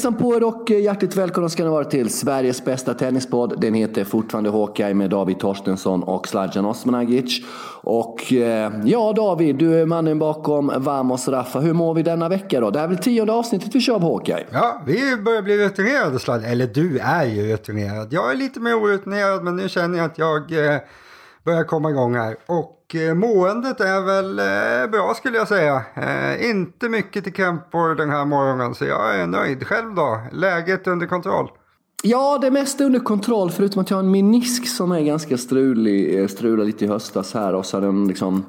Hejsan 0.00 0.16
på 0.16 0.36
er 0.36 0.44
och 0.44 0.70
eh, 0.70 0.80
hjärtligt 0.80 1.16
välkomna 1.16 1.48
ska 1.48 1.64
ni 1.64 1.70
vara 1.70 1.84
till 1.84 2.10
Sveriges 2.10 2.64
bästa 2.64 2.94
tennispodd. 2.94 3.60
Den 3.60 3.74
heter 3.74 4.04
fortfarande 4.04 4.50
Hawkeye 4.50 4.94
med 4.94 5.10
David 5.10 5.38
Torstensson 5.38 6.02
och 6.02 6.28
Sladjan 6.28 6.64
Osmanagic. 6.64 7.42
Och 7.82 8.32
eh, 8.32 8.72
ja 8.84 9.12
David, 9.12 9.56
du 9.56 9.80
är 9.80 9.86
mannen 9.86 10.18
bakom 10.18 10.72
Vamos 10.76 11.28
Raffa. 11.28 11.60
Hur 11.60 11.72
mår 11.72 11.94
vi 11.94 12.02
denna 12.02 12.28
vecka 12.28 12.60
då? 12.60 12.70
Det 12.70 12.78
här 12.78 12.86
är 12.86 12.88
väl 12.88 12.98
tionde 12.98 13.32
avsnittet 13.32 13.74
vi 13.74 13.80
kör 13.80 13.98
på 13.98 14.06
Hawkeye? 14.06 14.46
Ja, 14.52 14.82
vi 14.86 15.16
börjar 15.16 15.42
bli 15.42 15.64
rutinerade 15.64 16.18
Sladjan. 16.18 16.50
Eller 16.50 16.66
du 16.66 16.98
är 16.98 17.24
ju 17.24 17.52
rutinerad. 17.52 18.12
Jag 18.12 18.30
är 18.30 18.36
lite 18.36 18.60
mer 18.60 18.74
orutinerad 18.74 19.44
men 19.44 19.56
nu 19.56 19.68
känner 19.68 19.98
jag 19.98 20.06
att 20.06 20.18
jag 20.18 20.52
eh, 20.52 20.80
börjar 21.44 21.64
komma 21.64 21.90
igång 21.90 22.14
här. 22.14 22.36
Och 22.46 22.79
och 22.90 23.16
måendet 23.16 23.80
är 23.80 24.00
väl 24.00 24.38
eh, 24.38 24.90
bra 24.90 25.14
skulle 25.14 25.38
jag 25.38 25.48
säga. 25.48 25.82
Eh, 25.94 26.50
inte 26.50 26.88
mycket 26.88 27.24
till 27.24 27.32
krämpor 27.32 27.94
den 27.94 28.10
här 28.10 28.24
morgonen 28.24 28.74
så 28.74 28.84
jag 28.84 29.20
är 29.20 29.26
nöjd. 29.26 29.66
Själv 29.66 29.94
då? 29.94 30.20
Läget 30.32 30.86
under 30.86 31.06
kontroll? 31.06 31.48
Ja, 32.02 32.38
det 32.38 32.50
mesta 32.50 32.84
under 32.84 33.00
kontroll 33.00 33.50
förutom 33.50 33.82
att 33.82 33.90
jag 33.90 33.96
har 33.96 34.02
en 34.02 34.10
menisk 34.10 34.68
som 34.68 34.92
är 34.92 35.00
ganska 35.00 35.38
strulig. 35.38 36.30
Strulade 36.30 36.66
lite 36.66 36.84
i 36.84 36.88
höstas 36.88 37.34
här 37.34 37.54
och 37.54 37.66
så 37.66 37.76
har 37.76 37.82
den 37.82 38.08
liksom 38.08 38.44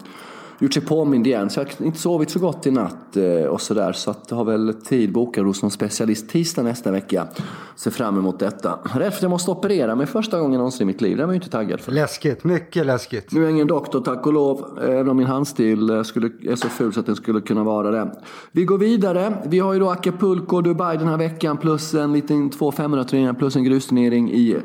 gjort 0.62 0.74
sig 0.74 0.84
påmind 0.86 1.28
igen. 1.28 1.50
Så 1.50 1.60
jag 1.60 1.66
har 1.66 1.86
inte 1.86 2.00
sovit 2.00 2.30
så 2.30 2.40
gott 2.40 2.68
i 2.68 2.72
natt 2.72 3.18
eh, 3.18 3.44
och 3.44 3.62
sådär. 3.62 3.92
Så 3.92 4.12
att 4.12 4.26
jag 4.30 4.38
har 4.38 4.46
väl 4.46 4.74
tid 4.74 5.12
bokad 5.12 5.46
hos 5.46 5.62
någon 5.62 5.72
specialist 5.72 6.30
tisdag 6.30 6.64
nästa 6.64 6.92
vecka. 6.92 7.28
Ser 7.76 7.92
fram 7.92 8.18
emot 8.18 8.40
detta. 8.40 8.80
Rädd 8.84 9.12
för 9.12 9.18
att 9.18 9.22
jag 9.22 9.30
måste 9.30 9.52
operera 9.52 9.96
mig 9.96 10.06
första 10.06 10.40
gången 10.40 10.58
någonsin 10.58 10.82
i 10.82 10.86
mitt 10.86 11.02
liv. 11.02 11.18
Det 11.18 11.26
var 11.26 11.34
jag 11.34 11.38
inte 11.38 11.50
taggad 11.50 11.80
för. 11.80 11.92
Läskigt, 11.92 12.44
mycket 12.44 12.86
läskigt. 12.86 13.32
Nu 13.32 13.40
är 13.40 13.44
jag 13.44 13.52
ingen 13.52 13.68
doktor 13.68 14.02
tack 14.02 14.28
och 14.28 14.34
lov. 14.34 14.80
Även 14.82 15.10
om 15.10 15.18
min 15.18 15.28
handstil 15.28 15.90
eh, 15.90 16.04
skulle, 16.04 16.28
är 16.28 16.56
så 16.56 16.70
ful 16.70 16.94
så 16.94 17.00
att 17.00 17.06
den 17.06 17.16
skulle 17.16 17.42
kunna 17.42 17.64
vara 17.64 17.92
det. 17.92 18.12
Vi 18.52 18.66
går 18.66 18.78
vidare. 18.78 19.34
Vi 19.46 19.60
har 19.60 19.74
ju 19.74 19.80
då 19.80 19.90
Acapulco 19.90 20.56
och 20.56 20.64
Dubai 20.64 20.98
den 20.98 21.08
här 21.08 21.18
veckan. 21.18 21.58
Plus 21.58 21.94
en 21.94 22.14
liten 22.14 22.50
2 22.50 22.72
500 22.72 23.04
turnering 23.04 23.36
plus 23.36 23.56
en 23.56 23.64
grusturnering 23.64 24.32
i, 24.32 24.58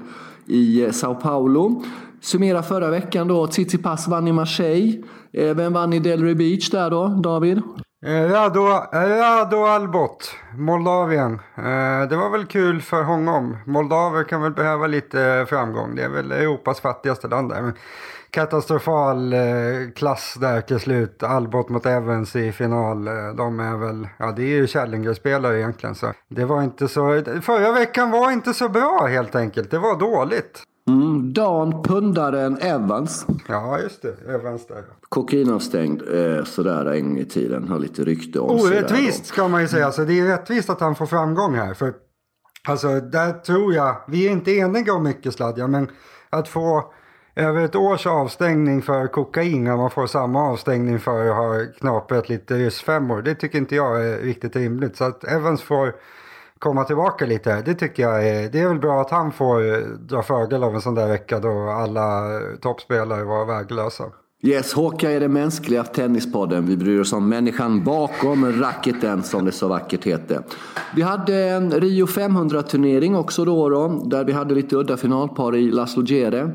i 0.46 0.84
eh, 0.84 0.90
Sao 0.90 1.14
Paulo. 1.14 1.82
Summera 2.20 2.62
förra 2.62 2.90
veckan 2.90 3.28
då. 3.28 3.46
Tsitsipas 3.46 4.08
vann 4.08 4.28
i 4.28 4.32
Marseille. 4.32 5.02
Eh, 5.32 5.54
vem 5.54 5.72
vann 5.72 5.92
i 5.92 5.98
Delray 5.98 6.34
Beach 6.34 6.70
där 6.70 6.90
då, 6.90 7.08
David? 7.08 7.62
Eh, 8.06 8.30
Rado, 8.30 8.60
Rado 8.92 9.64
Albot, 9.64 10.34
Moldavien. 10.56 11.40
Det 12.08 12.16
var 12.16 12.30
väl 12.30 12.46
kul 12.46 12.82
för 12.82 13.02
honom. 13.02 13.56
Moldaver 13.66 14.24
kan 14.24 14.42
väl 14.42 14.52
behöva 14.52 14.86
lite 14.86 15.46
framgång. 15.48 15.94
Det 15.94 16.02
är 16.02 16.08
väl 16.08 16.32
Europas 16.32 16.80
fattigaste 16.80 17.28
land 17.28 17.50
där. 17.50 17.72
Katastrofal 18.36 19.34
klass 19.94 20.34
där 20.40 20.60
till 20.60 20.80
slut. 20.80 21.22
Albot 21.22 21.68
mot 21.68 21.86
Evans 21.86 22.36
i 22.36 22.52
final. 22.52 23.04
De 23.36 23.60
är 23.60 23.76
väl, 23.76 24.08
ja 24.18 24.32
det 24.36 24.42
är 24.42 24.56
ju 24.56 24.66
Challenger-spelare 24.66 25.58
egentligen. 25.58 25.94
Så 25.94 26.12
det 26.28 26.44
var 26.44 26.62
inte 26.62 26.88
så, 26.88 27.22
förra 27.42 27.72
veckan 27.72 28.10
var 28.10 28.30
inte 28.30 28.54
så 28.54 28.68
bra 28.68 29.06
helt 29.06 29.34
enkelt. 29.34 29.70
Det 29.70 29.78
var 29.78 29.98
dåligt. 29.98 30.62
Mm, 30.88 31.32
Dan 31.32 31.82
pundaren 31.82 32.58
Evans. 32.58 33.26
Ja, 33.48 33.78
just 33.78 34.02
det. 34.02 34.34
Evans 34.34 34.66
där. 34.66 34.84
Kokainavstängd 35.08 36.02
eh, 36.02 36.44
sådär 36.44 36.86
en 36.86 37.08
gång 37.08 37.18
i 37.18 37.24
tiden. 37.24 37.68
Har 37.68 37.78
lite 37.78 38.04
rykte 38.04 38.40
om 38.40 38.60
Orättvist 38.60 39.26
ska 39.26 39.48
man 39.48 39.60
ju 39.60 39.68
säga. 39.68 39.86
Alltså, 39.86 40.04
det 40.04 40.20
är 40.20 40.26
rättvist 40.26 40.70
att 40.70 40.80
han 40.80 40.94
får 40.94 41.06
framgång 41.06 41.54
här. 41.54 41.74
För 41.74 41.94
alltså, 42.68 43.00
där 43.00 43.32
tror 43.32 43.74
jag, 43.74 43.96
vi 44.08 44.26
är 44.26 44.30
inte 44.30 44.52
eniga 44.52 44.92
om 44.94 45.02
mycket 45.02 45.34
sladja, 45.34 45.66
men 45.66 45.88
att 46.30 46.48
få 46.48 46.92
över 47.36 47.64
ett 47.64 47.76
års 47.76 48.06
avstängning 48.06 48.82
för 48.82 49.06
kokain 49.06 49.64
när 49.64 49.76
man 49.76 49.90
får 49.90 50.06
samma 50.06 50.42
avstängning 50.42 50.98
för 50.98 51.28
att 51.28 51.36
ha 51.36 51.72
knaprat 51.78 52.28
lite 52.28 52.54
ryssfemmor. 52.54 53.22
Det 53.22 53.34
tycker 53.34 53.58
inte 53.58 53.74
jag 53.74 54.04
är 54.04 54.18
riktigt 54.18 54.56
rimligt. 54.56 54.96
Så 54.96 55.04
att 55.04 55.24
Evans 55.24 55.62
får 55.62 55.94
komma 56.58 56.84
tillbaka 56.84 57.26
lite. 57.26 57.62
Det 57.62 57.74
tycker 57.74 58.02
jag 58.02 58.28
är, 58.28 58.50
det 58.50 58.60
är 58.60 58.68
väl 58.68 58.78
bra 58.78 59.00
att 59.00 59.10
han 59.10 59.32
får 59.32 59.72
eh, 59.72 59.78
dra 59.78 60.22
fördel 60.22 60.62
av 60.62 60.74
en 60.74 60.80
sån 60.80 60.94
där 60.94 61.08
vecka 61.08 61.38
då 61.38 61.70
alla 61.70 62.40
toppspelare 62.60 63.24
var 63.24 63.44
väglösa. 63.44 64.04
Yes, 64.42 64.72
Håka 64.72 65.10
är 65.10 65.20
den 65.20 65.32
mänskliga 65.32 65.84
tennispodden. 65.84 66.66
Vi 66.66 66.76
bryr 66.76 67.00
oss 67.00 67.12
om 67.12 67.28
människan 67.28 67.84
bakom 67.84 68.52
racketen 68.52 69.22
som 69.22 69.44
det 69.44 69.52
så 69.52 69.68
vackert 69.68 70.04
heter. 70.04 70.42
Vi 70.94 71.02
hade 71.02 71.36
en 71.36 71.70
Rio 71.70 72.06
500-turnering 72.06 73.16
också 73.16 73.44
då, 73.44 73.68
då, 73.68 73.88
där 73.88 74.24
vi 74.24 74.32
hade 74.32 74.54
lite 74.54 74.76
udda 74.76 74.96
finalpar 74.96 75.56
i 75.56 75.70
Laszlo 75.70 76.02
Gere. 76.06 76.50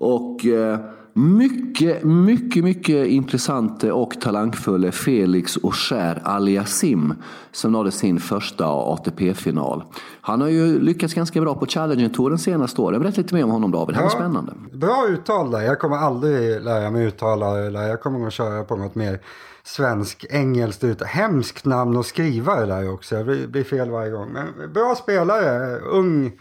Och 0.00 0.46
eh, 0.46 0.78
mycket, 1.12 2.04
mycket, 2.04 2.64
mycket 2.64 3.06
intressant 3.06 3.84
och 3.84 4.20
talangfull 4.20 4.92
Felix 4.92 5.58
Auger 5.62 6.22
aliasim 6.24 7.14
som 7.52 7.72
nådde 7.72 7.90
sin 7.90 8.20
första 8.20 8.66
ATP-final. 8.66 9.84
Han 10.20 10.40
har 10.40 10.48
ju 10.48 10.80
lyckats 10.80 11.14
ganska 11.14 11.40
bra 11.40 11.54
på 11.54 11.66
Challenger-touren 11.66 12.38
senaste 12.38 12.80
åren. 12.80 13.00
Berätta 13.00 13.20
lite 13.20 13.34
mer 13.34 13.44
om 13.44 13.50
honom 13.50 13.70
David, 13.70 13.96
han 13.96 14.04
ja, 14.04 14.10
är 14.10 14.14
spännande. 14.14 14.52
Bra 14.72 15.06
uttal 15.08 15.50
där. 15.50 15.60
Jag 15.60 15.78
kommer 15.78 15.96
aldrig 15.96 16.62
lära 16.62 16.90
mig 16.90 17.06
uttala, 17.06 17.58
eller 17.58 17.82
jag 17.82 18.00
kommer 18.00 18.18
nog 18.18 18.32
köra 18.32 18.64
på 18.64 18.76
något 18.76 18.94
mer 18.94 19.20
svensk-engelskt 19.64 20.84
ut. 20.84 21.02
Hemskt 21.02 21.64
namn 21.64 21.96
att 21.96 22.06
skriva 22.06 22.60
det 22.60 22.66
där 22.66 22.92
också. 22.92 23.24
Det 23.24 23.48
blir 23.48 23.64
fel 23.64 23.90
varje 23.90 24.10
gång. 24.10 24.32
Men 24.32 24.72
bra 24.72 24.94
spelare, 24.94 25.78
ung 25.78 26.32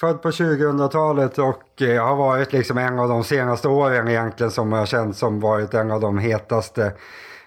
Född 0.00 0.22
på 0.22 0.30
2000-talet 0.30 1.38
och 1.38 1.82
eh, 1.82 2.06
har 2.06 2.16
varit 2.16 2.52
liksom 2.52 2.78
en 2.78 2.98
av 2.98 3.08
de 3.08 3.24
senaste 3.24 3.68
åren 3.68 4.08
egentligen 4.08 4.50
som 4.50 4.72
jag 4.72 4.88
känt 4.88 5.16
som 5.16 5.40
varit 5.40 5.74
en 5.74 5.90
av 5.90 6.00
de 6.00 6.18
hetaste 6.18 6.92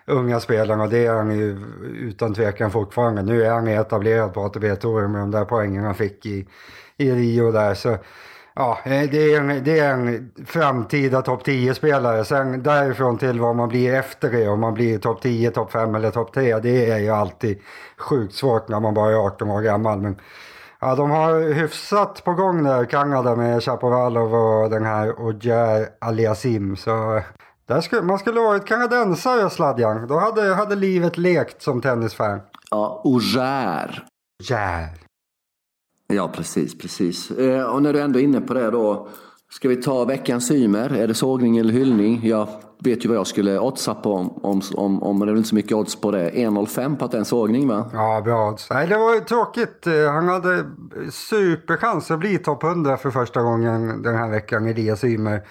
unga 0.06 0.40
spelarna. 0.40 0.84
Och 0.84 0.90
det 0.90 1.06
är 1.06 1.14
han 1.14 1.40
ju 1.40 1.60
utan 2.00 2.34
tvekan 2.34 2.72
fortfarande. 2.72 3.22
Nu 3.24 3.44
är 3.44 3.52
han 3.52 3.68
etablerad 3.68 4.34
på 4.34 4.42
ATP-touren 4.42 5.12
med 5.12 5.22
de 5.22 5.32
där 5.32 5.46
poängen 5.46 5.84
han 5.84 5.96
fick 5.96 6.26
i, 6.26 6.48
i 6.98 7.12
Rio 7.12 7.52
där. 7.52 7.74
Så 7.74 7.98
ja, 8.56 8.80
eh, 8.86 9.10
det 9.12 9.34
är 9.34 9.40
en, 9.40 9.64
det 9.64 9.80
är 9.80 9.94
en 9.94 10.32
framtida 10.46 11.22
topp 11.22 11.48
10-spelare. 11.48 12.26
Sen 12.26 12.64
därifrån 12.64 13.18
till 13.18 13.40
vad 13.40 13.56
man 13.56 13.70
blir 13.70 13.94
efter 13.94 14.32
det, 14.32 14.48
om 14.48 14.60
man 14.60 14.74
blir 14.74 15.00
topp 15.00 15.22
10, 15.22 15.52
topp 15.52 15.72
5 15.72 15.96
eller 15.96 16.12
topp 16.12 16.34
3, 16.34 16.60
det 16.60 16.92
är 16.92 16.98
ju 16.98 17.10
alltid 17.10 17.60
sjukt 17.98 18.34
svårt 18.34 18.68
när 18.68 18.80
man 18.80 18.94
bara 18.94 19.12
är 19.12 19.26
18 19.26 19.50
år 19.50 19.62
gammal. 19.62 20.02
Men 20.02 20.16
Ja, 20.86 20.96
de 20.96 21.12
har 21.12 21.54
hyfsat 21.54 22.24
på 22.24 22.34
gång 22.34 22.64
där, 22.64 22.86
Kanada 22.86 23.36
med 23.36 23.64
Chapovalov 23.64 24.36
och 24.36 24.70
den 24.70 24.86
här 24.86 25.22
Ogier 25.22 25.90
Aliasim. 26.02 26.76
Så 26.76 27.22
där 27.66 27.82
skulle, 27.82 28.02
man 28.02 28.20
skulle 28.20 28.40
varit 28.40 28.66
kanadensare 28.66 29.50
Sladjan. 29.50 30.08
Då 30.08 30.20
hade, 30.20 30.54
hade 30.54 30.76
livet 30.76 31.18
lekt 31.18 31.62
som 31.62 31.82
tennisfan. 31.82 32.40
Ja, 32.72 33.02
Ogier. 33.04 34.06
Ogier. 34.44 34.90
Ja, 36.08 36.28
precis, 36.28 36.78
precis. 36.78 37.32
Eh, 37.32 37.64
och 37.64 37.82
när 37.82 37.94
du 37.94 38.02
ändå 38.02 38.20
är 38.20 38.24
inne 38.24 38.42
på 38.42 38.54
det 38.54 38.72
då. 38.72 39.08
Ska 39.56 39.70
vi 39.70 39.76
ta 39.76 40.06
veckans 40.06 40.52
Ymer? 40.52 40.94
Är 40.94 41.08
det 41.08 41.14
sågning 41.14 41.58
eller 41.58 41.74
hyllning? 41.74 42.20
Jag 42.24 42.48
vet 42.84 43.06
ju 43.06 43.10
vad 43.10 43.18
jag 43.18 43.28
skulle 43.28 43.60
oddsa 43.60 43.96
på 43.96 44.14
om, 44.14 44.40
om, 44.44 44.62
om, 44.74 45.04
om 45.04 45.20
det 45.20 45.32
är 45.32 45.36
inte 45.36 45.50
så 45.50 45.56
mycket 45.56 45.72
odds 45.72 46.02
på 46.02 46.12
det. 46.12 46.32
1,05 46.32 46.98
på 46.98 47.06
att 47.06 47.12
det 47.12 47.18
är 47.18 47.20
en 47.20 47.26
sågning 47.26 47.68
va? 47.68 47.90
Ja, 47.94 48.22
bra 48.22 48.50
odds. 48.50 48.70
Nej, 48.70 48.88
det 48.88 48.98
var 48.98 49.14
ju 49.14 49.20
tråkigt. 49.20 49.88
Eh, 49.88 50.12
han 50.12 50.28
hade 50.28 50.66
superchans 51.12 52.12
att 52.12 52.20
bli 52.20 52.38
topp 52.38 52.64
100 52.64 52.98
för 52.98 53.12
första 53.12 53.42
gången 53.42 54.02
den 54.02 54.16
här 54.16 54.30
veckan, 54.30 54.68
Elias 54.68 55.04
Ymer. 55.04 55.42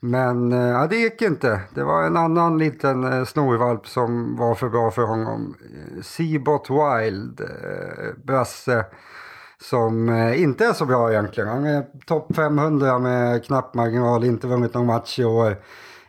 Men 0.00 0.52
eh, 0.52 0.58
ja, 0.58 0.86
det 0.86 0.96
gick 0.96 1.22
inte. 1.22 1.60
Det 1.74 1.84
var 1.84 2.02
en 2.02 2.16
annan 2.16 2.58
liten 2.58 3.04
eh, 3.12 3.24
snorvalp 3.24 3.86
som 3.86 4.36
var 4.36 4.54
för 4.54 4.68
bra 4.68 4.90
för 4.90 5.02
honom. 5.02 5.54
Seabot 6.02 6.70
Wild, 6.70 7.40
brasse 8.24 8.84
som 9.70 10.08
eh, 10.08 10.42
inte 10.42 10.66
är 10.66 10.72
så 10.72 10.86
bra 10.86 11.12
egentligen. 11.12 11.48
Han 11.48 11.66
är 11.66 11.84
topp 12.06 12.36
500 12.36 12.98
med 12.98 13.44
knapp 13.44 13.74
marginal, 13.74 14.24
inte 14.24 14.46
vunnit 14.46 14.74
någon 14.74 14.86
match 14.86 15.18
i 15.18 15.24
år 15.24 15.56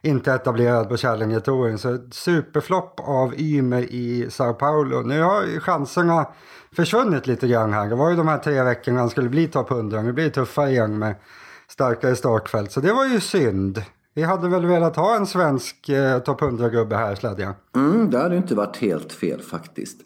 inte 0.05 0.33
etablerad 0.33 0.89
på 0.89 0.97
Challenger-touren. 0.97 1.77
Så 1.77 1.97
superflopp 2.11 2.99
av 2.99 3.33
Ymer 3.39 3.81
i 3.81 4.27
Sao 4.29 4.53
Paulo. 4.53 5.01
Nu 5.01 5.21
har 5.21 5.59
chanserna 5.59 6.27
försvunnit 6.75 7.27
lite 7.27 7.47
grann 7.47 7.73
här. 7.73 7.89
Det 7.89 7.95
var 7.95 8.09
ju 8.09 8.15
de 8.15 8.27
här 8.27 8.37
tre 8.37 8.63
veckorna 8.63 8.99
han 8.99 9.09
skulle 9.09 9.29
bli 9.29 9.47
topp 9.47 9.71
100. 9.71 10.01
Nu 10.01 10.13
blir 10.13 10.25
det 10.25 10.31
tuffare 10.31 10.69
igen 10.69 10.99
med 10.99 11.15
starkare 11.67 12.15
startfält. 12.15 12.71
Så 12.71 12.79
det 12.79 12.93
var 12.93 13.05
ju 13.05 13.19
synd. 13.19 13.83
Vi 14.13 14.23
hade 14.23 14.49
väl 14.49 14.65
velat 14.65 14.95
ha 14.95 15.15
en 15.15 15.27
svensk 15.27 15.89
eh, 15.89 16.19
topp 16.19 16.41
100-gubbe 16.41 16.95
här, 16.95 17.15
Sladjan. 17.15 17.53
Mm, 17.75 18.09
det 18.09 18.19
hade 18.19 18.37
inte 18.37 18.55
varit 18.55 18.77
helt 18.77 19.13
fel 19.13 19.41
faktiskt. 19.41 19.97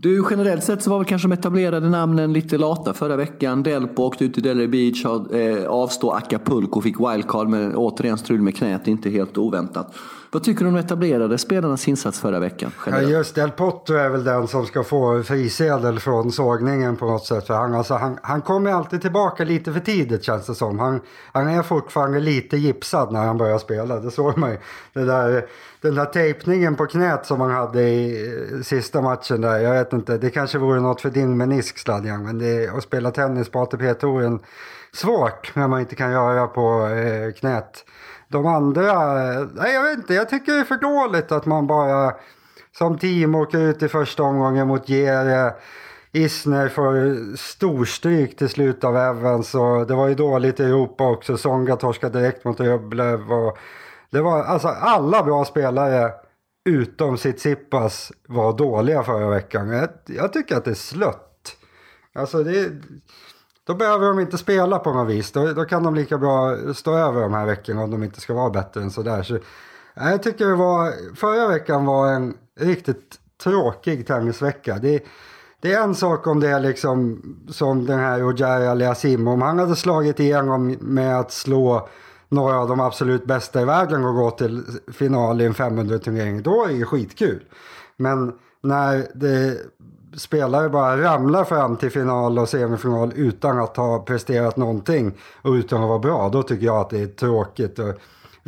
Du, 0.00 0.24
generellt 0.30 0.64
sett 0.64 0.82
så 0.82 0.90
var 0.90 0.98
väl 0.98 1.06
kanske 1.06 1.28
de 1.28 1.32
etablerade 1.32 1.88
namnen 1.88 2.32
lite 2.32 2.58
lata 2.58 2.94
förra 2.94 3.16
veckan. 3.16 3.62
Delpo 3.62 4.02
åkte 4.02 4.24
ut 4.24 4.34
till 4.34 4.42
Delray 4.42 4.66
Beach, 4.66 5.04
eh, 5.04 5.66
avstod 5.68 6.14
Acapulco, 6.14 6.80
fick 6.80 6.96
wildcard 7.00 7.48
Men 7.48 7.76
återigen 7.76 8.18
strul 8.18 8.40
med 8.40 8.56
knät, 8.56 8.88
inte 8.88 9.10
helt 9.10 9.38
oväntat. 9.38 9.94
Vad 10.30 10.44
tycker 10.44 10.60
du 10.60 10.68
om 10.68 10.74
de 10.74 10.80
etablerade 10.80 11.38
spelarnas 11.38 11.88
insats 11.88 12.20
förra 12.20 12.38
veckan? 12.38 12.72
Ja, 12.86 13.00
just 13.00 13.34
Del 13.34 13.50
Potro 13.50 13.96
är 13.96 14.08
väl 14.08 14.24
den 14.24 14.48
som 14.48 14.66
ska 14.66 14.84
få 14.84 15.22
frisedel 15.22 16.00
från 16.00 16.32
sågningen 16.32 16.96
på 16.96 17.06
något 17.06 17.26
sätt. 17.26 17.46
För 17.46 17.54
han, 17.54 17.74
alltså, 17.74 17.94
han, 17.94 18.18
han 18.22 18.42
kommer 18.42 18.72
alltid 18.72 19.02
tillbaka 19.02 19.44
lite 19.44 19.72
för 19.72 19.80
tidigt 19.80 20.24
känns 20.24 20.46
det 20.46 20.54
som. 20.54 20.78
Han, 20.78 21.00
han 21.32 21.48
är 21.48 21.62
fortfarande 21.62 22.20
lite 22.20 22.56
gipsad 22.56 23.12
när 23.12 23.20
han 23.26 23.38
börjar 23.38 23.58
spela. 23.58 24.00
Det 24.00 24.10
såg 24.10 24.38
man 24.38 24.50
ju. 24.50 24.58
Det 24.92 25.04
där, 25.04 25.46
den 25.80 25.94
där 25.94 26.04
tejpningen 26.04 26.76
på 26.76 26.86
knät 26.86 27.26
som 27.26 27.40
han 27.40 27.50
hade 27.50 27.82
i 27.82 28.26
eh, 28.52 28.62
sista 28.62 29.00
matchen 29.00 29.40
där. 29.40 29.58
Jag 29.58 29.72
vet 29.72 29.92
inte, 29.92 30.18
det 30.18 30.30
kanske 30.30 30.58
vore 30.58 30.80
något 30.80 31.00
för 31.00 31.10
din 31.10 31.36
menisk 31.36 31.78
Sladjan. 31.78 32.24
Men 32.24 32.38
det, 32.38 32.68
att 32.68 32.82
spela 32.82 33.10
tennis 33.10 33.48
på 33.48 33.60
ATP-touren 33.60 34.40
svårt 34.92 35.54
när 35.54 35.68
man 35.68 35.80
inte 35.80 35.94
kan 35.94 36.12
göra 36.12 36.46
på 36.46 36.86
eh, 36.86 37.32
knät. 37.32 37.84
De 38.28 38.46
andra, 38.46 38.94
nej 39.54 39.74
jag 39.74 39.82
vet 39.82 39.98
inte, 39.98 40.14
jag 40.14 40.28
tycker 40.28 40.52
det 40.52 40.58
är 40.58 40.64
för 40.64 40.76
dåligt 40.76 41.32
att 41.32 41.46
man 41.46 41.66
bara 41.66 42.14
som 42.78 42.98
team 42.98 43.34
åker 43.34 43.58
ut 43.58 43.82
i 43.82 43.88
första 43.88 44.22
omgången 44.22 44.68
mot 44.68 44.88
Gere. 44.88 45.54
Isner 46.12 46.68
får 46.68 47.36
storstryk 47.36 48.36
till 48.36 48.48
slut 48.48 48.84
av 48.84 48.96
Evans 48.96 49.54
och 49.54 49.86
det 49.86 49.94
var 49.94 50.08
ju 50.08 50.14
dåligt 50.14 50.60
i 50.60 50.64
Europa 50.64 51.10
också. 51.10 51.36
Songa 51.36 51.76
torskade 51.76 52.20
direkt 52.20 52.44
mot 52.44 52.60
Röblev 52.60 53.32
och 53.32 53.58
det 54.10 54.20
var 54.20 54.44
alltså 54.44 54.68
alla 54.68 55.22
bra 55.22 55.44
spelare 55.44 56.12
utom 56.64 57.16
Tsitsipas 57.16 58.12
var 58.28 58.56
dåliga 58.56 59.02
förra 59.02 59.30
veckan. 59.30 59.68
Jag, 59.68 59.88
jag 60.06 60.32
tycker 60.32 60.56
att 60.56 60.64
det 60.64 60.70
är 60.70 60.74
slött. 60.74 61.56
Alltså 62.14 62.42
det, 62.42 62.70
då 63.68 63.74
behöver 63.74 64.06
de 64.06 64.20
inte 64.20 64.38
spela 64.38 64.78
på 64.78 64.92
något 64.92 65.08
vis. 65.08 65.32
Då, 65.32 65.52
då 65.52 65.64
kan 65.64 65.82
de 65.82 65.94
lika 65.94 66.18
bra 66.18 66.56
stå 66.74 66.96
över 66.96 67.20
de 67.20 67.34
här 67.34 67.46
veckorna 67.46 67.82
om 67.82 67.90
de 67.90 68.02
inte 68.02 68.20
ska 68.20 68.34
vara 68.34 68.50
bättre 68.50 68.80
än 68.82 68.90
sådär. 68.90 69.22
Så, 69.22 69.38
jag 69.94 70.22
tycker 70.22 70.46
det 70.46 70.54
var, 70.54 70.92
förra 71.16 71.48
veckan 71.48 71.84
var 71.84 72.12
en 72.12 72.34
riktigt 72.60 73.18
tråkig 73.42 74.06
tennisvecka. 74.06 74.78
Det, 74.78 75.02
det 75.60 75.72
är 75.72 75.82
en 75.82 75.94
sak 75.94 76.26
om 76.26 76.40
det 76.40 76.48
är 76.48 76.60
liksom 76.60 77.22
som 77.48 77.86
den 77.86 77.98
här 77.98 78.18
Roger 78.18 78.68
Aliasim. 78.68 79.28
Om 79.28 79.42
han 79.42 79.58
hade 79.58 79.76
slagit 79.76 80.20
igenom 80.20 80.76
med 80.80 81.20
att 81.20 81.32
slå 81.32 81.88
några 82.28 82.58
av 82.58 82.68
de 82.68 82.80
absolut 82.80 83.24
bästa 83.24 83.60
i 83.60 83.64
världen 83.64 84.04
och 84.04 84.14
gå 84.14 84.30
till 84.30 84.62
final 84.92 85.40
i 85.40 85.44
en 85.44 85.54
500-turnering, 85.54 86.42
då 86.42 86.64
är 86.64 86.78
det 86.78 86.84
skitkul. 86.84 87.44
Men 87.96 88.32
när 88.62 89.06
det 89.14 89.58
spelare 90.16 90.68
bara 90.68 91.02
ramlar 91.02 91.44
fram 91.44 91.76
till 91.76 91.90
final 91.90 92.38
och 92.38 92.48
semifinal 92.48 93.12
utan 93.16 93.58
att 93.58 93.76
ha 93.76 93.98
presterat 93.98 94.56
någonting 94.56 95.12
och 95.42 95.52
utan 95.52 95.82
att 95.82 95.88
vara 95.88 95.98
bra, 95.98 96.28
då 96.28 96.42
tycker 96.42 96.66
jag 96.66 96.76
att 96.76 96.90
det 96.90 97.02
är 97.02 97.06
tråkigt. 97.06 97.78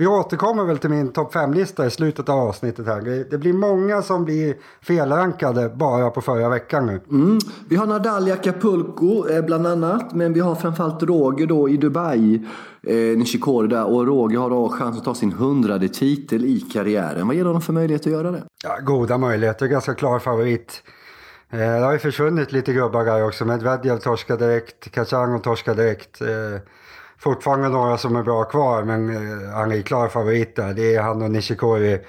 Vi 0.00 0.06
återkommer 0.06 0.64
väl 0.64 0.78
till 0.78 0.90
min 0.90 1.12
topp 1.12 1.34
5-lista 1.34 1.86
i 1.86 1.90
slutet 1.90 2.28
av 2.28 2.38
avsnittet 2.38 2.86
här. 2.86 3.24
Det 3.30 3.38
blir 3.38 3.52
många 3.52 4.02
som 4.02 4.24
blir 4.24 4.56
felrankade 4.82 5.68
bara 5.68 6.10
på 6.10 6.20
förra 6.20 6.48
veckan 6.48 6.86
nu. 6.86 7.00
Mm. 7.10 7.38
Vi 7.68 7.76
har 7.76 7.86
Nadal 7.86 8.28
i 8.28 8.32
Acapulco 8.32 9.28
eh, 9.28 9.44
bland 9.44 9.66
annat, 9.66 10.14
men 10.14 10.32
vi 10.32 10.40
har 10.40 10.54
framförallt 10.54 11.02
Roger 11.02 11.46
då 11.46 11.68
i 11.68 11.76
Dubai, 11.76 12.46
eh, 12.82 12.94
Nishikori 12.94 13.68
där. 13.68 13.84
Och 13.84 14.06
Roger 14.06 14.38
har 14.38 14.50
då 14.50 14.68
chans 14.68 14.98
att 14.98 15.04
ta 15.04 15.14
sin 15.14 15.32
hundrade 15.32 15.88
titel 15.88 16.44
i 16.44 16.60
karriären. 16.60 17.26
Vad 17.26 17.36
ger 17.36 17.44
honom 17.44 17.62
för 17.62 17.72
möjlighet 17.72 18.00
att 18.00 18.12
göra 18.12 18.30
det? 18.30 18.42
Ja, 18.64 18.78
goda 18.84 19.18
möjligheter, 19.18 19.66
ganska 19.66 19.94
klar 19.94 20.18
favorit. 20.18 20.82
Eh, 21.50 21.58
det 21.58 21.84
har 21.84 21.92
ju 21.92 21.98
försvunnit 21.98 22.52
lite 22.52 22.72
gubbar 22.72 23.04
där 23.04 23.24
också. 23.24 23.44
Medvedev 23.44 23.98
torskade 23.98 24.46
direkt, 24.46 24.90
Kachango 24.90 25.38
torskade 25.38 25.82
direkt. 25.82 26.20
Eh, 26.20 26.60
fortfarande 27.18 27.68
några 27.68 27.98
som 27.98 28.16
är 28.16 28.22
bra 28.22 28.44
kvar 28.44 28.82
men 28.82 29.08
eh, 29.08 29.50
han 29.54 29.72
är 29.72 29.82
klar 29.82 30.08
favorit 30.08 30.56
där. 30.56 30.74
Det 30.74 30.94
är 30.94 31.02
han 31.02 31.22
och 31.22 31.30
Nishikori. 31.30 32.00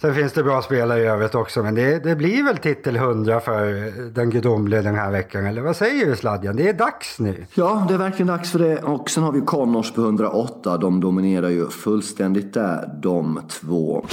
Sen 0.00 0.14
finns 0.14 0.32
det 0.32 0.42
bra 0.42 0.62
spelare 0.62 1.00
i 1.00 1.06
övrigt 1.06 1.34
också 1.34 1.62
men 1.62 1.74
det, 1.74 2.04
det 2.04 2.16
blir 2.16 2.42
väl 2.42 2.56
titel 2.56 2.96
100 2.96 3.40
för 3.40 3.92
den 4.10 4.30
gudomliga 4.30 4.82
den 4.82 4.94
här 4.94 5.10
veckan. 5.10 5.46
Eller 5.46 5.62
vad 5.62 5.76
säger 5.76 6.06
du 6.06 6.16
Sladjan? 6.16 6.56
Det 6.56 6.68
är 6.68 6.72
dags 6.72 7.18
nu. 7.18 7.46
Ja, 7.54 7.84
det 7.88 7.94
är 7.94 7.98
verkligen 7.98 8.26
dags 8.26 8.52
för 8.52 8.58
det. 8.58 8.82
Och 8.82 9.10
sen 9.10 9.22
har 9.22 9.32
vi 9.32 9.40
Connors 9.40 9.92
på 9.92 10.00
108. 10.00 10.76
De 10.76 11.00
dominerar 11.00 11.48
ju 11.48 11.68
fullständigt 11.68 12.54
där 12.54 12.90
de 13.02 13.40
två. 13.48 14.04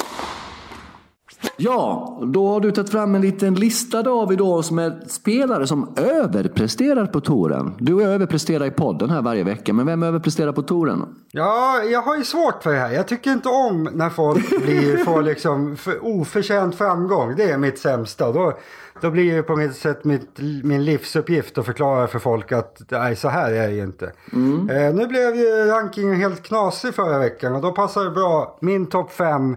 Ja, 1.58 2.20
då 2.26 2.48
har 2.48 2.60
du 2.60 2.72
tagit 2.72 2.92
fram 2.92 3.16
en 3.16 3.22
liten 3.22 3.56
lista 3.56 4.04
David 4.04 4.38
då 4.38 4.64
som 4.64 4.80
är 4.80 5.00
spelare 5.08 5.68
som 5.68 5.94
överpresterar 5.98 7.06
på 7.06 7.22
touren. 7.22 7.74
Du 7.80 8.04
överpresterar 8.04 8.66
i 8.66 8.72
podden 8.72 9.10
här 9.10 9.22
varje 9.22 9.44
vecka, 9.44 9.74
men 9.74 9.86
vem 9.86 10.04
överpresterar 10.04 10.52
på 10.52 10.62
touren? 10.62 11.06
Ja, 11.32 11.84
jag 11.84 12.02
har 12.02 12.18
ju 12.18 12.24
svårt 12.24 12.64
för 12.64 12.72
det 12.74 12.80
här. 12.80 12.92
Jag 12.92 13.08
tycker 13.08 13.32
inte 13.32 13.50
om 13.50 13.90
när 13.94 14.10
folk 14.10 14.64
blir, 14.64 14.98
får 15.06 15.22
liksom 15.22 15.78
för 15.78 16.06
oförtjänt 16.06 16.76
framgång. 16.76 17.36
Det 17.36 17.52
är 17.52 17.58
mitt 17.58 17.80
sämsta. 17.80 18.32
Då, 18.32 18.54
då 19.02 19.12
blir 19.12 19.36
det 19.36 19.44
på 19.44 19.56
något 19.56 19.76
sätt 19.76 20.04
mitt, 20.04 20.40
min 20.64 20.86
livsuppgift 20.86 21.58
att 21.58 21.66
förklara 21.66 22.08
för 22.08 22.20
folk 22.20 22.52
att 22.52 22.82
nej, 22.90 23.16
så 23.16 23.30
här 23.30 23.52
är 23.52 23.68
det 23.68 23.78
inte. 23.78 24.12
Mm. 24.34 24.70
Eh, 24.70 24.94
nu 24.94 25.08
blev 25.08 25.36
ju 25.36 25.66
rankingen 25.66 26.16
helt 26.16 26.44
knasig 26.44 26.94
förra 26.94 27.20
veckan 27.20 27.56
och 27.56 27.62
då 27.62 27.72
passar 27.72 28.04
det 28.04 28.12
bra. 28.12 28.58
Min 28.62 28.86
topp 28.86 29.12
fem 29.12 29.56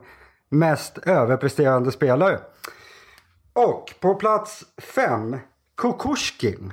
mest 0.54 0.98
överpresterande 0.98 1.92
spelare. 1.92 2.38
Och 3.52 3.94
på 4.00 4.14
plats 4.14 4.64
fem, 4.78 5.36
Kukushkin. 5.76 6.72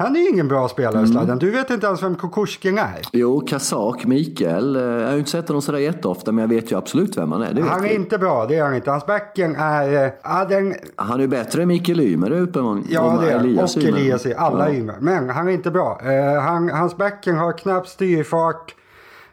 Han 0.00 0.16
är 0.16 0.20
ju 0.20 0.28
ingen 0.28 0.48
bra 0.48 0.68
spelare, 0.68 0.98
mm. 0.98 1.06
Sladden. 1.06 1.38
Du 1.38 1.50
vet 1.50 1.70
inte 1.70 1.86
ens 1.86 2.02
vem 2.02 2.16
Kukushkin 2.16 2.78
är. 2.78 3.00
Jo, 3.12 3.40
Kazak, 3.40 4.04
Mikael. 4.04 4.76
Eh, 4.76 4.82
jag 4.82 5.06
har 5.06 5.12
ju 5.12 5.18
inte 5.18 5.30
sett 5.30 5.48
honom 5.48 5.62
sådär 5.62 5.78
jätteofta, 5.78 6.32
men 6.32 6.42
jag 6.42 6.48
vet 6.48 6.72
ju 6.72 6.78
absolut 6.78 7.16
vem 7.16 7.32
han 7.32 7.42
är. 7.42 7.60
Han 7.60 7.84
är 7.84 7.88
vi. 7.88 7.94
inte 7.94 8.18
bra, 8.18 8.46
det 8.46 8.56
är 8.56 8.64
han 8.64 8.74
inte. 8.74 8.90
Hans 8.90 9.06
backen 9.06 9.56
är... 9.56 10.04
Äh, 10.04 10.48
den... 10.48 10.74
Han 10.96 11.20
är 11.20 11.26
bättre 11.26 11.62
än 11.62 11.68
Mikael 11.68 12.00
Ymer 12.00 12.32
uppe 12.32 12.58
Ja, 12.88 13.18
det 13.20 13.30
är 13.30 13.38
Elias 13.38 13.76
Och 13.76 13.82
Elias 13.82 14.26
Alla 14.36 14.68
ja. 14.68 14.74
Ymer. 14.74 14.96
Men 15.00 15.30
han 15.30 15.48
är 15.48 15.52
inte 15.52 15.70
bra. 15.70 16.00
Uh, 16.04 16.40
han, 16.40 16.70
hans 16.70 16.96
backen 16.96 17.36
har 17.36 17.58
knappt 17.58 17.88
styrfart. 17.88 18.74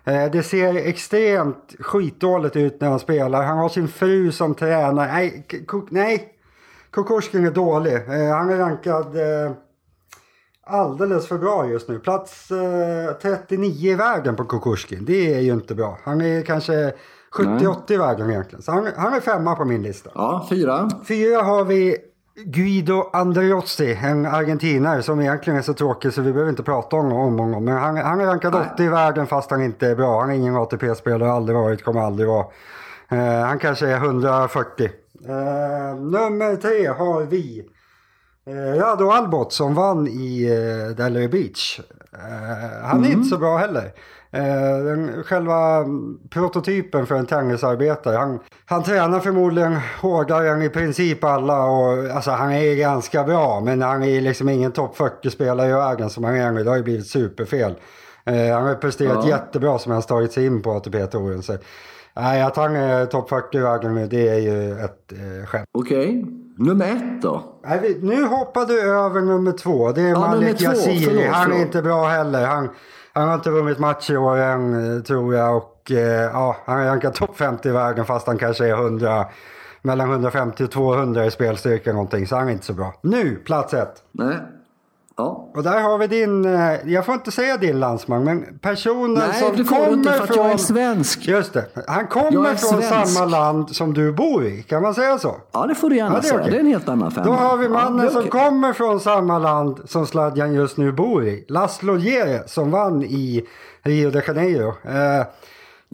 Eh, 0.06 0.32
det 0.32 0.44
ser 0.44 0.76
extremt 0.76 1.76
skitdåligt 1.80 2.56
ut 2.56 2.82
när 2.82 2.90
han 2.90 3.00
spelar. 3.00 3.44
Han 3.44 3.58
har 3.58 3.70
sin 3.70 3.88
fru 3.88 4.32
som 4.32 4.56
tränar. 4.56 5.08
Nej, 5.08 5.48
nej. 5.90 6.32
Kukushkin 6.92 7.46
är 7.46 7.52
dålig. 7.52 7.96
Eh, 7.96 8.36
han 8.36 8.50
är 8.50 8.58
rankad 8.58 9.16
eh, 9.16 9.52
alldeles 10.64 11.28
för 11.28 11.38
bra 11.38 11.70
just 11.70 11.90
nu. 11.90 12.00
Plats 12.00 12.48
39 13.22 13.92
i 13.92 13.96
världen 13.96 14.36
på 14.36 14.46
Kukushkin. 14.46 15.06
Det 15.06 15.34
är 15.34 15.40
ju 15.40 15.54
inte 15.54 15.76
bra. 15.76 16.00
Han 16.04 16.22
är 16.22 16.42
kanske 16.42 16.94
70-80 17.34 17.92
i 17.92 17.98
världen 17.98 18.30
egentligen. 18.30 18.62
Så 18.62 18.72
han, 18.72 18.88
han 18.96 19.14
är 19.14 19.20
femma 19.20 19.56
på 19.56 19.66
min 19.66 19.84
lista. 19.84 20.10
Ja, 20.14 20.48
fyra. 20.50 20.90
Fyra 21.08 21.42
har 21.42 21.66
vi 21.66 21.98
Guido 22.38 23.10
Andreozzi, 23.14 23.94
en 24.04 24.26
argentinare 24.26 25.04
som 25.04 25.22
egentligen 25.22 25.60
är 25.60 25.64
så 25.64 25.74
tråkig 25.74 26.14
så 26.14 26.22
vi 26.22 26.32
behöver 26.32 26.50
inte 26.50 26.64
prata 26.64 26.96
om 26.96 27.12
honom. 27.12 27.66
Men 27.66 27.78
han, 27.78 27.98
han 27.98 28.22
är 28.22 28.26
rankad 28.26 28.56
80 28.56 28.84
i 28.84 28.88
världen 28.88 29.28
fast 29.28 29.52
han 29.52 29.64
inte 29.64 29.88
är 29.88 29.96
bra. 29.96 30.22
Han 30.22 30.30
är 30.32 30.36
ingen 30.36 30.56
ATP-spelare, 30.56 31.32
aldrig 31.32 31.58
varit, 31.58 31.84
kommer 31.84 32.02
aldrig 32.02 32.28
vara. 32.28 32.46
Uh, 33.12 33.46
han 33.46 33.60
kanske 33.60 33.88
är 33.88 33.96
140. 33.96 34.90
Uh, 35.30 35.32
eh, 35.32 35.96
nummer 35.96 36.56
tre 36.56 36.88
har 36.88 37.22
vi 37.22 37.66
uh, 38.48 38.80
Rado 38.80 39.10
Albot 39.10 39.54
som 39.54 39.76
vann 39.76 40.08
i 40.08 40.50
uh, 40.52 40.96
Delray 40.96 41.28
Beach. 41.28 41.80
Uh, 42.14 42.20
han 42.84 43.04
är 43.04 43.08
mm. 43.08 43.12
inte 43.12 43.30
så 43.30 43.38
bra 43.38 43.58
heller. 43.58 43.92
Eh, 44.36 44.84
den, 44.84 45.24
själva 45.24 45.86
prototypen 46.30 47.06
för 47.06 47.16
en 47.16 47.26
tennisarbetare. 47.26 48.18
Han, 48.18 48.40
han 48.66 48.84
tränar 48.84 49.20
förmodligen 49.20 49.78
hårdare 50.02 50.50
än 50.50 50.62
i 50.62 50.70
princip 50.70 51.24
alla 51.24 51.66
och 51.66 52.10
alltså, 52.16 52.32
han 52.32 52.52
är 52.52 52.76
ganska 52.76 53.24
bra 53.24 53.62
men 53.62 53.82
han 53.82 54.04
är 54.04 54.22
liksom 54.22 54.50
ingen 54.50 54.72
topp 54.72 54.98
40-spelare 54.98 55.70
i 55.70 55.74
världen 55.74 56.10
som 56.10 56.24
han 56.24 56.36
är. 56.36 56.64
Det 56.64 56.70
har 56.70 56.78
ju 56.78 56.84
blivit 56.84 57.08
superfel. 57.08 57.76
Eh, 58.26 58.54
han 58.54 58.68
har 58.68 58.76
presterat 58.76 59.26
ja. 59.26 59.30
jättebra 59.30 59.80
som 59.80 59.92
han 59.92 60.02
tagit 60.02 60.32
sig 60.32 60.46
in 60.46 60.62
på 60.62 60.72
ATP-touren. 60.72 61.42
Nej, 62.14 62.42
att 62.42 62.56
han 62.56 62.76
är 62.76 63.06
topp 63.06 63.30
40 63.30 63.58
i 63.58 63.62
världen 63.62 64.10
det 64.10 64.28
är 64.28 64.40
ju 64.40 64.80
ett 64.80 65.12
eh, 65.12 65.46
skämt. 65.46 65.68
Okej. 65.72 66.20
Okay. 66.20 66.45
Nummer 66.58 66.86
ett 66.86 67.22
då? 67.22 67.44
Nej, 67.66 68.00
nu 68.02 68.24
hoppar 68.24 68.66
du 68.66 68.82
över 68.82 69.22
nummer 69.22 69.52
två. 69.52 69.92
Det 69.92 70.02
är 70.02 70.10
ja, 70.10 70.20
Malik 70.20 70.62
Yassiri. 70.62 71.28
Han 71.28 71.52
är 71.52 71.62
inte 71.62 71.82
bra 71.82 72.08
heller. 72.08 72.46
Han, 72.46 72.70
han 73.14 73.28
har 73.28 73.36
inte 73.36 73.50
vunnit 73.50 73.80
match 73.80 74.10
i 74.10 74.18
år 74.18 74.38
än 74.38 75.04
tror 75.04 75.36
jag 75.36 75.58
och 75.58 75.92
eh, 75.92 76.32
ja, 76.34 76.58
han 76.66 76.80
är 76.80 76.86
rankat 76.86 77.16
topp 77.16 77.38
50 77.38 77.70
i 77.70 77.72
världen 77.72 78.06
fast 78.06 78.28
han 78.28 78.38
kanske 78.38 78.68
är 78.68 78.74
100, 78.74 79.26
mellan 79.82 80.12
150 80.12 80.64
och 80.64 80.72
200 80.72 81.26
i 81.26 81.32
spelstyrka 81.32 81.94
någonting 81.94 82.28
så 82.28 82.36
han 82.36 82.48
är 82.48 82.52
inte 82.52 82.66
så 82.66 82.74
bra. 82.74 82.94
Nu, 83.02 83.36
plats 83.36 83.74
ett. 83.74 84.04
Nej. 84.12 84.36
Ja. 85.18 85.52
Och 85.56 85.64
där 85.64 85.82
har 85.82 85.98
vi 85.98 86.08
din, 86.08 86.46
eh, 86.46 86.74
jag 86.86 87.06
får 87.06 87.14
inte 87.14 87.32
säga 87.32 87.58
din 87.58 87.80
landsman, 87.80 88.24
men 88.24 88.60
personen 88.62 89.14
Nej, 89.14 89.42
som 89.42 89.56
du 89.56 89.66
får 89.66 89.76
kommer 89.76 89.94
inte 89.94 90.12
för 90.12 90.26
från... 90.26 90.38
jag 90.38 90.52
är 90.52 90.58
svensk. 90.58 91.28
Just 91.28 91.54
det, 91.54 91.66
han 91.88 92.08
kommer 92.08 92.56
från 92.56 92.82
svensk. 92.82 93.14
samma 93.14 93.26
land 93.26 93.76
som 93.76 93.94
du 93.94 94.12
bor 94.12 94.46
i, 94.46 94.64
kan 94.64 94.82
man 94.82 94.94
säga 94.94 95.18
så? 95.18 95.36
Ja, 95.52 95.66
det 95.68 95.76
får 95.76 95.90
du 95.90 95.96
gärna 95.96 96.16
ja, 96.16 96.22
säga, 96.22 96.36
okay. 96.36 96.50
det 96.50 96.56
är 96.56 96.60
en 96.60 96.66
helt 96.66 96.90
annan 96.90 97.12
femma. 97.12 97.26
Då 97.26 97.34
har 97.34 97.58
vi 97.58 97.70
mannen 97.70 98.06
ja, 98.06 98.12
som 98.12 98.30
kommer 98.30 98.74
från 98.74 99.00
samma 99.00 99.40
land 99.40 99.80
som 99.86 100.08
Sladjan 100.08 100.54
just 100.54 100.78
nu 100.78 100.92
bor 100.92 101.26
i, 101.26 101.46
Laszlo 101.50 101.98
Jere, 101.98 102.48
som 102.48 102.72
vann 102.72 103.04
i 103.04 103.46
Rio 103.84 104.12
de 104.12 104.22
Janeiro. 104.28 104.68
Eh, 104.68 105.26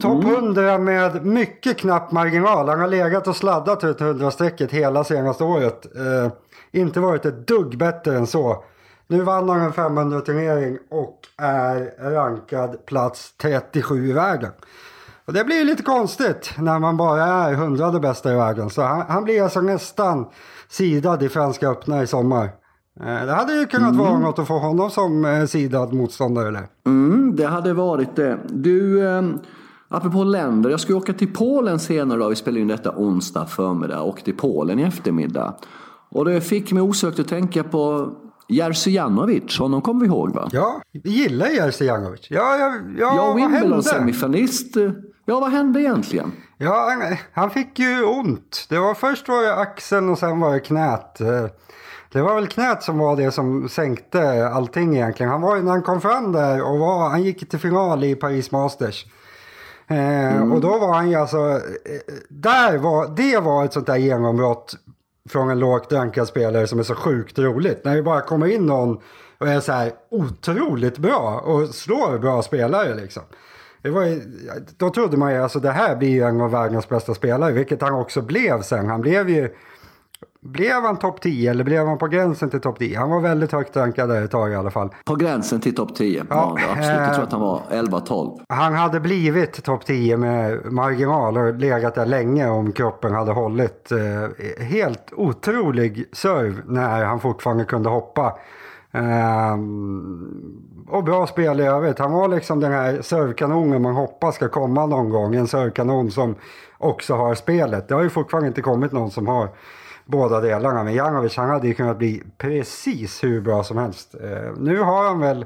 Topp 0.02 0.24
100 0.24 0.78
med 0.78 1.26
mycket 1.26 1.78
knapp 1.78 2.12
marginal. 2.12 2.68
Han 2.68 2.80
har 2.80 2.88
legat 2.88 3.28
och 3.28 3.36
sladdat 3.36 3.84
ut 3.84 3.98
100-strecket 4.00 4.70
hela 4.70 5.04
senaste 5.04 5.44
året. 5.44 5.86
Eh, 5.96 6.32
inte 6.80 7.00
varit 7.00 7.26
ett 7.26 7.46
dugg 7.46 7.78
bättre 7.78 8.16
än 8.16 8.26
så. 8.26 8.64
Nu 9.06 9.22
vann 9.22 9.48
han 9.48 9.60
en 9.60 9.72
500-turnering 9.72 10.78
och 10.90 11.18
är 11.38 12.10
rankad 12.10 12.86
plats 12.86 13.34
37 13.36 14.08
i 14.08 14.12
världen. 14.12 14.50
Och 15.26 15.32
det 15.32 15.44
blir 15.44 15.56
ju 15.56 15.64
lite 15.64 15.82
konstigt 15.82 16.54
när 16.58 16.78
man 16.78 16.96
bara 16.96 17.24
är 17.24 17.54
hundrade 17.54 18.00
bästa 18.00 18.32
i 18.32 18.36
världen. 18.36 18.70
Så 18.70 18.82
han, 18.82 19.04
han 19.08 19.24
blir 19.24 19.42
alltså 19.42 19.60
nästan 19.60 20.26
sidad 20.68 21.22
i 21.22 21.28
Franska 21.28 21.68
öppna 21.68 22.02
i 22.02 22.06
sommar. 22.06 22.44
Eh, 23.00 23.26
det 23.26 23.32
hade 23.32 23.54
ju 23.54 23.66
kunnat 23.66 23.96
vara 23.96 24.18
något 24.18 24.38
att 24.38 24.48
få 24.48 24.58
honom 24.58 24.90
som 24.90 25.24
eh, 25.24 25.44
sidad 25.44 25.92
motståndare 25.92 26.50
där. 26.50 26.66
Mm, 26.86 27.36
det 27.36 27.46
hade 27.46 27.72
varit 27.72 28.16
det. 28.16 28.38
Du, 28.48 29.08
eh, 29.08 29.22
apropå 29.88 30.24
länder. 30.24 30.70
Jag 30.70 30.80
ska 30.80 30.94
åka 30.94 31.12
till 31.12 31.32
Polen 31.32 31.78
senare 31.78 32.18
idag. 32.18 32.28
Vi 32.28 32.36
spelar 32.36 32.60
in 32.60 32.68
detta 32.68 32.92
onsdag 32.96 33.46
förmiddag. 33.46 34.00
Och 34.00 34.24
till 34.24 34.36
Polen 34.36 34.78
i 34.78 34.82
eftermiddag. 34.82 35.54
Och 36.10 36.24
det 36.24 36.40
fick 36.40 36.72
mig 36.72 36.82
osökt 36.82 37.18
att 37.18 37.28
tänka 37.28 37.64
på 37.64 38.12
Jerzy 38.52 38.90
Janovic, 38.90 39.58
honom 39.58 39.82
kommer 39.82 40.00
vi 40.00 40.06
ihåg 40.06 40.34
va? 40.34 40.48
Ja, 40.52 40.82
vi 40.92 41.10
gillar 41.10 41.46
Jerzy 41.46 41.84
Janovic. 41.84 42.26
Ja, 42.30 42.56
ja, 42.56 42.72
ja, 42.98 43.16
Ja, 43.16 43.26
vad 43.32 43.40
hände? 43.40 43.58
Wimbledon-semifinalist. 43.58 44.76
Ja, 45.24 45.40
vad 45.40 45.50
hände 45.50 45.80
egentligen? 45.80 46.32
Ja, 46.58 46.88
han, 46.90 47.16
han 47.32 47.50
fick 47.50 47.78
ju 47.78 48.04
ont. 48.04 48.66
Det 48.68 48.78
var 48.78 48.94
först 48.94 49.28
var 49.28 49.42
det 49.42 49.54
axeln 49.54 50.08
och 50.10 50.18
sen 50.18 50.40
var 50.40 50.52
det 50.52 50.60
knät. 50.60 51.20
Eh, 51.20 51.46
Det 52.12 52.22
var 52.22 52.34
väl 52.34 52.46
knät 52.46 52.82
som 52.82 52.98
var 52.98 53.16
det 53.16 53.30
som 53.30 53.68
sänkte 53.68 54.48
allting 54.48 54.94
egentligen. 54.96 55.32
Han 55.32 55.40
var 55.40 55.56
ju 55.56 55.62
när 55.62 55.70
han 55.70 55.82
kom 55.82 56.00
fram 56.00 56.32
där 56.32 56.62
och 56.72 56.78
var, 56.78 57.08
han 57.08 57.22
gick 57.22 57.50
till 57.50 57.58
final 57.58 58.04
i 58.04 58.14
Paris 58.14 58.50
Masters. 58.50 59.06
Eh, 59.88 60.52
Och 60.52 60.60
då 60.60 60.78
var 60.78 60.94
han 60.94 61.10
ju 61.10 61.16
alltså, 61.16 61.38
eh, 61.38 62.14
där 62.28 62.78
var, 62.78 63.08
det 63.16 63.38
var 63.38 63.64
ett 63.64 63.72
sånt 63.72 63.86
där 63.86 63.96
genombrott 63.96 64.74
från 65.28 65.50
en 65.50 65.58
lågt 65.58 65.92
rankad 65.92 66.28
spelare 66.28 66.66
som 66.66 66.78
är 66.78 66.82
så 66.82 66.94
sjukt 66.94 67.38
roligt. 67.38 67.84
När 67.84 67.96
det 67.96 68.02
bara 68.02 68.20
kommer 68.20 68.46
in 68.46 68.66
någon 68.66 69.00
och 69.38 69.48
är 69.48 69.60
så 69.60 69.72
här 69.72 69.92
otroligt 70.10 70.98
bra 70.98 71.42
och 71.44 71.68
slår 71.68 72.18
bra 72.18 72.42
spelare 72.42 72.94
liksom. 72.94 73.22
Det 73.82 73.90
var 73.90 74.04
ju, 74.04 74.20
då 74.76 74.90
trodde 74.90 75.16
man 75.16 75.32
ju 75.32 75.42
alltså 75.42 75.60
det 75.60 75.70
här 75.70 75.96
blir 75.96 76.08
ju 76.08 76.22
en 76.22 76.40
av 76.40 76.50
världens 76.50 76.88
bästa 76.88 77.14
spelare, 77.14 77.52
vilket 77.52 77.82
han 77.82 77.94
också 77.94 78.22
blev 78.22 78.62
sen. 78.62 78.88
Han 78.88 79.00
blev 79.00 79.30
ju, 79.30 79.54
blev 80.40 80.82
han 80.82 80.96
topp 80.96 81.20
10 81.20 81.50
eller 81.50 81.64
blev 81.64 81.86
han 81.86 81.98
på 81.98 82.06
gränsen 82.06 82.50
till 82.50 82.60
topp 82.60 82.78
10? 82.78 82.98
Han 82.98 83.10
var 83.10 83.20
väldigt 83.20 83.52
högt 83.52 83.76
rankad 83.76 84.08
där 84.08 84.22
ett 84.22 84.30
tag 84.30 84.52
i 84.52 84.54
alla 84.54 84.70
fall. 84.70 84.90
På 85.04 85.14
gränsen 85.14 85.60
till 85.60 85.74
topp 85.74 85.94
10. 85.94 86.24
Ja, 86.30 86.56
Ja, 86.58 86.68
absolut. 86.70 86.86
Jag 86.86 87.08
eh, 87.08 87.14
tror 87.14 87.24
att 87.24 87.32
han 87.32 87.40
var 87.40 87.62
11-12. 87.70 88.40
Han 88.48 88.74
hade 88.74 89.00
blivit 89.00 89.64
topp 89.64 89.86
10 89.86 90.16
med 90.16 90.72
marginal 90.72 91.36
och 91.36 91.54
legat 91.54 91.94
där 91.94 92.06
länge 92.06 92.48
om 92.48 92.72
kroppen 92.72 93.14
hade 93.14 93.32
hållit. 93.32 93.92
Eh, 93.92 94.64
helt 94.64 95.12
otrolig 95.16 96.04
serve 96.12 96.62
när 96.66 97.04
han 97.04 97.20
fortfarande 97.20 97.64
kunde 97.64 97.88
hoppa. 97.88 98.38
Ehm, 98.92 100.52
och 100.88 101.04
bra 101.04 101.26
spel 101.26 101.60
i 101.60 101.62
övrigt. 101.62 101.98
Han 101.98 102.12
var 102.12 102.28
liksom 102.28 102.60
den 102.60 102.72
här 102.72 103.02
servekanonen 103.02 103.82
man 103.82 103.94
hoppas 103.94 104.34
ska 104.34 104.48
komma 104.48 104.86
någon 104.86 105.10
gång. 105.10 105.34
En 105.34 105.46
servekanon 105.46 106.10
som 106.10 106.34
också 106.78 107.14
har 107.14 107.34
spelet. 107.34 107.88
Det 107.88 107.94
har 107.94 108.02
ju 108.02 108.10
fortfarande 108.10 108.48
inte 108.48 108.62
kommit 108.62 108.92
någon 108.92 109.10
som 109.10 109.26
har 109.26 109.48
båda 110.04 110.40
delarna. 110.40 110.84
Men 110.84 110.94
Janovic 110.94 111.36
han 111.36 111.50
hade 111.50 111.68
ju 111.68 111.74
kunnat 111.74 111.98
bli 111.98 112.22
precis 112.38 113.24
hur 113.24 113.40
bra 113.40 113.64
som 113.64 113.76
helst. 113.78 114.14
Eh, 114.14 114.52
nu 114.58 114.78
har 114.78 115.08
han 115.08 115.20
väl 115.20 115.44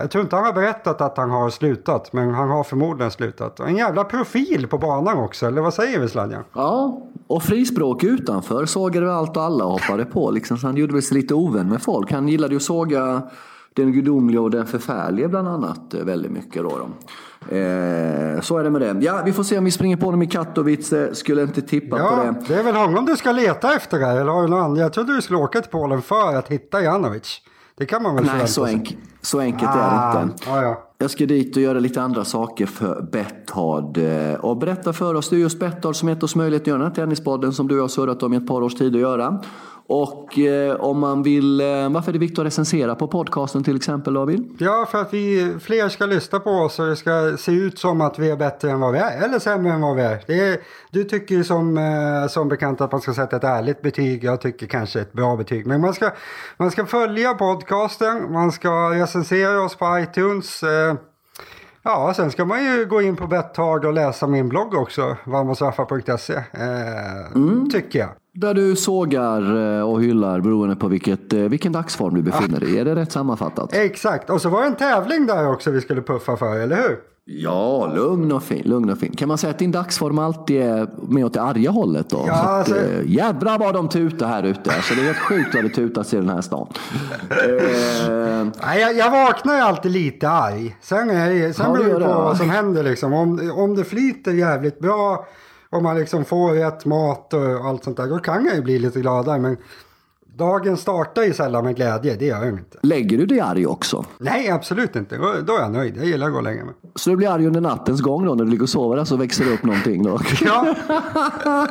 jag 0.00 0.10
tror 0.10 0.24
inte 0.24 0.36
han 0.36 0.44
har 0.44 0.52
berättat 0.52 1.00
att 1.00 1.16
han 1.16 1.30
har 1.30 1.50
slutat, 1.50 2.12
men 2.12 2.34
han 2.34 2.48
har 2.48 2.64
förmodligen 2.64 3.10
slutat. 3.10 3.60
En 3.60 3.76
jävla 3.76 4.04
profil 4.04 4.66
på 4.68 4.78
banan 4.78 5.18
också, 5.18 5.46
eller 5.46 5.62
vad 5.62 5.74
säger 5.74 6.00
vi 6.00 6.08
Sladjan? 6.08 6.44
Ja, 6.52 7.02
och 7.26 7.42
frispråk 7.42 8.04
utanför 8.04 8.66
sågade 8.66 9.14
allt 9.14 9.36
och 9.36 9.42
alla 9.42 9.64
och 9.64 9.72
hoppade 9.72 10.04
på. 10.04 10.30
Liksom. 10.30 10.58
Så 10.58 10.66
han 10.66 10.76
gjorde 10.76 10.92
väl 10.92 11.02
sig 11.02 11.16
lite 11.16 11.34
ovän 11.34 11.68
med 11.68 11.82
folk. 11.82 12.12
Han 12.12 12.28
gillade 12.28 12.54
ju 12.54 12.56
att 12.56 12.62
såga 12.62 13.22
den 13.76 13.92
gudomliga 13.92 14.40
och 14.40 14.50
den 14.50 14.66
förfärliga 14.66 15.28
bland 15.28 15.48
annat 15.48 15.94
eh, 15.94 16.04
väldigt 16.04 16.30
mycket. 16.32 16.62
Då, 16.62 16.68
då. 16.68 16.84
Eh, 17.56 18.40
så 18.40 18.58
är 18.58 18.64
det 18.64 18.70
med 18.70 18.80
det. 18.80 18.96
Ja, 19.04 19.22
vi 19.24 19.32
får 19.32 19.42
se 19.42 19.58
om 19.58 19.64
vi 19.64 19.70
springer 19.70 19.96
på 19.96 20.10
dem 20.10 20.22
i 20.22 20.26
Katowice. 20.26 21.14
Skulle 21.14 21.42
inte 21.42 21.62
tippa 21.62 21.96
på 21.96 22.02
Ja, 22.02 22.24
det. 22.24 22.54
det 22.54 22.60
är 22.60 22.62
väl 22.64 22.74
honom 22.76 23.04
du 23.06 23.16
ska 23.16 23.32
leta 23.32 23.74
efter 23.74 23.98
där, 23.98 24.20
eller 24.20 24.32
har 24.32 24.42
du 24.42 24.48
någon? 24.48 24.76
Jag 24.76 24.92
trodde 24.92 25.14
du 25.14 25.22
skulle 25.22 25.38
åka 25.38 25.60
till 25.60 25.70
Polen 25.70 26.02
för 26.02 26.34
att 26.36 26.48
hitta 26.48 26.82
Janovic. 26.82 27.40
Det 27.78 27.86
kan 27.86 28.02
man 28.02 28.14
väl 28.14 28.24
Nej, 28.24 28.48
så, 28.48 28.66
enk 28.66 28.96
så 29.20 29.40
enkelt 29.40 29.70
är 29.74 30.14
det 30.18 30.22
inte. 30.22 30.44
Ja, 30.46 30.62
ja. 30.62 30.82
Jag 30.98 31.10
ska 31.10 31.26
dit 31.26 31.56
och 31.56 31.62
göra 31.62 31.78
lite 31.78 32.02
andra 32.02 32.24
saker 32.24 32.66
för 32.66 33.02
Betthard. 33.12 33.98
eh, 33.98 34.34
Och 34.40 34.56
berätta 34.56 34.92
för 34.92 35.14
oss, 35.14 35.30
det 35.30 35.36
är 35.36 35.40
just 35.40 35.60
Betthard 35.60 35.96
som 35.96 36.08
gett 36.08 36.22
oss 36.22 36.36
möjlighet 36.36 36.62
att 36.62 36.66
göra 36.66 36.78
den 36.78 36.86
här 36.86 36.94
tennispodden 36.94 37.52
som 37.52 37.68
du 37.68 37.80
har 37.80 37.88
surrat 37.88 38.22
om 38.22 38.32
i 38.32 38.36
ett 38.36 38.46
par 38.46 38.62
års 38.62 38.74
tid 38.74 38.94
att 38.94 39.00
göra. 39.00 39.40
Och 39.88 40.38
eh, 40.38 40.76
om 40.76 40.98
man 40.98 41.22
vill, 41.22 41.60
eh, 41.60 41.66
varför 41.66 42.08
är 42.08 42.12
det 42.12 42.18
viktigt 42.18 42.38
att 42.38 42.46
recensera 42.46 42.94
på 42.94 43.08
podcasten 43.08 43.64
till 43.64 43.76
exempel 43.76 44.14
David? 44.14 44.56
Ja, 44.58 44.86
för 44.90 45.00
att 45.00 45.14
vi 45.14 45.56
fler 45.60 45.88
ska 45.88 46.06
lyssna 46.06 46.40
på 46.40 46.50
oss 46.50 46.78
och 46.78 46.86
det 46.86 46.96
ska 46.96 47.36
se 47.38 47.52
ut 47.52 47.78
som 47.78 48.00
att 48.00 48.18
vi 48.18 48.30
är 48.30 48.36
bättre 48.36 48.70
än 48.70 48.80
vad 48.80 48.92
vi 48.92 48.98
är, 48.98 49.24
eller 49.24 49.38
sämre 49.38 49.72
än 49.72 49.80
vad 49.80 49.96
vi 49.96 50.02
är. 50.02 50.30
Är 50.30 50.58
du 50.90 51.04
tycker 51.04 51.34
ju 51.34 51.44
som, 51.44 51.78
eh, 51.78 52.28
som 52.28 52.48
bekant 52.48 52.80
att 52.80 52.92
man 52.92 53.00
ska 53.00 53.14
sätta 53.14 53.36
ett 53.36 53.44
ärligt 53.44 53.82
betyg, 53.82 54.24
jag 54.24 54.40
tycker 54.40 54.66
kanske 54.66 55.00
ett 55.00 55.12
bra 55.12 55.36
betyg. 55.36 55.66
Men 55.66 55.80
man 55.80 55.94
ska, 55.94 56.10
man 56.56 56.70
ska 56.70 56.86
följa 56.86 57.34
podcasten, 57.34 58.32
man 58.32 58.52
ska 58.52 58.90
recensera 58.90 59.60
oss 59.60 59.76
på 59.76 59.98
iTunes. 59.98 60.62
Eh, 60.62 60.94
ja, 61.82 62.12
sen 62.16 62.30
ska 62.30 62.44
man 62.44 62.64
ju 62.64 62.86
gå 62.86 63.02
in 63.02 63.16
på 63.16 63.26
Betthard 63.26 63.84
och 63.84 63.92
läsa 63.92 64.26
min 64.26 64.48
blogg 64.48 64.74
också, 64.74 65.16
varmosraffa.se, 65.24 66.34
eh, 66.34 67.72
tycker 67.72 67.98
jag. 67.98 68.10
Där 68.36 68.54
du 68.54 68.76
sågar 68.76 69.76
eh, 69.78 69.82
och 69.90 70.02
hyllar 70.02 70.40
beroende 70.40 70.76
på 70.76 70.88
vilket, 70.88 71.32
eh, 71.32 71.40
vilken 71.40 71.72
dagsform 71.72 72.14
du 72.14 72.22
befinner 72.22 72.60
dig 72.60 72.70
i. 72.74 72.78
Är 72.78 72.84
det 72.84 72.94
rätt 72.94 73.12
sammanfattat? 73.12 73.74
Exakt, 73.74 74.30
och 74.30 74.40
så 74.40 74.48
var 74.48 74.60
det 74.60 74.66
en 74.66 74.76
tävling 74.76 75.26
där 75.26 75.48
också 75.52 75.70
vi 75.70 75.80
skulle 75.80 76.02
puffa 76.02 76.36
för, 76.36 76.56
eller 76.60 76.76
hur? 76.76 76.98
Ja, 77.28 77.92
lugn 77.94 78.32
och 78.32 78.42
fin. 78.42 78.62
Lugn 78.66 78.90
och 78.90 78.98
fin. 78.98 79.12
Kan 79.16 79.28
man 79.28 79.38
säga 79.38 79.50
att 79.50 79.58
din 79.58 79.72
dagsform 79.72 80.18
alltid 80.18 80.62
är 80.62 80.88
med 81.08 81.24
åt 81.24 81.32
det 81.32 81.42
arga 81.42 81.70
hållet 81.70 82.10
då? 82.10 82.24
Ja, 82.26 82.34
Så 82.34 82.40
att, 82.42 82.46
alltså- 82.48 82.76
eh, 82.76 83.00
jädrar 83.06 83.58
vad 83.58 83.74
de 83.74 83.88
tutar 83.88 84.26
här 84.28 84.42
ute. 84.42 84.70
Alltså, 84.76 84.94
det 84.94 85.00
är 85.00 85.04
helt 85.04 85.18
sjukt 85.18 85.54
vad 85.54 85.64
det 85.64 85.68
tutas 85.68 86.14
i 86.14 86.16
den 86.16 86.28
här 86.28 86.40
stan. 86.40 86.66
Eh, 87.30 88.46
Nej, 88.62 88.80
jag, 88.80 88.96
jag 88.96 89.10
vaknar 89.10 89.54
ju 89.54 89.60
alltid 89.60 89.92
lite 89.92 90.28
arg. 90.28 90.76
Sen, 90.82 91.08
sen 91.08 91.54
Ja, 91.58 91.72
beror 91.72 92.00
det 92.00 92.06
på 92.06 92.12
va? 92.12 92.24
vad 92.24 92.36
som 92.36 92.50
händer 92.50 92.82
liksom. 92.82 93.12
Om, 93.12 93.50
om 93.56 93.74
det 93.76 93.84
flyter 93.84 94.32
jävligt 94.32 94.78
bra, 94.78 95.26
om 95.76 95.82
man 95.82 95.96
liksom 95.98 96.24
får 96.24 96.52
rätt 96.52 96.84
mat 96.84 97.34
och 97.34 97.40
allt 97.40 97.84
sånt 97.84 97.96
där, 97.96 98.06
då 98.06 98.18
kan 98.18 98.44
jag 98.44 98.54
ju 98.56 98.62
bli 98.62 98.78
lite 98.78 99.00
gladare. 99.00 99.38
Men 99.38 99.56
dagen 100.36 100.76
startar 100.76 101.22
ju 101.22 101.32
sällan 101.32 101.64
med 101.64 101.76
glädje, 101.76 102.16
det 102.16 102.26
gör 102.26 102.44
jag 102.44 102.48
inte. 102.52 102.78
lägger 102.82 103.18
du 103.18 103.26
dig 103.26 103.40
arg 103.40 103.66
också? 103.66 104.04
Nej, 104.18 104.50
absolut 104.50 104.96
inte. 104.96 105.16
Då, 105.16 105.34
då 105.46 105.56
är 105.56 105.60
jag 105.60 105.72
nöjd. 105.72 105.96
Jag 105.96 106.06
gillar 106.06 106.26
att 106.26 106.32
gå 106.32 106.38
och 106.38 106.44
lägga 106.44 106.64
mig. 106.64 106.74
Så 106.94 107.10
du 107.10 107.16
blir 107.16 107.28
arg 107.28 107.46
under 107.46 107.60
nattens 107.60 108.00
gång 108.00 108.24
då 108.24 108.34
när 108.34 108.44
du 108.44 108.50
ligger 108.50 108.62
och 108.62 108.68
sover 108.68 109.04
så 109.04 109.16
växer 109.16 109.44
det 109.44 109.52
upp 109.52 109.62
någonting 109.64 110.02
då? 110.02 110.20
Ja, 110.44 110.74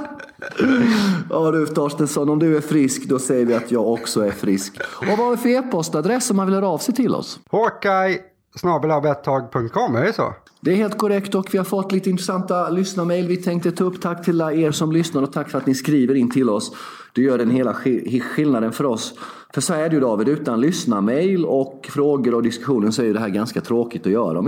Ja 1.30 1.52
du 1.52 1.66
Torstensson, 1.66 2.30
om 2.30 2.40
du 2.40 2.58
är 2.58 2.62
frisk 2.62 3.10
då 3.10 3.20
säger 3.20 3.46
vi 3.46 3.54
att 3.54 3.72
jag 3.72 3.88
också 3.88 4.26
är 4.26 4.32
frisk. 4.32 4.78
Och 5.02 5.08
vad 5.08 5.18
har 5.18 5.32
vi 5.32 5.38
för 5.38 5.50
e-postadress 5.50 6.30
om 6.32 6.38
man 6.38 6.46
vill 6.48 6.56
höra 6.56 6.68
av 6.68 6.78
sig 6.78 6.96
till 6.96 7.16
oss? 7.16 7.40
Hawkeye 7.52 8.20
snabelabettag.com, 8.56 9.96
är 9.96 10.04
det 10.04 10.14
så? 10.14 10.34
Det 10.62 10.72
är 10.72 10.76
helt 10.76 10.98
korrekt 10.98 11.36
och 11.36 11.54
vi 11.54 11.58
har 11.58 11.66
fått 11.66 11.92
lite 11.92 12.10
intressanta 12.10 12.70
lyssnarmail. 12.70 13.28
Vi 13.28 13.38
tänkte 13.38 13.72
ta 13.72 13.84
upp 13.84 14.02
tack 14.02 14.26
till 14.26 14.42
er 14.42 14.72
som 14.72 14.92
lyssnar 14.92 15.24
och 15.24 15.34
tack 15.34 15.50
för 15.50 15.58
att 15.58 15.66
ni 15.66 15.76
skriver 15.76 16.16
in 16.16 16.32
till 16.32 16.50
oss. 16.50 16.72
Det 17.14 17.22
gör 17.22 17.38
den 17.38 17.50
hela 17.52 17.74
sk- 17.74 18.20
skillnaden 18.20 18.72
för 18.72 18.84
oss. 18.84 19.14
För 19.54 19.62
så 19.62 19.74
är 19.74 19.90
det 19.90 19.96
ju 19.96 20.00
David, 20.02 20.30
utan 20.30 20.62
lyssnarmail 20.62 21.46
och 21.46 21.88
frågor 21.92 22.34
och 22.36 22.44
diskussioner 22.44 22.92
så 22.92 23.02
är 23.02 23.06
ju 23.06 23.14
det 23.14 23.20
här 23.20 23.30
ganska 23.30 23.62
tråkigt 23.62 24.06
att 24.06 24.12
göra 24.12 24.42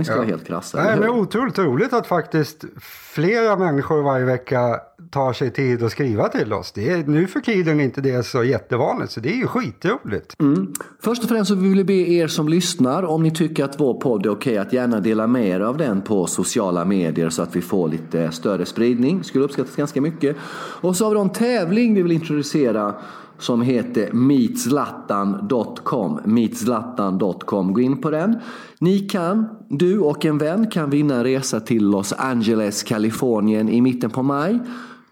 tar 5.10 5.32
sig 5.32 5.50
tid 5.50 5.82
att 5.82 5.92
skriva 5.92 6.28
till 6.28 6.52
oss. 6.52 6.72
Det 6.72 6.90
är, 6.90 7.06
nu 7.06 7.26
för 7.26 7.40
tiden 7.40 7.80
är 7.80 7.84
inte 7.84 8.00
det 8.00 8.26
så 8.26 8.44
jättevanligt, 8.44 9.12
så 9.12 9.20
det 9.20 9.28
är 9.28 9.36
ju 9.36 9.46
skitroligt. 9.46 10.40
Mm. 10.40 10.72
Först 11.00 11.22
och 11.22 11.28
främst 11.28 11.48
så 11.48 11.54
vill 11.54 11.74
vi 11.74 11.84
be 11.84 11.94
er 11.94 12.26
som 12.26 12.48
lyssnar, 12.48 13.02
om 13.02 13.22
ni 13.22 13.30
tycker 13.30 13.64
att 13.64 13.80
vår 13.80 13.94
podd 13.94 14.26
är 14.26 14.30
okej, 14.30 14.58
att 14.58 14.72
gärna 14.72 15.00
dela 15.00 15.26
med 15.26 15.48
er 15.48 15.60
av 15.60 15.76
den 15.76 16.02
på 16.02 16.26
sociala 16.26 16.84
medier 16.84 17.30
så 17.30 17.42
att 17.42 17.56
vi 17.56 17.60
får 17.60 17.88
lite 17.88 18.30
större 18.30 18.66
spridning. 18.66 19.24
Skulle 19.24 19.44
uppskattas 19.44 19.76
ganska 19.76 20.00
mycket. 20.00 20.36
Och 20.80 20.96
så 20.96 21.04
har 21.04 21.14
vi 21.14 21.20
en 21.20 21.30
tävling 21.30 21.94
vi 21.94 22.02
vill 22.02 22.12
introducera 22.12 22.94
som 23.38 23.62
heter 23.62 24.12
meetzlatan.com. 24.12 26.20
Meetzlatan.com. 26.24 27.72
Gå 27.72 27.80
in 27.80 28.00
på 28.00 28.10
den. 28.10 28.38
Ni 28.78 28.98
kan, 28.98 29.48
du 29.68 29.98
och 29.98 30.24
en 30.24 30.38
vän 30.38 30.70
kan 30.70 30.90
vinna 30.90 31.14
en 31.14 31.24
resa 31.24 31.60
till 31.60 31.84
Los 31.84 32.12
Angeles, 32.12 32.82
Kalifornien 32.82 33.68
i 33.68 33.80
mitten 33.80 34.10
på 34.10 34.22
maj. 34.22 34.58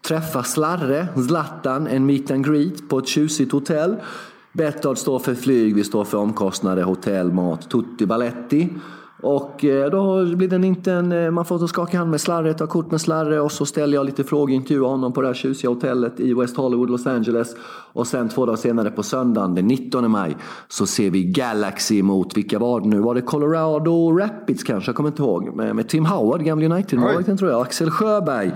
Träffa 0.07 0.43
Slarre, 0.43 1.09
Zlatan, 1.27 1.87
en 1.87 2.07
meet 2.07 2.31
and 2.31 2.47
greet 2.47 2.89
på 2.89 2.99
ett 2.99 3.09
tjusigt 3.09 3.53
hotell. 3.53 3.97
Betthard 4.53 4.99
står 4.99 5.19
för 5.19 5.35
flyg, 5.35 5.75
vi 5.75 5.85
står 5.85 6.05
för 6.05 6.19
omkostnader, 6.19 6.83
hotell, 6.83 7.33
mat, 7.33 7.71
tutti 7.71 8.07
balletti. 8.07 8.69
Och 9.27 9.65
eh, 9.65 9.91
då 9.91 10.25
blir 10.37 10.49
den 10.49 10.65
inte 10.65 10.93
en, 10.93 11.13
eh, 11.13 11.31
man 11.31 11.45
får 11.45 11.67
skaka 11.67 11.99
hand 11.99 12.11
med 12.11 12.21
Slarre, 12.21 12.55
ta 12.55 12.67
kort 12.67 12.91
med 12.91 13.01
Slarre 13.01 13.41
och 13.41 13.53
så 13.53 13.67
ställer 13.67 13.95
jag 13.95 14.07
lite 14.07 14.25
frågor, 14.25 14.51
intervjuar 14.51 14.89
honom 14.89 15.13
på 15.13 15.21
det 15.21 15.27
här 15.27 15.35
tjusiga 15.35 15.71
hotellet 15.71 16.21
i 16.21 16.35
West 16.35 16.57
Hollywood, 16.57 16.91
Los 16.91 17.07
Angeles. 17.07 17.57
Och 17.93 18.07
sen 18.07 18.29
två 18.29 18.47
dagar 18.47 18.57
senare 18.57 18.91
på 18.91 19.03
söndagen 19.03 19.55
den 19.55 19.67
19 19.67 20.11
maj 20.11 20.37
så 20.69 20.87
ser 20.87 21.11
vi 21.11 21.25
Galaxy 21.25 22.03
mot, 22.03 22.37
vilka 22.37 22.59
var 22.59 22.81
det 22.81 22.89
nu? 22.89 23.01
Var 23.01 23.15
det 23.15 23.21
Colorado 23.21 24.19
Rapids 24.19 24.65
kanske? 24.65 24.89
Jag 24.89 24.97
kommer 24.97 25.11
inte 25.11 25.23
ihåg. 25.23 25.57
Med, 25.57 25.77
med 25.77 25.89
Tim 25.89 26.07
Howard, 26.07 26.43
gamle 26.45 26.67
United-målvakten 26.67 27.39
tror 27.39 27.51
jag. 27.51 27.63
Axel 27.63 27.91
Sjöberg, 27.91 28.53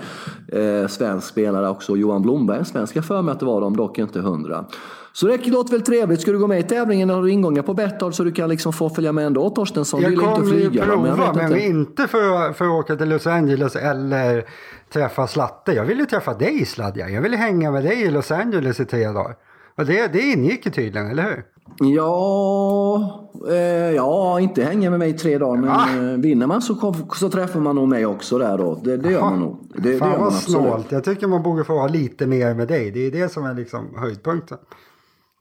eh, 0.49 0.89
svensk 0.89 1.29
spelare 1.29 1.69
också. 1.69 1.97
Johan 1.97 2.23
Blomberg, 2.23 2.65
svensk. 2.65 2.97
Jag 2.97 3.05
för 3.05 3.23
mig 3.23 3.33
att 3.33 3.41
det 3.41 3.47
var 3.47 3.61
de, 3.61 3.77
dock 3.77 3.99
inte 3.99 4.21
hundra. 4.21 4.65
Så 5.13 5.27
det 5.27 5.47
låter 5.47 5.73
väl 5.73 5.83
trevligt. 5.83 6.21
Ska 6.21 6.33
du 6.33 6.39
gå 6.39 6.47
med 6.47 6.61
i 6.61 6.63
tävlingen 6.63 7.11
har 7.11 7.23
du 7.23 7.31
ingångar 7.31 7.63
på 7.63 7.75
Betthard 7.75 8.15
så 8.15 8.25
du 8.25 8.33
kan 8.33 8.49
liksom 8.49 8.73
få 8.73 8.91
följa 8.91 9.13
med 9.13 9.27
ändå 9.27 9.51
Torstensson. 9.51 10.03
Jag 10.03 10.17
kommer 10.17 10.55
ju 10.55 10.71
prova, 10.71 11.33
men, 11.33 11.51
men 11.51 11.61
inte 11.61 12.09
för, 12.09 12.53
för 12.53 12.65
att 12.65 12.71
åka 12.71 12.97
till 12.97 13.09
Los 13.09 13.27
Angeles 13.27 13.77
eller 13.77 14.45
träffa 14.93 15.27
Slatte. 15.27 15.73
Jag 15.73 15.85
ville 15.85 16.07
träffa 16.07 16.35
dig 16.35 16.65
Sladja. 16.65 17.09
Jag 17.09 17.23
ville 17.23 17.37
hänga 17.37 17.71
med 17.71 17.85
dig 17.85 18.03
i 18.03 18.11
Los 18.11 18.31
Angeles 18.31 18.81
i 18.81 18.85
tre 18.85 19.07
dagar. 19.07 19.37
Och 19.77 19.87
det, 19.87 20.13
det 20.13 20.21
ingick 20.21 20.67
ju 20.67 20.73
tydligen, 20.73 21.11
eller 21.11 21.23
hur? 21.23 21.45
Ja, 21.79 23.31
eh, 23.49 23.57
ja, 23.95 24.41
inte 24.41 24.63
hänga 24.63 24.91
med 24.91 24.99
mig 24.99 25.11
i 25.11 25.13
tre 25.13 25.39
dagar. 25.39 25.61
Men 25.61 25.71
ah. 25.71 26.17
vinner 26.17 26.47
man 26.47 26.63
så, 26.63 26.95
så 27.15 27.31
träffar 27.31 27.61
man 27.61 27.77
nog 27.77 27.89
mig 27.89 28.07
också 28.07 28.39
där 28.39 28.59
då. 28.59 28.81
Det, 28.85 28.97
det 28.97 29.13
gör 29.13 29.21
man 29.21 29.41
nog. 29.41 29.59
Det, 29.75 29.99
Fan 29.99 30.13
det 30.13 30.19
vad 30.19 30.33
snålt. 30.33 30.93
Jag 30.93 31.05
tycker 31.05 31.27
man 31.27 31.43
borde 31.43 31.65
få 31.65 31.79
ha 31.79 31.89
lite 31.89 32.27
mer 32.27 32.55
med 32.55 32.69
dig. 32.69 32.91
Det 32.91 33.07
är 33.07 33.11
det 33.11 33.29
som 33.29 33.45
är 33.45 33.55
liksom 33.55 33.89
höjdpunkten. 33.97 34.59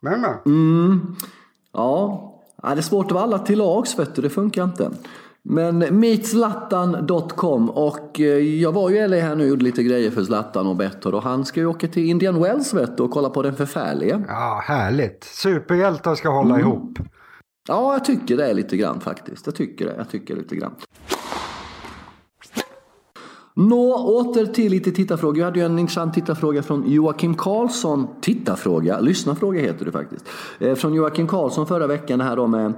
Men 0.01 0.21
men. 0.21 0.35
Mm. 0.45 1.15
Ja. 1.73 2.41
ja, 2.63 2.69
det 2.69 2.79
är 2.79 2.81
svårt 2.81 3.05
att 3.05 3.11
vara 3.11 3.23
alla 3.23 3.39
till 3.39 3.57
lags 3.57 3.99
vet 3.99 4.15
du. 4.15 4.21
Det 4.21 4.29
funkar 4.29 4.63
inte. 4.63 4.91
Men 5.43 5.99
meetzlattan.com 5.99 7.69
och 7.69 8.19
eh, 8.19 8.25
jag 8.61 8.71
var 8.71 8.89
ju 8.89 8.97
i 8.97 9.07
LA 9.07 9.17
här 9.17 9.35
nu 9.35 9.43
och 9.43 9.49
gjorde 9.49 9.63
lite 9.63 9.83
grejer 9.83 10.11
för 10.11 10.23
Zlatan 10.23 10.67
och 10.67 10.75
Bettor 10.75 11.15
och 11.15 11.23
han 11.23 11.45
ska 11.45 11.59
ju 11.59 11.65
åka 11.65 11.87
till 11.87 12.05
Indian 12.05 12.41
Wells 12.41 12.73
vet 12.73 12.97
du, 12.97 13.03
och 13.03 13.11
kolla 13.11 13.29
på 13.29 13.41
den 13.41 13.55
förfärliga. 13.55 14.23
Ja, 14.27 14.61
härligt. 14.63 15.23
Superhjältar 15.23 16.15
ska 16.15 16.29
hålla 16.29 16.55
mm. 16.55 16.67
ihop. 16.67 16.99
Ja, 17.67 17.93
jag 17.93 18.05
tycker 18.05 18.37
det 18.37 18.49
är 18.49 18.53
lite 18.53 18.77
grann 18.77 18.99
faktiskt. 18.99 19.45
Jag 19.45 19.55
tycker 19.55 19.85
det. 19.85 19.95
Jag 19.97 20.09
tycker 20.09 20.35
lite 20.35 20.55
grann. 20.55 20.75
Nå, 23.59 23.93
åter 23.93 24.45
till 24.45 24.71
lite 24.71 24.91
tittarfrågor. 24.91 25.35
Vi 25.35 25.41
hade 25.41 25.59
ju 25.59 25.65
en 25.65 25.79
intressant 25.79 26.13
tittarfråga 26.13 26.63
från 26.63 26.91
Joakim 26.91 27.35
Karlsson. 27.35 28.07
Tittarfråga? 28.21 28.99
Lyssnarfråga 28.99 29.61
heter 29.61 29.85
det 29.85 29.91
faktiskt. 29.91 30.25
Eh, 30.59 30.75
från 30.75 30.93
Joakim 30.93 31.27
Karlsson 31.27 31.67
förra 31.67 31.87
veckan. 31.87 32.21
Här 32.21 32.35
då 32.35 32.47
med 32.47 32.73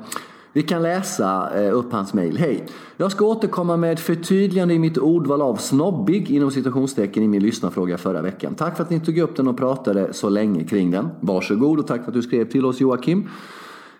vi 0.53 0.63
kan 0.63 0.81
läsa 0.81 1.49
eh, 1.55 1.77
upp 1.77 1.91
hans 1.91 2.13
mejl. 2.13 2.37
Hej! 2.37 2.65
Jag 2.97 3.11
ska 3.11 3.25
återkomma 3.25 3.77
med 3.77 3.93
ett 3.93 3.99
förtydligande 3.99 4.73
i 4.73 4.79
mitt 4.79 4.97
ordval 4.97 5.41
av 5.41 5.55
snobbig 5.55 6.31
inom 6.31 6.51
citationstecken 6.51 7.23
i 7.23 7.27
min 7.27 7.43
lyssnarfråga 7.43 7.97
förra 7.97 8.21
veckan. 8.21 8.55
Tack 8.55 8.77
för 8.77 8.83
att 8.83 8.89
ni 8.89 8.99
tog 8.99 9.17
upp 9.17 9.35
den 9.35 9.47
och 9.47 9.57
pratade 9.57 10.13
så 10.13 10.29
länge 10.29 10.63
kring 10.63 10.91
den. 10.91 11.09
Varsågod 11.19 11.79
och 11.79 11.87
tack 11.87 12.01
för 12.01 12.07
att 12.07 12.13
du 12.13 12.21
skrev 12.21 12.49
till 12.49 12.65
oss 12.65 12.79
Joakim. 12.79 13.29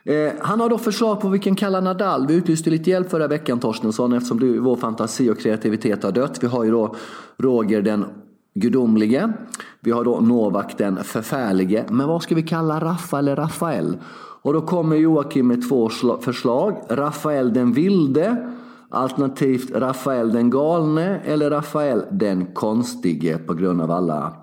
Eh, 0.04 0.32
han 0.40 0.60
har 0.60 0.70
då 0.70 0.78
förslag 0.78 1.22
på 1.22 1.30
vilken 1.30 1.56
kalla 1.56 1.82
Nadal. 1.82 2.28
Vi 2.28 2.34
utlyste 2.34 2.70
lite 2.70 2.90
hjälp 2.90 3.10
förra 3.10 3.28
veckan 3.28 3.60
Torstensson 3.60 4.14
eftersom 4.14 4.40
du, 4.40 4.60
vår 4.60 4.76
fantasi 4.76 5.30
och 5.30 5.40
kreativitet 5.40 6.04
har 6.04 6.12
dött. 6.12 6.44
Vi 6.44 6.48
har 6.48 6.64
ju 6.64 6.72
då 6.72 6.96
Roger 7.38 7.82
den 7.82 8.06
gudomlige. 8.54 9.34
Vi 9.80 9.92
har 9.92 10.04
då 10.04 10.20
Novak 10.20 10.78
den 10.78 11.04
förfärlige. 11.04 11.86
Men 11.90 12.08
vad 12.08 12.24
ska 12.24 12.36
vi 12.36 12.44
kalla 12.44 12.80
Raffa 12.80 13.20
eller 13.20 13.36
Rafael? 13.36 13.98
Och 14.44 14.54
då 14.54 14.62
kommer 14.62 14.96
Joakim 14.96 15.48
med 15.48 15.70
två 15.70 15.90
förslag. 16.22 16.82
Rafael 16.90 17.54
den 17.54 17.74
vilde, 17.74 18.52
alternativt 18.90 19.72
Rafael 19.72 20.32
den 20.32 20.50
galne 20.50 21.20
eller 21.26 21.50
Rafael 21.50 22.04
den 22.12 22.46
konstige 22.46 23.38
på 23.38 23.54
grund 23.54 23.82
av 23.82 23.92
alla 23.92 24.34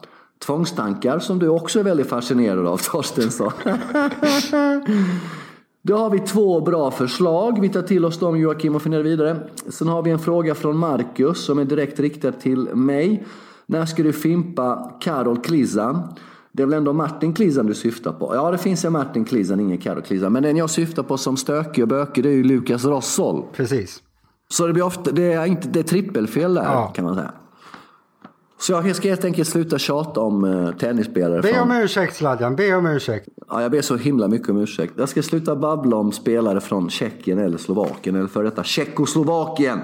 tvångstankar 0.47 1.19
som 1.19 1.38
du 1.38 1.49
också 1.49 1.79
är 1.81 1.85
väldigt 1.85 2.09
fascinerad 2.09 2.67
av 2.67 2.77
Torstensson. 2.93 3.53
Då 5.88 5.97
har 5.97 6.11
vi 6.11 6.18
två 6.18 6.61
bra 6.61 6.90
förslag. 6.90 7.61
Vi 7.61 7.68
tar 7.68 7.83
till 7.83 8.05
oss 8.05 8.18
dem 8.18 8.38
Joakim 8.38 8.74
och 8.74 8.83
funderar 8.83 9.03
vidare. 9.03 9.37
Sen 9.68 9.88
har 9.88 10.03
vi 10.03 10.11
en 10.11 10.18
fråga 10.18 10.55
från 10.55 10.77
Marcus 10.79 11.44
som 11.44 11.59
är 11.59 11.64
direkt 11.64 12.01
riktad 12.01 12.33
till 12.33 12.68
mig. 12.74 13.24
När 13.66 13.87
ska 13.87 14.03
du 14.03 14.12
fimpa 14.12 14.92
Karol 15.01 15.40
Klizan? 15.42 16.03
Det 16.53 16.62
är 16.62 16.66
väl 16.66 16.79
ändå 16.79 16.92
Martin 16.92 17.35
Klizan 17.35 17.66
du 17.66 17.74
syftar 17.74 18.12
på? 18.12 18.35
Ja, 18.35 18.51
det 18.51 18.59
finns 18.59 18.85
en 18.85 18.92
Martin 18.92 19.24
Klizan, 19.24 19.61
ingen 19.61 19.79
Karo 19.79 20.01
Klizan. 20.01 20.33
Men 20.33 20.42
den 20.42 20.57
jag 20.57 20.70
syftar 20.70 21.03
på 21.03 21.16
som 21.16 21.37
stökig 21.37 21.85
och 21.85 21.88
bökig, 21.88 22.24
det 22.24 22.31
är 22.31 22.35
ju 22.35 22.44
Lukas 22.44 22.85
Rossol. 22.85 23.44
Precis. 23.53 24.03
Så 24.48 24.66
det 24.66 24.72
blir 24.72 24.85
ofta, 24.85 25.11
det 25.11 25.33
är, 25.33 25.46
inte, 25.46 25.68
det 25.68 25.79
är 25.79 25.85
trippelfel 25.85 26.55
där, 26.55 26.64
ja. 26.64 26.87
kan 26.87 27.05
man 27.05 27.14
säga. 27.14 27.33
Så 28.59 28.73
jag 28.73 28.97
ska 28.97 29.09
helt 29.09 29.25
enkelt 29.25 29.49
sluta 29.49 29.79
tjata 29.79 30.21
om 30.21 30.44
uh, 30.44 30.73
tennisspelare. 30.73 31.42
Be 31.42 31.61
om 31.61 31.73
ursäkt 31.73 32.16
Sladjan, 32.16 32.57
be 32.57 32.75
om 32.75 32.87
ursäkt. 32.87 33.29
Ja, 33.49 33.62
jag 33.62 33.71
ber 33.71 33.81
så 33.81 33.97
himla 33.97 34.29
mycket 34.29 34.49
om 34.49 34.57
ursäkt. 34.57 34.92
Jag 34.97 35.09
ska 35.09 35.23
sluta 35.23 35.57
babbla 35.57 35.97
om 35.97 36.12
spelare 36.12 36.61
från 36.61 36.90
Tjeckien 36.90 37.38
eller 37.38 37.59
Slovakien 37.59 38.16
eller 38.16 38.29
för 38.29 38.44
detta 38.44 38.64
Tjeckoslovakien. 38.64 39.81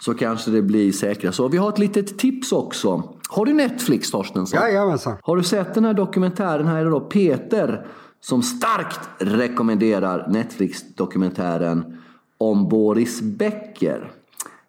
Så 0.00 0.14
kanske 0.14 0.50
det 0.50 0.62
blir 0.62 0.92
säkra 0.92 1.32
så. 1.32 1.48
Vi 1.48 1.56
har 1.56 1.68
ett 1.68 1.78
litet 1.78 2.18
tips 2.18 2.52
också. 2.52 3.02
Har 3.28 3.46
du 3.46 3.52
Netflix 3.52 4.10
Torstensson? 4.10 4.60
Jajamensan. 4.60 5.16
Har 5.22 5.36
du 5.36 5.42
sett 5.42 5.74
den 5.74 5.84
här 5.84 5.94
dokumentären? 5.94 6.66
Här 6.66 6.86
är 6.86 6.90
då 6.90 7.00
Peter 7.00 7.86
som 8.20 8.42
starkt 8.42 9.00
rekommenderar 9.18 10.28
Netflix-dokumentären 10.28 11.98
om 12.38 12.68
Boris 12.68 13.20
Becker. 13.20 14.10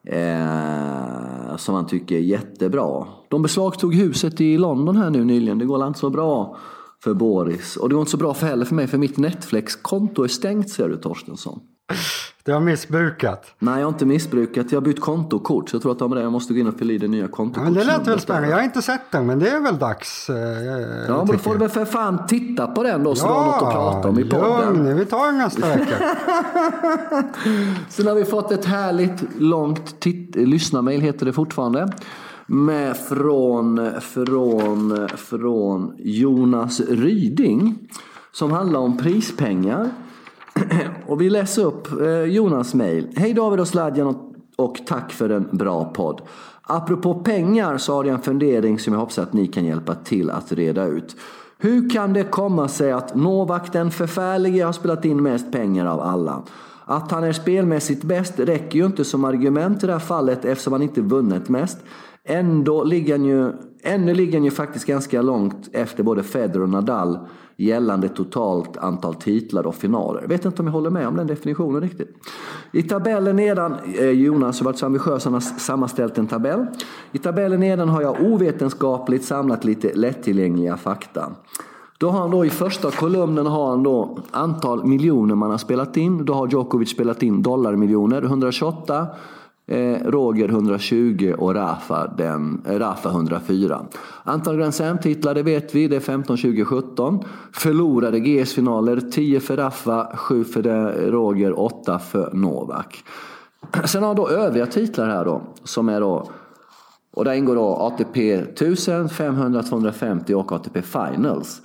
Eh, 0.07 1.48
som 1.59 1.75
han 1.75 1.87
tycker 1.87 2.15
är 2.15 2.19
jättebra. 2.19 3.07
De 3.27 3.41
beslagtog 3.41 3.95
huset 3.95 4.41
i 4.41 4.57
London 4.57 4.97
här 4.97 5.09
nu 5.09 5.23
nyligen. 5.23 5.57
Det 5.57 5.65
går 5.65 5.87
inte 5.87 5.99
så 5.99 6.09
bra 6.09 6.57
för 7.03 7.13
Boris. 7.13 7.75
Och 7.75 7.89
det 7.89 7.95
går 7.95 8.01
inte 8.01 8.11
så 8.11 8.17
bra 8.17 8.33
för 8.33 8.47
heller 8.47 8.65
för 8.65 8.75
mig 8.75 8.87
för 8.87 8.97
mitt 8.97 9.17
Netflix-konto 9.17 10.23
är 10.23 10.27
stängt 10.27 10.69
ser 10.69 10.89
du 10.89 10.97
Torstensson. 10.97 11.59
Du 12.43 12.53
har 12.53 12.59
missbrukat? 12.59 13.45
Nej, 13.59 13.79
jag 13.79 13.85
har 13.85 13.89
inte 13.89 14.05
missbrukat. 14.05 14.71
Jag 14.71 14.81
har 14.81 14.85
bytt 14.85 15.01
kontokort. 15.01 15.69
Så 15.69 15.75
jag 15.75 15.81
tror 15.81 15.91
att 15.91 15.99
det 15.99 16.15
det. 16.15 16.21
Jag 16.21 16.31
måste 16.31 16.53
gå 16.53 16.59
in 16.59 16.67
och 16.67 16.79
fylla 16.79 16.93
i 16.93 16.97
det 16.97 17.07
nya 17.07 17.27
kontokortet. 17.27 17.63
men 17.63 17.73
det 17.73 17.83
lät 17.83 18.07
väl 18.07 18.19
spännande. 18.19 18.49
Jag 18.49 18.55
har 18.57 18.63
inte 18.63 18.81
sett 18.81 19.11
den, 19.11 19.25
men 19.25 19.39
det 19.39 19.49
är 19.49 19.59
väl 19.59 19.77
dags. 19.77 20.29
Eh, 20.29 20.35
ja, 21.07 21.17
men 21.17 21.27
då 21.27 21.37
får 21.37 21.53
du 21.53 21.57
väl 21.59 21.69
för 21.69 21.85
fan 21.85 22.27
titta 22.27 22.67
på 22.67 22.83
den 22.83 23.03
då 23.03 23.15
så 23.15 23.25
ja, 23.25 23.29
du 23.29 23.33
har 23.33 23.45
något 23.45 23.55
att 23.55 23.73
prata 23.73 24.09
om 24.09 24.19
i 24.19 24.23
podden. 24.23 24.73
Lugn, 24.73 24.97
vi 24.97 25.05
tar 25.05 25.31
nästa 25.31 25.67
vecka. 25.67 25.95
Sen 27.89 28.07
har 28.07 28.15
vi 28.15 28.25
fått 28.25 28.51
ett 28.51 28.65
härligt 28.65 29.23
långt 29.37 30.05
lyssnarmail, 30.35 31.01
heter 31.01 31.25
det 31.25 31.33
fortfarande. 31.33 31.91
Med 32.51 32.97
från, 32.97 33.91
från, 34.01 35.07
från 35.15 35.93
Jonas 35.97 36.79
Ryding. 36.79 37.89
Som 38.31 38.51
handlar 38.51 38.79
om 38.79 38.97
prispengar. 38.97 39.89
och 41.07 41.21
vi 41.21 41.29
läser 41.29 41.65
upp 41.65 42.01
eh, 42.01 42.23
Jonas 42.23 42.73
mejl. 42.73 43.07
Hej 43.15 43.33
David 43.33 43.59
och 43.59 43.67
Sladjan 43.67 44.15
och, 44.55 44.77
tack 44.87 45.11
för 45.11 45.29
en 45.29 45.47
bra 45.51 45.85
podd. 45.85 46.21
Apropå 46.61 47.13
pengar 47.13 47.77
så 47.77 47.93
har 47.93 48.05
jag 48.05 48.15
en 48.15 48.21
fundering 48.21 48.79
som 48.79 48.93
jag 48.93 48.99
hoppas 48.99 49.19
att 49.19 49.33
ni 49.33 49.47
kan 49.47 49.65
hjälpa 49.65 49.95
till 49.95 50.29
att 50.29 50.51
reda 50.51 50.85
ut. 50.85 51.15
Hur 51.57 51.89
kan 51.89 52.13
det 52.13 52.23
komma 52.23 52.67
sig 52.67 52.91
att 52.91 53.15
Novak 53.15 53.73
den 53.73 53.91
förfärlige 53.91 54.63
har 54.63 54.73
spelat 54.73 55.05
in 55.05 55.23
mest 55.23 55.51
pengar 55.51 55.85
av 55.85 56.01
alla? 56.01 56.43
Att 56.85 57.11
han 57.11 57.23
är 57.23 57.33
spelmässigt 57.33 58.03
bäst 58.03 58.39
räcker 58.39 58.79
ju 58.79 58.85
inte 58.85 59.05
som 59.05 59.25
argument 59.25 59.83
i 59.83 59.87
det 59.87 59.93
här 59.93 59.99
fallet 59.99 60.45
eftersom 60.45 60.73
han 60.73 60.81
inte 60.81 61.01
vunnit 61.01 61.49
mest. 61.49 61.77
Ändå 62.29 62.83
ligger 62.83 63.13
han 63.13 63.25
ju, 63.25 63.51
ännu 63.83 64.13
ligger 64.13 64.33
han 64.33 64.43
ju 64.43 64.51
faktiskt 64.51 64.85
ganska 64.85 65.21
långt 65.21 65.69
efter 65.73 66.03
både 66.03 66.23
Federer 66.23 66.61
och 66.61 66.69
Nadal 66.69 67.19
gällande 67.57 68.09
totalt 68.09 68.77
antal 68.77 69.15
titlar 69.15 69.67
och 69.67 69.75
finaler. 69.75 70.21
Jag 70.21 70.27
vet 70.27 70.45
inte 70.45 70.61
om 70.61 70.65
jag 70.65 70.73
håller 70.73 70.89
med 70.89 71.07
om 71.07 71.15
den 71.15 71.27
definitionen 71.27 71.81
riktigt. 71.81 72.15
I 72.71 72.83
tabellen 72.83 73.35
nedan, 73.35 73.75
eh, 73.99 74.09
Jonas 74.09 74.59
har 74.59 74.65
varit 74.65 74.77
så 74.77 74.85
ambitiös 74.85 75.23
han 75.23 75.33
har 75.33 75.39
sammanställt 75.39 76.17
en 76.17 76.27
tabell. 76.27 76.65
I 77.11 77.17
tabellen 77.17 77.59
nedan 77.59 77.89
har 77.89 78.01
jag 78.01 78.21
ovetenskapligt 78.21 79.25
samlat 79.25 79.65
lite 79.65 79.93
lättillgängliga 79.93 80.77
fakta. 80.77 81.31
Då 81.97 82.09
har 82.09 82.19
han 82.19 82.31
då 82.31 82.45
i 82.45 82.49
första 82.49 82.91
kolumnen 82.91 83.45
har 83.45 83.69
han 83.69 83.83
då 83.83 84.17
antal 84.31 84.85
miljoner 84.85 85.35
man 85.35 85.51
har 85.51 85.57
spelat 85.57 85.97
in. 85.97 86.25
Då 86.25 86.33
har 86.33 86.47
Djokovic 86.47 86.89
spelat 86.89 87.23
in 87.23 87.41
dollarmiljoner, 87.41 88.21
128. 88.21 89.07
Eh, 89.71 89.97
Roger 90.05 90.49
120 90.49 91.33
och 91.37 91.55
Rafa, 91.55 92.07
den, 92.07 92.61
eh, 92.65 92.79
Rafa 92.79 93.09
104. 93.09 93.81
Antal 94.23 94.57
Grand 94.57 94.75
Slam-titlar, 94.75 95.33
det 95.33 95.43
vet 95.43 95.75
vi, 95.75 95.87
det 95.87 95.95
är 95.95 95.99
15, 95.99 96.37
20, 96.37 96.65
17. 96.65 97.23
Förlorade 97.53 98.19
GS-finaler, 98.19 99.01
10 99.11 99.39
för 99.39 99.57
Rafa, 99.57 100.15
7 100.15 100.43
för 100.43 100.67
eh, 100.67 101.11
Roger, 101.11 101.59
8 101.59 101.99
för 101.99 102.29
Novak. 102.33 103.03
Sen 103.85 104.03
har 104.03 104.15
då 104.15 104.29
övriga 104.29 104.65
titlar 104.65 105.09
här 105.09 105.25
då, 105.25 105.41
som 105.63 105.89
är 105.89 106.01
då 106.01 106.29
och 107.11 107.25
där 107.25 107.33
ingår 107.33 107.55
då 107.55 107.75
ATP 107.75 108.33
1000, 108.33 109.09
500, 109.09 109.63
250 109.63 110.33
och 110.33 110.51
ATP 110.51 110.81
Finals. 110.81 111.61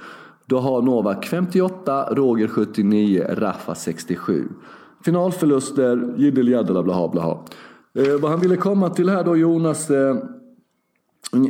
Då 0.47 0.59
har 0.59 0.83
Novak 0.83 1.27
58, 1.27 2.15
Roger 2.15 2.49
79, 2.49 3.27
Rafa 3.29 3.75
67. 3.75 4.49
Finalförluster, 5.05 6.15
jiddel 6.17 6.49
jaddel 6.49 6.85
blaha 6.85 7.09
blaha. 7.09 7.39
Eh, 7.99 8.21
vad 8.21 8.31
han 8.31 8.41
ville 8.41 8.57
komma 8.57 8.91
till 8.91 9.09
här 9.09 9.25
då 9.25 9.37
Jonas 9.37 9.91
eh, 9.91 10.17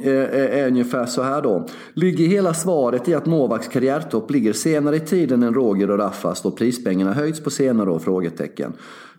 eh, 0.04 0.12
eh 0.12 0.58
är 0.58 0.66
ungefär 0.66 1.06
så 1.06 1.22
här 1.22 1.42
då. 1.42 1.66
Ligger 1.94 2.26
hela 2.26 2.54
svaret 2.54 3.08
i 3.08 3.14
att 3.14 3.26
Novaks 3.26 3.68
karriärtopp 3.68 4.30
ligger 4.30 4.52
senare 4.52 4.96
i 4.96 5.00
tiden 5.00 5.42
än 5.42 5.54
Roger 5.54 5.90
och 5.90 5.98
Raffas 5.98 6.42
då 6.42 6.50
prispengarna 6.50 7.12
höjts 7.12 7.40
på 7.40 7.50
senare 7.50 7.90
år? 7.90 7.98
Frågetecken. 7.98 8.72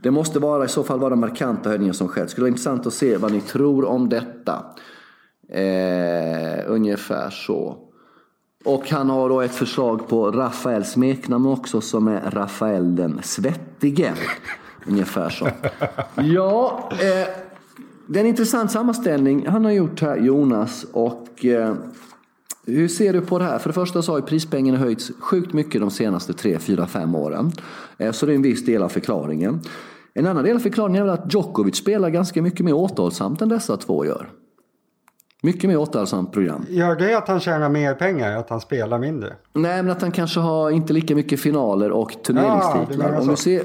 Det 0.04 0.12
måste 0.12 0.40
vara 0.40 0.66
i 0.66 0.68
så 0.68 0.84
fall 0.84 1.00
vara 1.00 1.16
markanta 1.16 1.70
höjningar 1.70 1.94
som 1.94 2.08
skett. 2.08 2.30
Skulle 2.30 2.44
vara 2.44 2.50
intressant 2.50 2.88
att 2.88 2.94
se 2.94 3.18
vad 3.18 3.32
ni 3.32 3.42
tror 3.42 3.86
om 3.86 4.10
detta. 4.10 4.66
Eh, 5.50 6.64
ungefär 6.68 7.30
så. 7.30 7.78
Och 8.66 8.90
han 8.90 9.10
har 9.10 9.30
då 9.30 9.42
ett 9.42 9.56
förslag 9.56 10.08
på 10.08 10.32
Rafaels 10.32 10.92
smeknamn 10.92 11.46
också 11.46 11.82
som 11.82 12.08
är 12.08 12.32
Rafael 12.32 12.96
den 12.96 13.20
svettige. 13.24 14.14
Ungefär 14.88 15.30
så. 15.30 15.48
Ja, 16.16 16.90
eh, 16.92 17.28
det 18.08 18.20
är 18.20 18.24
en 18.24 18.30
intressant 18.30 18.72
sammanställning 18.72 19.48
han 19.48 19.66
har 19.66 19.72
gjort 19.72 20.02
här, 20.02 20.18
Jonas. 20.18 20.86
Och 20.92 21.46
eh, 21.46 21.76
hur 22.66 22.88
ser 22.88 23.14
du 23.14 23.22
på 23.22 23.40
det 23.40 23.46
här? 23.46 23.60
För 23.60 23.70
det 23.70 23.74
första 23.74 24.02
så 24.02 24.12
har 24.12 24.20
ju 24.20 24.26
prispengarna 24.26 24.78
höjts 24.78 25.12
sjukt 25.20 25.54
mycket 25.54 25.82
de 25.82 25.92
senaste 25.92 26.34
3, 26.34 26.60
4, 26.60 26.88
5 26.88 27.16
åren. 27.16 27.52
Eh, 27.98 28.12
så 28.12 28.26
det 28.26 28.32
är 28.32 28.36
en 28.36 28.42
viss 28.42 28.66
del 28.66 28.84
av 28.84 28.90
förklaringen. 28.90 29.62
En 30.14 30.28
annan 30.28 30.44
del 30.44 30.56
av 30.56 30.60
förklaringen 30.60 31.02
är 31.02 31.06
väl 31.06 31.14
att 31.14 31.34
Djokovic 31.34 31.76
spelar 31.76 32.10
ganska 32.10 32.42
mycket 32.42 32.66
mer 32.66 32.74
återhållsamt 32.74 33.42
än 33.42 33.50
dessa 33.50 33.78
två 33.78 34.06
gör. 34.06 34.30
Mycket 35.42 35.70
mer 35.70 35.78
återhållsamt 35.78 36.32
program. 36.32 36.66
Gör 36.70 36.96
det 36.96 37.18
att 37.18 37.28
han 37.28 37.40
tjänar 37.40 37.70
mer 37.70 37.94
pengar, 37.94 38.38
att 38.38 38.50
han 38.50 38.62
spelar 38.62 39.00
mindre? 39.00 39.34
Nej, 39.54 39.84
men 39.84 39.92
att 39.92 40.02
han 40.02 40.12
kanske 40.12 40.40
har 40.40 40.72
inte 40.72 40.94
lika 40.94 41.16
mycket 41.16 41.40
finaler 41.40 41.92
och 41.92 42.24
turneringstitlar. 42.24 43.14
Ja, 43.14 43.22
om, 43.22 43.28
du 43.28 43.36
ser, 43.36 43.64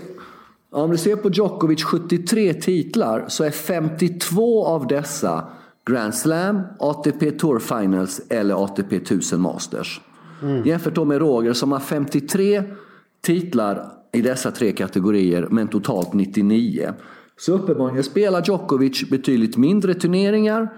om 0.70 0.90
du 0.90 0.96
ser 0.96 1.16
på 1.16 1.28
Djokovic 1.28 1.84
73 1.84 2.54
titlar 2.54 3.24
så 3.28 3.44
är 3.44 3.50
52 3.50 4.66
av 4.66 4.86
dessa 4.86 5.44
Grand 5.86 6.14
Slam, 6.14 6.60
ATP 6.78 7.30
Tour 7.30 7.58
Finals 7.58 8.20
eller 8.28 8.64
ATP 8.64 8.96
1000 8.96 9.40
Masters. 9.40 10.00
Mm. 10.42 10.66
Jämfört 10.66 10.94
då 10.94 11.04
med 11.04 11.18
Roger 11.18 11.52
som 11.52 11.72
har 11.72 11.80
53 11.80 12.62
titlar 13.20 13.92
i 14.12 14.22
dessa 14.22 14.50
tre 14.50 14.72
kategorier 14.72 15.48
men 15.50 15.68
totalt 15.68 16.12
99. 16.12 16.92
Så 17.36 17.52
uppenbarligen 17.52 18.04
spelar 18.04 18.42
Djokovic 18.46 19.10
betydligt 19.10 19.56
mindre 19.56 19.94
turneringar 19.94 20.72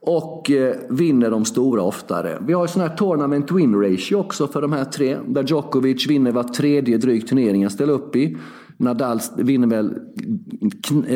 och 0.00 0.50
eh, 0.50 0.76
vinner 0.90 1.30
de 1.30 1.44
stora 1.44 1.82
oftare. 1.82 2.38
Vi 2.46 2.52
har 2.52 2.64
ju 2.64 2.68
sån 2.68 2.82
här 2.82 2.96
tournament 2.96 3.50
win 3.50 3.74
ratio 3.74 4.16
också 4.16 4.46
för 4.46 4.62
de 4.62 4.72
här 4.72 4.84
tre. 4.84 5.18
Där 5.26 5.42
Djokovic 5.42 6.06
vinner 6.06 6.32
var 6.32 6.42
tredje 6.42 6.98
dryg 6.98 7.28
turnering 7.28 7.62
han 7.62 7.70
ställer 7.70 7.92
upp 7.92 8.16
i. 8.16 8.36
Nadal 8.80 9.20
vinner 9.36 9.66
väl 9.66 9.94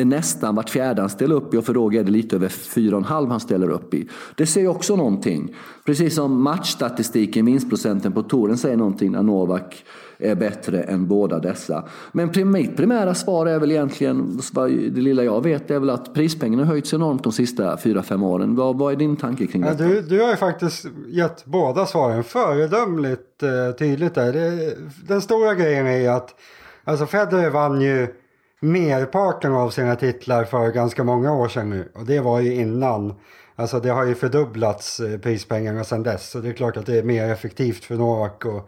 nästan 0.05 0.55
vart 0.55 0.69
fjärde 0.69 1.01
han 1.01 1.09
ställer 1.09 1.35
upp 1.35 1.53
i 1.53 1.57
och 1.57 1.65
för 1.65 1.73
Roger 1.73 1.99
är 1.99 2.03
det 2.03 2.11
lite 2.11 2.35
över 2.35 2.49
fyra 2.49 2.95
och 2.95 3.01
en 3.01 3.07
halv 3.07 3.29
han 3.29 3.39
ställer 3.39 3.69
upp 3.69 3.93
i. 3.93 4.09
Det 4.35 4.45
säger 4.45 4.67
också 4.67 4.95
någonting. 4.95 5.55
Precis 5.85 6.15
som 6.15 6.41
matchstatistiken, 6.41 7.45
vinstprocenten 7.45 8.11
på 8.11 8.23
touren 8.23 8.57
säger 8.57 8.77
någonting 8.77 9.11
när 9.11 9.23
Novak 9.23 9.85
är 10.17 10.35
bättre 10.35 10.83
än 10.83 11.07
båda 11.07 11.39
dessa. 11.39 11.83
Men 12.11 12.51
mitt 12.51 12.77
primära 12.77 13.13
svar 13.15 13.45
är 13.45 13.59
väl 13.59 13.71
egentligen, 13.71 14.39
det 14.91 15.01
lilla 15.01 15.23
jag 15.23 15.43
vet, 15.43 15.71
är 15.71 15.79
väl 15.79 15.89
att 15.89 16.13
prispengarna 16.13 16.63
har 16.63 16.71
höjts 16.71 16.93
enormt 16.93 17.23
de 17.23 17.31
sista 17.31 17.77
fyra 17.77 18.03
fem 18.03 18.23
åren. 18.23 18.55
Vad, 18.55 18.77
vad 18.77 18.93
är 18.93 18.97
din 18.97 19.15
tanke 19.15 19.47
kring 19.47 19.61
detta? 19.61 19.83
Ja, 19.83 19.89
du, 19.89 20.01
du 20.01 20.21
har 20.21 20.29
ju 20.29 20.35
faktiskt 20.35 20.85
gett 21.07 21.45
båda 21.45 21.85
svaren 21.85 22.23
föredömligt 22.23 23.43
eh, 23.43 23.75
tydligt 23.79 24.15
där. 24.15 24.33
Det, 24.33 24.77
den 25.07 25.21
stora 25.21 25.55
grejen 25.55 25.87
är 25.87 25.97
ju 25.97 26.07
att 26.07 26.35
alltså 26.83 27.05
Federer 27.05 27.49
vann 27.49 27.81
ju 27.81 28.07
merparten 28.59 29.53
av 29.53 29.69
sina 29.69 29.95
titlar 29.95 30.43
för 30.43 30.71
ganska 30.71 31.03
många 31.03 31.33
år 31.33 31.47
sedan 31.47 31.69
nu. 31.69 31.91
Och 31.95 32.05
det 32.05 32.19
var 32.19 32.39
ju 32.39 32.53
innan. 32.53 33.13
Alltså 33.55 33.79
det 33.79 33.89
har 33.89 34.05
ju 34.05 34.15
fördubblats 34.15 34.99
eh, 34.99 35.17
prispengarna 35.17 35.83
sedan 35.83 36.03
dess. 36.03 36.29
Så 36.29 36.39
det 36.39 36.49
är 36.49 36.53
klart 36.53 36.77
att 36.77 36.85
det 36.85 36.97
är 36.97 37.03
mer 37.03 37.29
effektivt 37.29 37.85
för 37.85 37.95
Novak 37.95 38.45
att, 38.45 38.67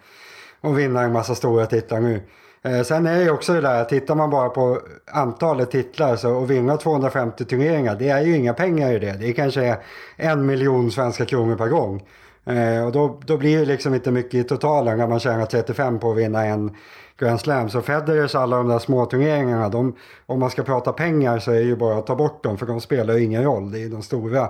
att 0.62 0.75
vinna 0.75 1.01
en 1.01 1.12
massa 1.12 1.36
stora 1.36 1.65
titlar 1.65 1.99
nu. 1.99 2.21
Eh, 2.65 2.82
sen 2.82 3.06
är 3.06 3.17
det 3.17 3.23
ju 3.23 3.30
också 3.30 3.54
det 3.54 3.62
där, 3.62 3.86
tittar 3.86 4.15
man 4.15 4.30
bara 4.30 4.49
på 4.49 4.80
antalet 5.12 5.71
titlar 5.71 6.15
så, 6.15 6.43
att 6.43 6.49
vinna 6.49 6.78
250 6.78 7.45
turneringar, 7.45 7.95
det 7.95 8.10
är 8.10 8.21
ju 8.21 8.36
inga 8.36 8.54
pengar 8.54 8.91
i 8.91 8.99
det. 8.99 9.13
Det 9.13 9.30
är 9.30 9.34
kanske 9.34 9.78
en 10.15 10.45
miljon 10.45 10.91
svenska 10.91 11.25
kronor 11.25 11.56
per 11.56 11.67
gång. 11.67 12.04
Eh, 12.45 12.86
och 12.86 12.91
då, 12.91 13.19
då 13.25 13.38
blir 13.38 13.60
det 13.60 13.65
liksom 13.65 13.93
inte 13.93 14.12
mycket 14.12 14.34
i 14.34 14.43
totalen 14.43 14.97
när 14.97 15.08
man 15.08 15.19
tjänar 15.19 15.45
35 15.45 15.99
på 15.99 16.12
att 16.12 16.17
vinna 16.17 16.45
en 16.45 16.75
Grand 17.19 17.39
Slam. 17.39 17.69
Så 17.69 17.82
Federers 17.82 18.36
alla 18.36 18.58
de 18.58 18.67
där 18.67 18.80
småturneringarna, 18.80 19.69
de, 19.69 19.95
om 20.25 20.39
man 20.39 20.49
ska 20.49 20.63
prata 20.63 20.93
pengar 20.93 21.39
så 21.39 21.51
är 21.51 21.56
det 21.56 21.62
ju 21.62 21.75
bara 21.75 21.97
att 21.97 22.08
ta 22.08 22.15
bort 22.15 22.43
dem 22.43 22.58
för 22.58 22.65
de 22.65 22.82
spelar 22.82 23.13
ju 23.13 23.23
ingen 23.23 23.43
roll. 23.43 23.71
Det 23.71 23.84
är 23.84 23.89
de 23.89 24.01
stora 24.01 24.49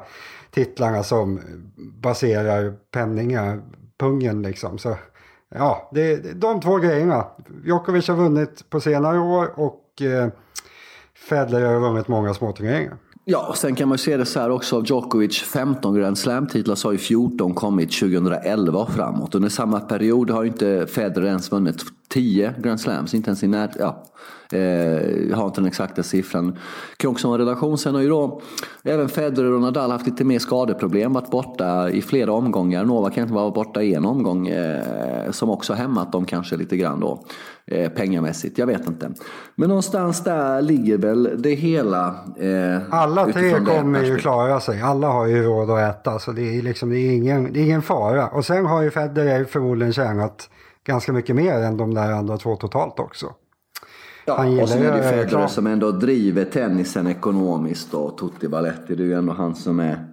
titlarna 0.51 1.03
som 1.03 1.39
baserar 1.77 2.73
penningar, 2.91 3.61
pungen 3.99 4.41
liksom. 4.41 4.77
Så 4.77 4.95
ja, 5.55 5.89
det 5.93 6.11
är 6.11 6.33
de 6.33 6.61
två 6.61 6.77
grejerna. 6.77 7.25
Djokovic 7.65 8.07
har 8.07 8.15
vunnit 8.15 8.69
på 8.69 8.79
senare 8.79 9.19
år 9.19 9.59
och 9.59 10.01
eh, 10.01 10.27
Federer 11.29 11.73
har 11.73 11.79
vunnit 11.79 12.07
många 12.07 12.33
småturneringar. 12.33 12.97
Ja, 13.27 13.53
sen 13.57 13.75
kan 13.75 13.89
man 13.89 13.93
ju 13.95 14.03
se 14.03 14.17
det 14.17 14.25
så 14.25 14.39
här 14.39 14.49
också. 14.49 14.75
Av 14.75 14.85
Djokovic 14.85 15.41
15 15.41 15.95
Grand 15.95 16.17
Slam-titlar 16.17 16.75
så 16.75 16.87
har 16.87 16.93
ju 16.93 16.97
14 16.97 17.53
kommit 17.53 17.99
2011 17.99 18.79
och 18.79 18.89
framåt. 18.89 19.35
Under 19.35 19.49
samma 19.49 19.79
period 19.79 20.29
har 20.29 20.43
inte 20.43 20.87
Federer 20.87 21.27
ens 21.27 21.51
vunnit 21.51 21.81
10 22.09 22.53
Grand 22.57 22.79
Slams. 22.79 23.13
Inte 23.13 23.29
ens 23.29 23.43
i 23.43 23.47
när, 23.47 23.71
ja, 23.79 24.03
eh, 24.51 24.59
jag 25.29 25.37
har 25.37 25.45
inte 25.45 25.61
den 25.61 25.67
exakta 25.67 26.03
siffran. 26.03 26.57
Kan 26.97 27.11
också 27.11 27.27
ha 27.27 27.35
en 27.35 27.39
relation. 27.39 27.77
Sen 27.77 27.95
har 27.95 28.01
ju 28.01 28.09
då 28.09 28.41
även 28.83 29.09
Federer 29.09 29.51
och 29.51 29.61
Nadal 29.61 29.91
haft 29.91 30.05
lite 30.05 30.23
mer 30.23 30.39
skadeproblem. 30.39 31.13
Varit 31.13 31.31
borta 31.31 31.89
i 31.89 32.01
flera 32.01 32.31
omgångar. 32.31 32.85
Nova 32.85 33.09
kan 33.09 33.21
inte 33.21 33.33
vara 33.33 33.51
borta 33.51 33.81
i 33.81 33.93
en 33.93 34.05
omgång. 34.05 34.47
Eh, 34.47 35.31
som 35.31 35.49
också 35.49 35.73
hämmat 35.73 36.11
dem 36.11 36.25
kanske 36.25 36.57
lite 36.57 36.77
grann 36.77 36.99
då. 36.99 37.25
Eh, 37.67 37.89
pengamässigt. 37.89 38.57
Jag 38.57 38.67
vet 38.67 38.87
inte. 38.87 39.11
Men 39.55 39.69
någonstans 39.69 40.23
där 40.23 40.61
ligger 40.61 40.97
väl 40.97 41.29
det 41.37 41.53
hela. 41.53 42.07
Eh, 42.39 42.81
Alla 42.89 43.25
tre 43.25 43.51
kommer 43.51 44.03
ju 44.03 44.17
klara 44.17 44.59
sig. 44.59 44.81
Alla 44.81 45.07
har 45.07 45.25
ju 45.25 45.43
råd 45.43 45.69
att 45.69 45.95
äta. 45.95 46.19
Så 46.19 46.31
det 46.31 46.57
är, 46.57 46.61
liksom, 46.61 46.89
det 46.89 46.97
är, 46.97 47.11
ingen, 47.11 47.53
det 47.53 47.59
är 47.59 47.63
ingen 47.63 47.81
fara. 47.81 48.27
Och 48.27 48.45
sen 48.45 48.65
har 48.65 48.81
ju 48.81 48.91
Federer 48.91 49.43
förmodligen 49.43 49.93
tjänat 49.93 50.49
ganska 50.85 51.13
mycket 51.13 51.35
mer 51.35 51.53
än 51.53 51.77
de 51.77 51.93
där 51.93 52.11
andra 52.11 52.37
två 52.37 52.55
totalt 52.55 52.99
också. 52.99 53.33
Ja, 54.25 54.61
och 54.61 54.69
sen 54.69 54.83
är 54.83 54.91
det 54.91 54.97
ju 54.97 55.03
Federer 55.03 55.47
som 55.47 55.67
ändå 55.67 55.91
driver 55.91 56.45
tennisen 56.45 57.07
ekonomiskt 57.07 57.93
och 57.93 58.17
Tutti 58.17 58.47
Valetti, 58.47 58.95
det 58.95 59.03
är 59.03 59.07
ju 59.07 59.13
ändå 59.13 59.33
han 59.33 59.55
som 59.55 59.79
är 59.79 60.07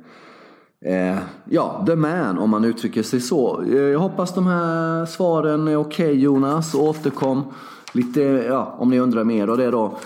eh, 0.84 1.18
ja, 1.44 1.84
the 1.86 1.96
man 1.96 2.38
om 2.38 2.50
man 2.50 2.64
uttrycker 2.64 3.02
sig 3.02 3.20
så. 3.20 3.62
Eh, 3.62 3.78
jag 3.78 3.98
hoppas 4.00 4.34
de 4.34 4.46
här 4.46 5.06
svaren 5.06 5.68
är 5.68 5.76
okej 5.76 6.06
okay, 6.06 6.20
Jonas. 6.20 6.74
Återkom 6.74 7.44
lite, 7.92 8.20
ja, 8.22 8.74
om 8.78 8.90
ni 8.90 9.00
undrar 9.00 9.24
mer. 9.24 9.50
Och 9.50 9.56
det 9.56 9.64
är 9.64 9.72
då 9.72 9.98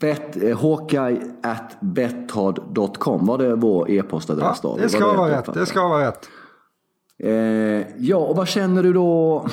bet, 0.00 0.42
eh, 0.42 0.64
at 1.42 1.76
betthard.com. 1.80 3.26
Var 3.26 3.38
det 3.38 3.54
vår 3.54 3.90
e-postadress 3.90 4.60
ja, 4.62 4.76
Det 4.80 4.88
ska 4.88 5.12
vara 5.12 5.38
rätt. 5.38 5.54
Det 5.54 5.66
ska 5.66 5.88
vara 5.88 6.08
rätt. 6.08 6.28
Eh, 7.18 7.32
ja, 7.98 8.16
och 8.16 8.36
vad 8.36 8.48
känner 8.48 8.82
du 8.82 8.92
då? 8.92 9.46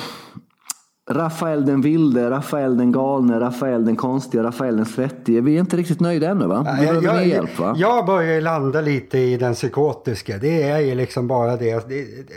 Rafael 1.10 1.66
den 1.66 1.80
vilde, 1.80 2.30
Rafael 2.30 2.76
den 2.76 2.92
galne, 2.92 3.40
Rafael 3.40 3.84
den 3.84 3.96
konstiga, 3.96 4.42
Rafael 4.42 4.76
den 4.76 4.86
svettige. 4.86 5.40
Vi 5.40 5.56
är 5.56 5.60
inte 5.60 5.76
riktigt 5.76 6.00
nöjda 6.00 6.30
ännu 6.30 6.46
va? 6.46 6.76
Vi 6.80 6.86
behöver 6.86 7.02
jag, 7.02 7.26
hjälp 7.26 7.58
va? 7.58 7.74
Jag 7.76 8.06
börjar 8.06 8.40
landa 8.40 8.80
lite 8.80 9.18
i 9.18 9.36
den 9.36 9.54
psykotiska. 9.54 10.38
Det 10.38 10.62
är 10.62 10.78
ju 10.78 10.94
liksom 10.94 11.26
bara 11.26 11.56
det. 11.56 11.88
Det, 11.88 12.04
det, 12.04 12.34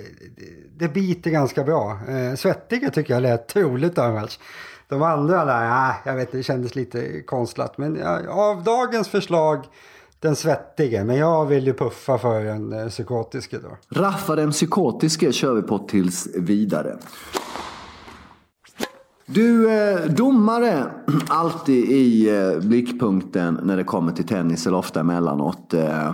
det 0.78 0.88
biter 0.88 1.32
ganska 1.32 1.64
bra. 1.64 2.00
Eh, 2.08 2.36
svettiga 2.36 2.90
tycker 2.90 3.14
jag 3.14 3.24
lät 3.24 3.48
troligt 3.48 3.98
annars. 3.98 4.40
De 4.90 5.04
andra 5.04 5.46
där, 5.46 5.70
ah, 5.72 5.94
jag 6.06 6.16
vet 6.16 6.32
det 6.32 6.44
kändes 6.44 6.76
lite 6.76 7.22
konstlat. 7.22 7.78
Men 7.78 7.96
ja, 7.96 8.20
av 8.30 8.64
dagens 8.64 9.08
förslag 9.08 9.66
den 10.20 10.36
svettige, 10.36 11.04
men 11.04 11.16
jag 11.16 11.46
vill 11.46 11.68
ju 11.68 11.74
puffa 11.74 12.18
för 12.18 12.44
den 12.44 12.74
eh, 12.74 12.88
psykotiske 12.88 13.58
då. 13.58 14.00
Raffa 14.02 14.36
den 14.36 14.52
psykotiske 14.52 15.32
kör 15.32 15.54
vi 15.54 15.62
på 15.62 15.78
tills 15.78 16.28
vidare. 16.36 16.98
Du, 19.34 19.72
eh, 19.72 20.06
domare, 20.06 20.92
alltid 21.28 21.92
i 21.92 22.30
eh, 22.30 22.60
blickpunkten 22.60 23.60
när 23.64 23.78
det 23.78 23.84
kommer 23.84 24.12
till 24.12 24.28
tennis 24.28 24.68
eller 24.68 24.78
ofta 24.78 25.00
emellanåt. 25.00 25.74
Eh, 25.74 26.12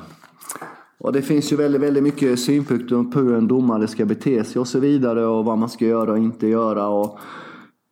och 0.99 1.13
det 1.13 1.21
finns 1.21 1.51
ju 1.51 1.55
väldigt, 1.55 1.81
väldigt 1.81 2.03
mycket 2.03 2.39
synpunkter 2.39 3.11
på 3.11 3.19
hur 3.19 3.35
en 3.35 3.47
domare 3.47 3.87
ska 3.87 4.05
bete 4.05 4.43
sig 4.43 4.59
och 4.59 4.67
så 4.67 4.79
vidare 4.79 5.25
och 5.25 5.45
vad 5.45 5.57
man 5.57 5.69
ska 5.69 5.85
göra 5.85 6.11
och 6.11 6.17
inte 6.17 6.47
göra. 6.47 6.87
Och 6.87 7.19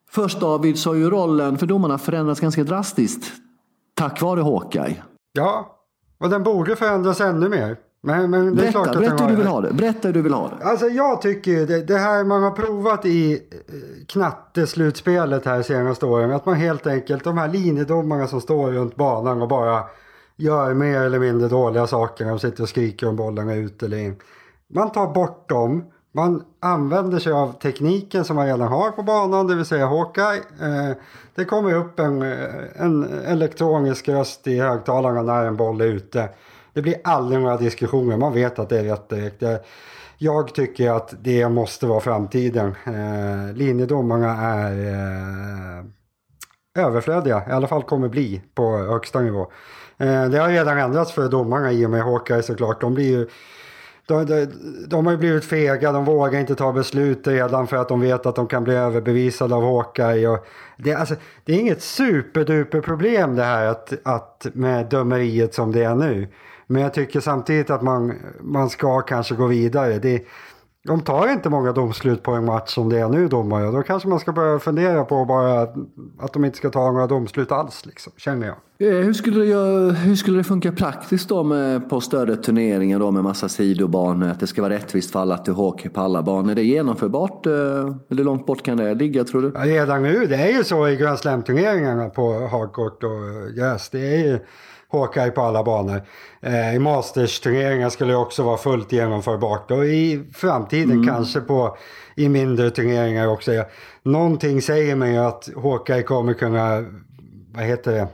först 0.09 0.39
David 0.39 0.77
så 0.77 0.89
har 0.89 0.95
ju 0.95 1.09
rollen 1.09 1.57
för 1.57 1.67
domarna 1.67 1.97
förändrats 1.97 2.39
ganska 2.41 2.63
drastiskt 2.63 3.33
tack 3.93 4.21
vare 4.21 4.41
Hawkeye. 4.41 5.03
Ja, 5.33 5.77
och 6.17 6.29
den 6.29 6.43
borde 6.43 6.75
förändras 6.75 7.21
ännu 7.21 7.49
mer. 7.49 7.77
Men, 8.05 8.31
men 8.31 8.55
det 8.55 8.67
är 8.67 8.71
Berätta, 8.71 8.99
berätta 8.99 9.23
hur 9.23 9.29
du 9.29 9.35
vill 9.35 9.47
ha 9.47 9.61
det. 9.61 9.73
Berätta 9.73 10.07
hur 10.07 10.13
du 10.13 10.21
vill 10.21 10.33
ha 10.33 10.49
det. 10.49 10.65
Alltså 10.65 10.87
jag 10.87 11.21
tycker 11.21 11.67
det, 11.67 11.81
det 11.81 11.97
här 11.97 12.23
man 12.23 12.43
har 12.43 12.51
provat 12.51 13.05
i 13.05 13.33
eh, 13.33 13.39
knatteslutspelet 14.07 15.45
här 15.45 15.61
senaste 15.61 16.05
åren. 16.05 16.31
Att 16.31 16.45
man 16.45 16.55
helt 16.55 16.87
enkelt, 16.87 17.23
de 17.23 17.37
här 17.37 17.47
linjedomarna 17.47 18.27
som 18.27 18.41
står 18.41 18.71
runt 18.71 18.95
banan 18.95 19.41
och 19.41 19.47
bara 19.47 19.83
gör 20.35 20.73
mer 20.73 21.01
eller 21.01 21.19
mindre 21.19 21.47
dåliga 21.47 21.87
saker. 21.87 22.25
De 22.25 22.39
sitter 22.39 22.63
och 22.63 22.69
skriker 22.69 23.07
om 23.07 23.15
bollarna 23.15 23.53
är 23.53 23.57
ut 23.57 23.83
eller 23.83 23.97
in. 23.97 24.15
Man 24.67 24.91
tar 24.91 25.13
bort 25.13 25.49
dem. 25.49 25.83
Man 26.11 26.43
använder 26.59 27.19
sig 27.19 27.33
av 27.33 27.59
tekniken 27.59 28.25
som 28.25 28.35
man 28.35 28.45
redan 28.45 28.67
har 28.67 28.91
på 28.91 29.03
banan, 29.03 29.47
det 29.47 29.55
vill 29.55 29.65
säga 29.65 29.87
Hawkeye. 29.87 30.37
Eh, 30.37 30.97
det 31.35 31.45
kommer 31.45 31.73
upp 31.73 31.99
en, 31.99 32.21
eh, 32.21 32.37
en 32.75 33.03
elektronisk 33.25 34.09
röst 34.09 34.47
i 34.47 34.59
högtalarna 34.59 35.21
när 35.21 35.45
en 35.45 35.57
boll 35.57 35.81
är 35.81 35.85
ute. 35.85 36.29
Det 36.75 36.81
blir 36.81 36.95
aldrig 37.03 37.41
några 37.41 37.57
diskussioner, 37.57 38.17
man 38.17 38.33
vet 38.33 38.59
att 38.59 38.69
det 38.69 38.79
är 38.79 38.83
rätt 38.83 39.09
direkt. 39.09 39.43
Jag 40.17 40.55
tycker 40.55 40.91
att 40.91 41.13
det 41.19 41.49
måste 41.49 41.85
vara 41.85 41.99
framtiden. 41.99 42.75
Eh, 42.85 43.55
linjedomarna 43.55 44.31
är 44.31 44.71
eh, 44.71 45.85
överflödiga, 46.85 47.43
i 47.49 47.51
alla 47.51 47.67
fall 47.67 47.83
kommer 47.83 48.07
bli 48.07 48.41
på 48.55 48.77
högsta 48.77 49.19
nivå. 49.19 49.51
Eh, 49.97 50.25
det 50.25 50.37
har 50.37 50.49
redan 50.49 50.77
ändrats 50.77 51.11
för 51.11 51.29
domarna 51.29 51.71
i 51.71 51.85
och 51.85 51.89
med 51.89 52.03
Hawkeye 52.03 52.43
såklart. 52.43 52.81
De 52.81 52.93
blir 52.93 53.09
ju 53.09 53.27
de, 54.07 54.25
de, 54.25 54.45
de 54.87 55.05
har 55.05 55.13
ju 55.13 55.17
blivit 55.17 55.45
fega, 55.45 55.91
de 55.91 56.05
vågar 56.05 56.39
inte 56.39 56.55
ta 56.55 56.73
beslut 56.73 57.27
redan 57.27 57.67
för 57.67 57.77
att 57.77 57.89
de 57.89 58.01
vet 58.01 58.25
att 58.25 58.35
de 58.35 58.47
kan 58.47 58.63
bli 58.63 58.75
överbevisade 58.75 59.55
av 59.55 59.63
Hawkeye. 59.63 60.27
Och 60.27 60.45
det, 60.77 60.93
alltså, 60.93 61.15
det 61.45 61.53
är 61.53 61.59
inget 61.59 61.81
superduper 61.81 62.81
problem 62.81 63.35
det 63.35 63.43
här 63.43 63.65
att, 63.65 63.93
att 64.03 64.47
med 64.53 64.85
dömeriet 64.89 65.53
som 65.53 65.71
det 65.71 65.83
är 65.83 65.95
nu. 65.95 66.27
Men 66.67 66.81
jag 66.81 66.93
tycker 66.93 67.19
samtidigt 67.19 67.69
att 67.69 67.81
man, 67.81 68.13
man 68.41 68.69
ska 68.69 69.01
kanske 69.01 69.35
gå 69.35 69.47
vidare. 69.47 69.99
Det, 69.99 70.23
de 70.87 71.01
tar 71.01 71.31
inte 71.31 71.49
många 71.49 71.71
domslut 71.71 72.23
på 72.23 72.31
en 72.31 72.45
match 72.45 72.73
som 72.73 72.89
det 72.89 72.99
är 72.99 73.09
nu 73.09 73.27
domare. 73.27 73.71
Då 73.71 73.81
kanske 73.83 74.09
man 74.09 74.19
ska 74.19 74.31
börja 74.31 74.59
fundera 74.59 75.03
på 75.05 75.25
bara 75.25 75.61
att, 75.61 75.75
att 76.19 76.33
de 76.33 76.45
inte 76.45 76.57
ska 76.57 76.69
ta 76.69 76.91
några 76.91 77.07
domslut 77.07 77.51
alls, 77.51 77.85
liksom, 77.85 78.13
känner 78.17 78.47
jag. 78.47 78.55
Eh, 78.89 79.05
Hur 79.05 79.13
skulle, 79.13 79.45
det, 79.45 79.93
hur 79.93 80.15
skulle 80.15 80.37
det 80.37 80.43
funka 80.43 80.71
praktiskt 80.71 81.29
då 81.29 81.43
med, 81.43 81.89
på 81.89 82.01
större 82.01 82.35
turneringar 82.35 82.99
då 82.99 83.11
med 83.11 83.23
massa 83.23 83.49
sidobanor? 83.49 84.27
Att 84.27 84.39
det 84.39 84.47
ska 84.47 84.61
vara 84.61 84.73
rättvist 84.73 85.11
för 85.11 85.19
alla 85.19 85.37
till 85.37 85.53
hockey 85.53 85.89
på 85.89 86.01
alla 86.01 86.23
banor. 86.23 86.51
Är 86.51 86.55
det 86.55 86.63
genomförbart? 86.63 87.45
eh, 87.45 87.51
Eller 87.53 87.95
hur 88.17 88.23
långt 88.23 88.45
bort 88.45 88.61
kan 88.63 88.77
det 88.77 88.93
ligga 88.93 89.23
tror 89.23 89.41
du? 89.41 89.51
Ja, 89.55 89.65
redan 89.65 90.03
nu, 90.03 90.25
det 90.25 90.35
är 90.35 90.57
ju 90.57 90.63
så 90.63 90.87
i 90.87 90.95
Grand 90.95 91.19
Slam-turneringarna 91.19 92.09
på 92.09 92.47
hardcourt 92.51 93.03
och 93.03 93.55
gräs. 93.55 93.89
Det 93.89 93.99
är 94.15 94.17
ju 94.27 94.39
Hawkeye 94.99 95.31
på 95.31 95.41
alla 95.41 95.63
banor. 95.63 96.01
Eh, 96.41 96.75
I 96.75 96.79
Masters-turneringar 96.79 97.89
skulle 97.89 98.13
det 98.13 98.17
också 98.17 98.43
vara 98.43 98.57
fullt 98.57 98.91
genomförbart. 98.91 99.71
Och 99.71 99.85
i 99.85 100.23
framtiden 100.33 101.07
kanske 101.07 101.39
på 101.39 101.77
i 102.15 102.29
mindre 102.29 102.69
turneringar 102.69 103.27
också. 103.27 103.51
Någonting 104.03 104.61
säger 104.61 104.95
mig 104.95 105.17
att 105.17 105.49
Hawkeye 105.63 106.03
kommer 106.03 106.33
kunna, 106.33 106.85
vad 107.53 107.63
heter 107.63 107.91
det, 107.91 108.07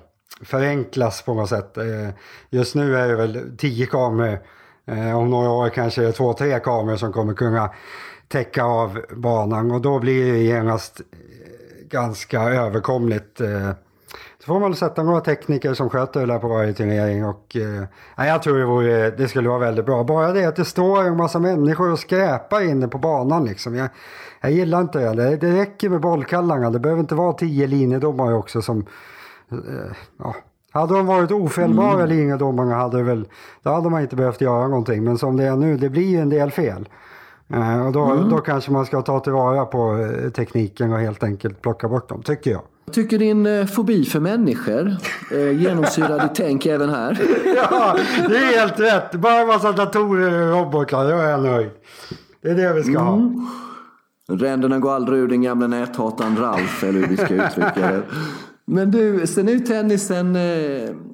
förenklas 0.45 1.21
på 1.21 1.33
något 1.33 1.49
sätt. 1.49 1.77
Eh, 1.77 2.09
just 2.49 2.75
nu 2.75 2.97
är 2.97 3.07
det 3.07 3.15
väl 3.15 3.57
tio 3.57 3.85
kameror. 3.85 4.39
Eh, 4.87 5.17
om 5.17 5.29
några 5.29 5.49
år 5.49 5.69
kanske 5.69 6.01
det 6.01 6.07
är 6.07 6.11
två, 6.11 6.33
tre 6.33 6.59
kameror 6.59 6.97
som 6.97 7.13
kommer 7.13 7.33
kunna 7.33 7.69
täcka 8.27 8.63
av 8.63 9.01
banan. 9.15 9.71
Och 9.71 9.81
då 9.81 9.99
blir 9.99 10.33
det 10.33 10.39
genast 10.39 10.99
eh, 10.99 11.87
ganska 11.87 12.41
överkomligt. 12.41 13.41
Så 14.39 14.45
får 14.45 14.59
man 14.59 14.69
väl 14.69 14.75
sätta 14.75 15.03
några 15.03 15.21
tekniker 15.21 15.73
som 15.73 15.89
sköter 15.89 16.19
det 16.19 16.25
där 16.25 16.39
på 16.39 16.47
varje 16.47 16.73
turnering. 16.73 17.25
Och, 17.25 17.55
eh, 17.55 18.27
jag 18.27 18.43
tror 18.43 18.57
det, 18.57 18.65
vore, 18.65 19.11
det 19.11 19.27
skulle 19.27 19.49
vara 19.49 19.59
väldigt 19.59 19.85
bra. 19.85 20.03
Bara 20.03 20.31
det 20.31 20.45
att 20.45 20.55
det 20.55 20.65
står 20.65 21.03
en 21.03 21.17
massa 21.17 21.39
människor 21.39 21.91
och 21.91 21.99
skräpar 21.99 22.69
inne 22.69 22.87
på 22.87 22.97
banan. 22.97 23.45
Liksom. 23.45 23.75
Jag, 23.75 23.89
jag 24.41 24.51
gillar 24.51 24.81
inte 24.81 24.99
det. 24.99 25.13
det. 25.13 25.37
Det 25.37 25.61
räcker 25.61 25.89
med 25.89 26.01
bollkallarna. 26.01 26.69
Det 26.69 26.79
behöver 26.79 27.01
inte 27.01 27.15
vara 27.15 27.33
tio 27.33 27.67
linjedomare 27.67 28.33
också 28.35 28.61
som... 28.61 28.85
Eh, 29.51 29.95
ja. 30.17 30.35
Hade 30.73 30.93
de 30.93 31.05
varit 31.05 31.31
ofelbara 31.31 32.05
linjedomarna 32.05 32.75
hade 32.75 33.03
väl, 33.03 33.27
då 33.63 33.69
hade 33.69 33.89
man 33.89 34.01
inte 34.01 34.15
behövt 34.15 34.41
göra 34.41 34.67
någonting. 34.67 35.03
Men 35.03 35.17
som 35.17 35.37
det 35.37 35.43
är 35.43 35.55
nu, 35.55 35.77
det 35.77 35.89
blir 35.89 36.07
ju 36.07 36.19
en 36.19 36.29
del 36.29 36.51
fel. 36.51 36.89
Eh, 37.53 37.85
och 37.85 37.91
då, 37.91 38.15
då 38.15 38.37
kanske 38.37 38.71
man 38.71 38.85
ska 38.85 39.01
ta 39.01 39.19
tillvara 39.19 39.65
på 39.65 39.97
eh, 39.97 40.29
tekniken 40.29 40.93
och 40.93 40.99
helt 40.99 41.23
enkelt 41.23 41.61
plocka 41.61 41.87
bort 41.87 42.09
dem, 42.09 42.21
tycker 42.21 42.51
jag. 42.51 42.61
Tycker 42.91 43.17
din 43.17 43.45
eh, 43.45 43.65
fobi 43.65 44.05
för 44.05 44.19
människor 44.19 44.95
eh, 45.31 45.61
genomsyrar 45.61 46.19
ditt 46.19 46.35
tänk 46.35 46.65
även 46.65 46.89
här. 46.89 47.21
Ja, 47.55 47.97
det 48.29 48.37
är 48.37 48.59
helt 48.59 48.79
rätt. 48.79 49.11
Bara 49.15 49.41
en 49.41 49.47
massa 49.47 49.71
datorer 49.71 50.41
och 50.41 50.59
robotar, 50.59 51.03
då 51.03 51.17
är 51.17 51.29
jag 51.29 51.43
nöjd. 51.43 51.69
Det 52.41 52.49
är 52.49 52.55
det 52.55 52.73
vi 52.73 52.83
ska 52.83 52.99
ha. 52.99 53.31
Ränderna 54.29 54.79
går 54.79 54.93
aldrig 54.93 55.19
ur 55.19 55.27
den 55.27 55.41
gamla 55.41 55.67
näthataren 55.67 56.37
Ralf, 56.37 56.83
eller 56.83 56.99
hur 56.99 57.07
vi 57.07 57.17
ska 57.17 57.33
uttrycka 57.33 57.91
det. 57.91 58.01
Men 58.73 58.91
du, 58.91 59.27
sen 59.27 59.47
är 59.47 59.53
ju 59.53 59.59
tennisen, 59.59 60.35
eh, 60.35 60.41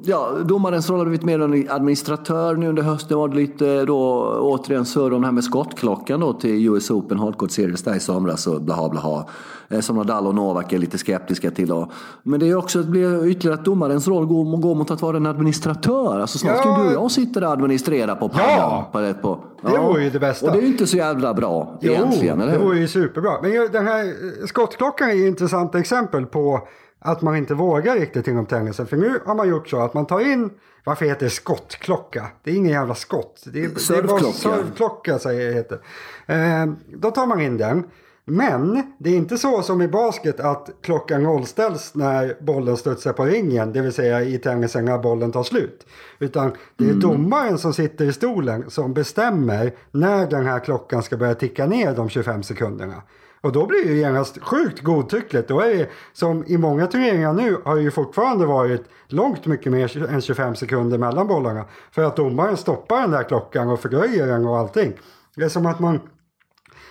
ja, 0.03 0.29
domarens 0.45 0.89
roll 0.89 0.97
har 0.99 1.05
blivit 1.05 1.25
mer 1.25 1.39
en 1.39 1.69
administratör. 1.69 2.55
Nu 2.55 2.67
under 2.69 2.83
hösten 2.83 3.17
var 3.17 3.27
det 3.27 3.35
lite 3.35 3.85
då 3.85 4.23
återigen 4.41 4.85
surr 4.85 5.13
om 5.13 5.21
det 5.21 5.27
här 5.27 5.31
med 5.33 5.43
skottklockan 5.43 6.19
då 6.19 6.33
till 6.33 6.67
US 6.67 6.91
Open 6.91 7.19
Hardcourt 7.19 7.51
Series 7.51 7.83
där 7.83 7.95
i 7.95 7.99
somras 7.99 8.47
och 8.47 8.61
blaha 8.61 8.89
blaha. 8.89 9.25
Eh, 9.69 9.79
Som 9.79 9.95
Nadal 9.95 10.27
och 10.27 10.35
Novak 10.35 10.73
är 10.73 10.77
lite 10.77 10.97
skeptiska 10.97 11.51
till. 11.51 11.71
Och, 11.71 11.91
men 12.23 12.39
det 12.39 12.49
är 12.49 12.55
också, 12.55 12.83
blir 12.83 13.27
ytterligare 13.27 13.59
att 13.59 13.65
domarens 13.65 14.07
roll 14.07 14.25
går, 14.25 14.57
går 14.57 14.75
mot 14.75 14.91
att 14.91 15.01
vara 15.01 15.17
en 15.17 15.25
administratör. 15.25 16.19
Alltså 16.19 16.37
snart 16.37 16.57
ska 16.57 16.69
Ja. 16.69 16.77
du 16.83 16.87
och 16.87 16.93
jag 17.03 17.11
sitta 17.11 17.39
där 17.39 17.47
och 17.47 17.53
administrera 17.53 18.15
på 18.15 18.29
paddan. 18.29 18.45
Ja. 18.47 18.89
På, 18.91 19.13
på, 19.21 19.39
Det 19.71 19.77
vore 19.77 20.03
ju 20.03 20.09
det 20.09 20.19
bästa. 20.19 20.45
Och 20.45 20.51
det 20.51 20.57
är 20.57 20.61
ju 20.61 20.67
inte 20.67 20.87
så 20.87 20.97
jävla 20.97 21.33
bra 21.33 21.77
egentligen, 21.81 22.41
eller 22.41 22.51
det 22.51 22.59
vore 22.65 22.79
ju 22.79 22.87
superbra. 22.87 23.31
Men 23.41 23.51
den 23.71 23.87
här 23.87 24.13
skottklockan 24.47 25.09
är 25.09 25.13
ju 25.13 25.23
ett 25.23 25.27
intressant 25.27 25.75
exempel 25.75 26.25
på 26.25 26.59
att 26.99 27.21
man 27.21 27.35
inte 27.35 27.53
vågar 27.53 27.95
riktigt 27.95 28.27
inom 28.27 28.45
tennisen. 28.45 28.87
För 28.87 28.97
nu 28.97 29.19
har 29.25 29.35
man 29.35 29.49
gjort 29.49 29.69
så 29.69 29.79
att 29.79 29.93
man 29.93 30.05
tar 30.05 30.19
in, 30.19 30.49
varför 30.83 31.05
heter 31.05 31.25
det 31.25 31.29
skottklocka? 31.29 32.27
Det 32.43 32.51
är 32.51 32.55
ingen 32.55 32.71
jävla 32.71 32.95
skott. 32.95 33.43
Det 33.45 33.59
är, 33.59 33.67
det 33.67 33.75
är 33.75 34.31
servklocka 34.31 35.19
säger 35.19 35.53
heter. 35.53 35.79
Eh, 36.25 36.65
då 36.87 37.11
tar 37.11 37.25
man 37.25 37.41
in 37.41 37.57
den. 37.57 37.83
Men 38.29 38.93
det 38.99 39.09
är 39.09 39.15
inte 39.15 39.37
så 39.37 39.61
som 39.61 39.81
i 39.81 39.87
basket 39.87 40.39
att 40.39 40.69
klockan 40.81 41.23
nollställs 41.23 41.95
när 41.95 42.37
bollen 42.41 42.77
studsar 42.77 43.13
på 43.13 43.25
ringen, 43.25 43.73
det 43.73 43.81
vill 43.81 43.93
säga 43.93 44.21
i 44.21 44.37
tennisen 44.37 44.85
när 44.85 44.97
bollen 44.97 45.31
tar 45.31 45.43
slut. 45.43 45.87
Utan 46.19 46.51
det 46.77 46.89
är 46.89 46.93
domaren 46.93 47.57
som 47.57 47.73
sitter 47.73 48.05
i 48.05 48.13
stolen 48.13 48.69
som 48.69 48.93
bestämmer 48.93 49.71
när 49.91 50.29
den 50.29 50.45
här 50.45 50.59
klockan 50.59 51.03
ska 51.03 51.17
börja 51.17 51.35
ticka 51.35 51.65
ner 51.65 51.95
de 51.95 52.09
25 52.09 52.43
sekunderna. 52.43 53.01
Och 53.41 53.51
då 53.51 53.65
blir 53.65 53.85
det 53.85 53.91
ju 53.91 53.97
genast 53.97 54.41
sjukt 54.41 54.81
godtyckligt. 54.81 55.47
Då 55.47 55.61
är 55.61 55.77
det, 55.77 55.89
som 56.13 56.43
i 56.47 56.57
många 56.57 56.87
turneringar 56.87 57.33
nu 57.33 57.57
har 57.65 57.75
det 57.75 57.81
ju 57.81 57.91
fortfarande 57.91 58.45
varit 58.45 58.83
långt 59.07 59.45
mycket 59.45 59.71
mer 59.71 60.07
än 60.09 60.21
25 60.21 60.55
sekunder 60.55 60.97
mellan 60.97 61.27
bollarna. 61.27 61.65
För 61.91 62.03
att 62.03 62.15
domaren 62.15 62.57
stoppar 62.57 63.01
den 63.01 63.11
där 63.11 63.23
klockan 63.23 63.69
och 63.69 63.79
fördröjer 63.79 64.27
den 64.27 64.45
och 64.45 64.57
allting. 64.57 64.93
Det 65.35 65.43
är 65.43 65.49
som 65.49 65.65
att 65.65 65.79
man 65.79 65.99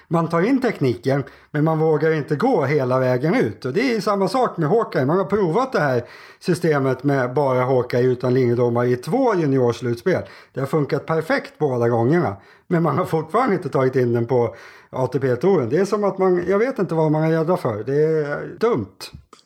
man 0.09 0.29
tar 0.29 0.41
in 0.41 0.61
tekniken 0.61 1.25
men 1.51 1.65
man 1.65 1.79
vågar 1.79 2.11
inte 2.11 2.37
gå 2.37 2.65
hela 2.65 2.99
vägen 2.99 3.35
ut. 3.35 3.65
Och 3.65 3.73
det 3.73 3.95
är 3.95 4.01
samma 4.01 4.29
sak 4.29 4.57
med 4.57 4.69
Hawkeye. 4.69 5.07
Man 5.07 5.19
har 5.19 5.25
provat 5.25 5.73
det 5.73 5.81
här 5.81 6.03
systemet 6.41 7.05
med 7.05 7.35
bara 7.35 7.65
Hawkeye 7.65 8.03
utan 8.03 8.35
linjedomare 8.35 8.89
i 8.89 8.97
två 8.97 9.35
juniorslutspel. 9.35 10.23
Det 10.53 10.61
har 10.61 10.67
funkat 10.67 11.07
perfekt 11.07 11.53
båda 11.59 11.89
gångerna. 11.89 12.37
Men 12.67 12.83
man 12.83 12.99
har 12.99 13.05
fortfarande 13.05 13.55
inte 13.55 13.69
tagit 13.69 13.97
in 13.97 14.13
den 14.13 14.27
på 14.27 14.55
ATP-touren. 14.91 15.69
Det 15.69 15.79
är 15.79 15.85
som 15.85 16.05
att 16.05 16.19
man, 16.19 16.45
jag 16.49 16.59
vet 16.59 16.79
inte 16.79 16.95
vad 16.95 17.13
man 17.13 17.25
är 17.25 17.31
rädda 17.31 17.57
för. 17.57 17.85
Det 17.85 18.03
är 18.03 18.57
dumt. 18.61 18.97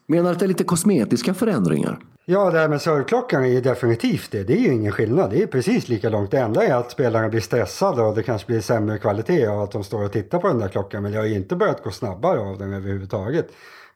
Menar 0.07 0.25
du 0.25 0.31
att 0.31 0.39
det 0.39 0.47
är 0.47 0.49
lite 0.49 0.65
kosmetiska 0.65 1.35
förändringar? 1.35 1.99
Ja, 2.33 2.51
det 2.51 2.59
här 2.59 2.69
med 2.69 2.83
servklockan 2.83 3.45
är 3.45 3.49
ju 3.49 3.61
definitivt 3.61 4.31
det. 4.31 4.43
Det 4.43 4.53
är 4.53 4.59
ju 4.59 4.73
ingen 4.73 4.93
skillnad. 4.93 5.31
Det 5.31 5.43
är 5.43 5.47
precis 5.47 5.89
lika 5.89 6.09
långt. 6.09 6.31
Det 6.31 6.39
enda 6.39 6.65
är 6.65 6.75
att 6.75 6.91
spelarna 6.91 7.29
blir 7.29 7.41
stressade 7.41 8.03
och 8.03 8.15
det 8.15 8.23
kanske 8.23 8.47
blir 8.47 8.61
sämre 8.61 8.99
kvalitet 8.99 9.47
av 9.47 9.63
att 9.63 9.73
de 9.73 9.85
står 9.85 10.05
och 10.05 10.13
tittar 10.13 10.39
på 10.39 10.49
den 10.49 10.59
där 10.59 10.69
klockan. 10.69 11.03
Men 11.03 11.13
det 11.13 11.19
har 11.19 11.25
ju 11.25 11.35
inte 11.35 11.57
börjat 11.57 11.83
gå 11.83 11.91
snabbare 11.91 12.41
av 12.41 12.59
den 12.59 12.73
överhuvudtaget. 12.73 13.47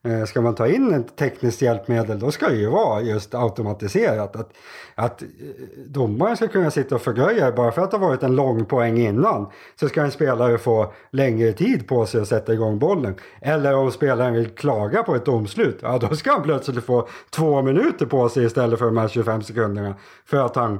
Eh, 0.07 0.25
ska 0.25 0.41
man 0.41 0.55
ta 0.55 0.67
in 0.67 0.95
ett 0.95 1.17
tekniskt 1.17 1.63
hjälpmedel 1.63 2.19
då 2.19 2.31
ska 2.31 2.49
det 2.49 2.57
ju 2.57 2.71
vara 2.71 3.01
just 3.01 3.35
automatiserat. 3.35 4.37
Att, 4.37 4.53
att 4.95 5.23
eh, 5.23 5.29
domaren 5.87 6.37
ska 6.37 6.49
kunna 6.49 6.71
sitta 6.71 6.95
och 6.95 7.03
fördröja 7.03 7.53
bara 7.53 7.73
för 7.73 7.83
att 7.83 7.91
det 7.91 7.97
har 7.97 8.07
varit 8.07 8.23
en 8.23 8.37
lång 8.37 8.65
poäng 8.65 8.99
innan. 8.99 9.47
Så 9.81 9.89
ska 9.89 10.03
en 10.03 10.11
spelare 10.11 10.59
få 10.59 10.93
längre 11.11 11.53
tid 11.53 11.89
på 11.89 12.07
sig 12.07 12.21
att 12.21 12.29
sätta 12.29 12.53
igång 12.53 12.79
bollen. 12.79 13.15
Eller 13.41 13.75
om 13.75 13.91
spelaren 13.91 14.35
vill 14.35 14.49
klaga 14.49 15.03
på 15.03 15.15
ett 15.15 15.25
domslut. 15.25 15.79
Ja 15.83 15.99
då 15.99 16.17
ska 16.17 16.33
han 16.33 16.43
plötsligt 16.43 16.85
få 16.85 17.09
två 17.31 17.63
minuter 17.63 18.07
på 18.07 18.29
sig 18.29 18.45
istället 18.45 18.79
för 18.79 18.87
de 18.87 18.97
här 18.97 19.09
25 19.09 19.43
sekunderna. 19.43 19.95
För 20.25 20.37
att 20.37 20.57
han, 20.57 20.79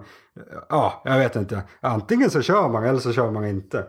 ja 0.69 1.03
jag 1.05 1.19
vet 1.19 1.37
inte. 1.37 1.63
Antingen 1.81 2.31
så 2.31 2.43
kör 2.43 2.69
man 2.69 2.85
eller 2.85 2.99
så 2.99 3.13
kör 3.13 3.31
man 3.31 3.45
inte. 3.45 3.85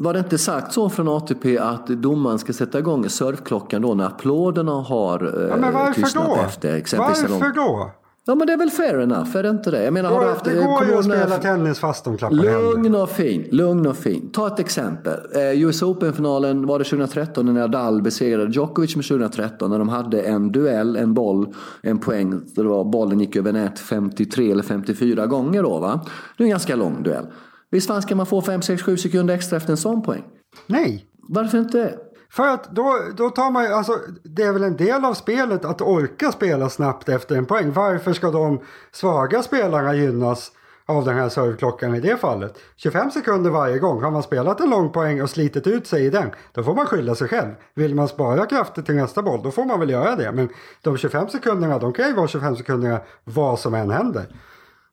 Var 0.00 0.12
det 0.12 0.18
inte 0.18 0.38
sagt 0.38 0.72
så 0.72 0.88
från 0.88 1.08
ATP 1.08 1.58
att 1.58 1.86
domaren 1.86 2.38
ska 2.38 2.52
sätta 2.52 2.78
igång 2.78 3.08
surfklockan 3.08 3.82
då 3.82 3.94
när 3.94 4.06
applåderna 4.06 4.72
har 4.72 5.42
eh, 5.42 5.48
Ja, 5.48 5.56
men 5.56 5.72
varför 5.74 6.02
tystnat 6.02 6.26
då? 6.26 6.36
efter? 6.36 6.74
Exempelvis 6.74 7.22
Varför 7.30 7.54
då? 7.54 7.90
Ja 8.24 8.34
men 8.34 8.46
det 8.46 8.52
är 8.52 8.56
väl 8.56 8.70
fair 8.70 9.00
enough, 9.00 9.36
är 9.36 9.42
det 9.42 9.48
inte 9.48 9.70
det? 9.70 9.84
Jag 9.84 9.92
menar, 9.92 10.10
har 10.10 10.20
du 10.20 10.26
haft, 10.26 10.44
det 10.44 10.54
går 10.54 10.84
ju 10.84 10.98
att 10.98 11.04
spela 11.04 11.38
tennis 11.38 11.78
fast 11.78 12.04
de 12.04 12.16
klappar 12.16 12.36
händer. 12.36 12.60
Lugn 12.60 12.94
och 12.94 13.10
fin, 13.10 13.48
lugn 13.50 13.86
och 13.86 13.96
fin. 13.96 14.30
Ta 14.32 14.46
ett 14.46 14.60
exempel. 14.60 15.20
Eh, 15.34 15.62
US 15.62 15.82
Open-finalen 15.82 16.66
var 16.66 16.78
det 16.78 16.84
2013 16.84 17.46
när 17.46 17.52
Nadal 17.52 18.02
besegrade 18.02 18.52
Djokovic 18.52 18.96
med 18.96 19.04
2013 19.04 19.70
när 19.70 19.78
de 19.78 19.88
hade 19.88 20.22
en 20.22 20.52
duell, 20.52 20.96
en 20.96 21.14
boll, 21.14 21.54
en 21.82 21.98
poäng. 21.98 22.30
Där 22.30 22.62
det 22.62 22.68
var, 22.68 22.84
bollen 22.84 23.20
gick 23.20 23.36
över 23.36 23.52
nät 23.52 23.78
53 23.78 24.50
eller 24.50 24.62
54 24.62 25.26
gånger 25.26 25.62
då 25.62 25.78
va. 25.78 26.00
Det 26.36 26.42
är 26.42 26.44
en 26.44 26.50
ganska 26.50 26.76
lång 26.76 27.02
duell. 27.02 27.26
Visst 27.70 27.86
fan 27.88 28.02
ska 28.02 28.14
man 28.16 28.26
få 28.26 28.42
5, 28.42 28.62
6, 28.62 28.82
7 28.82 28.96
sekunder 28.96 29.34
extra 29.34 29.56
efter 29.56 29.70
en 29.70 29.76
sån 29.76 30.02
poäng? 30.02 30.24
Nej, 30.66 31.04
Varför 31.28 31.58
inte? 31.58 31.98
för 32.30 32.46
att 32.48 32.74
då, 32.74 32.98
då 33.16 33.30
tar 33.30 33.50
man 33.50 33.64
ju, 33.64 33.72
alltså 33.72 33.98
det 34.24 34.42
är 34.42 34.52
väl 34.52 34.62
en 34.62 34.76
del 34.76 35.04
av 35.04 35.14
spelet 35.14 35.64
att 35.64 35.80
orka 35.80 36.32
spela 36.32 36.68
snabbt 36.68 37.08
efter 37.08 37.36
en 37.36 37.46
poäng. 37.46 37.72
Varför 37.72 38.12
ska 38.12 38.30
de 38.30 38.60
svaga 38.92 39.42
spelarna 39.42 39.94
gynnas 39.94 40.52
av 40.86 41.04
den 41.04 41.16
här 41.16 41.28
serveklockan 41.28 41.94
i 41.94 42.00
det 42.00 42.16
fallet? 42.16 42.58
25 42.76 43.10
sekunder 43.10 43.50
varje 43.50 43.78
gång. 43.78 44.02
Har 44.02 44.10
man 44.10 44.22
spelat 44.22 44.60
en 44.60 44.70
lång 44.70 44.92
poäng 44.92 45.22
och 45.22 45.30
slitit 45.30 45.66
ut 45.66 45.86
sig 45.86 46.04
i 46.04 46.10
den, 46.10 46.30
då 46.52 46.62
får 46.62 46.74
man 46.74 46.86
skylla 46.86 47.14
sig 47.14 47.28
själv. 47.28 47.54
Vill 47.74 47.94
man 47.94 48.08
spara 48.08 48.46
krafter 48.46 48.82
till 48.82 48.94
nästa 48.94 49.22
boll, 49.22 49.40
då 49.42 49.50
får 49.50 49.64
man 49.64 49.80
väl 49.80 49.90
göra 49.90 50.16
det. 50.16 50.32
Men 50.32 50.48
de 50.82 50.96
25 50.96 51.28
sekunderna, 51.28 51.78
de 51.78 51.92
kan 51.92 52.06
ju 52.06 52.14
vara 52.14 52.28
25 52.28 52.56
sekunderna 52.56 53.00
vad 53.24 53.58
som 53.58 53.74
än 53.74 53.90
händer. 53.90 54.26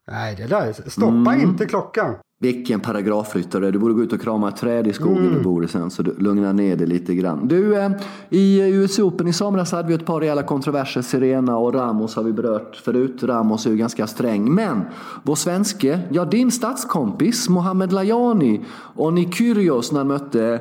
Nej, 0.08 0.36
det 0.36 0.48
där, 0.48 0.90
stoppa 0.90 1.36
inte 1.36 1.66
klockan. 1.66 2.16
Vilken 2.40 2.80
paragrafryttare. 2.80 3.72
Du 3.72 3.80
borde 3.80 3.94
gå 3.94 4.04
ut 4.04 4.14
och 4.14 4.22
krama 4.22 4.50
ett 4.50 4.56
träd 4.56 4.88
i 4.88 4.94
skogen 4.94 5.34
du 5.34 5.44
bor 5.44 5.66
i 5.66 5.68
sen 5.68 5.92
så 5.92 6.02
du 6.04 6.16
lugnar 6.18 6.54
ner 6.54 6.76
dig 6.76 6.88
lite 6.88 7.16
grann. 7.16 7.48
Du, 7.48 7.78
eh, 7.78 7.92
i 8.30 8.60
US 8.60 9.00
Open 9.00 9.28
i 9.28 9.34
somras 9.34 9.72
hade 9.72 9.88
vi 9.88 9.94
ett 9.94 10.06
par 10.06 10.20
rejäla 10.20 10.44
kontroverser. 10.44 11.02
Serena 11.02 11.58
och 11.58 11.74
Ramos 11.74 12.16
har 12.16 12.24
vi 12.24 12.34
berört 12.34 12.76
förut. 12.76 13.24
Ramos 13.24 13.66
är 13.66 13.70
ju 13.70 13.78
ganska 13.78 14.08
sträng. 14.08 14.54
Men 14.54 14.82
vår 15.24 15.36
svenske, 15.36 16.00
ja 16.12 16.26
din 16.26 16.52
stadskompis 16.52 17.50
Mohamed 17.50 17.94
Lajani 17.94 18.66
och 18.96 19.14
Nikyrgios 19.14 19.92
när 19.92 20.00
han 20.00 20.08
mötte 20.08 20.60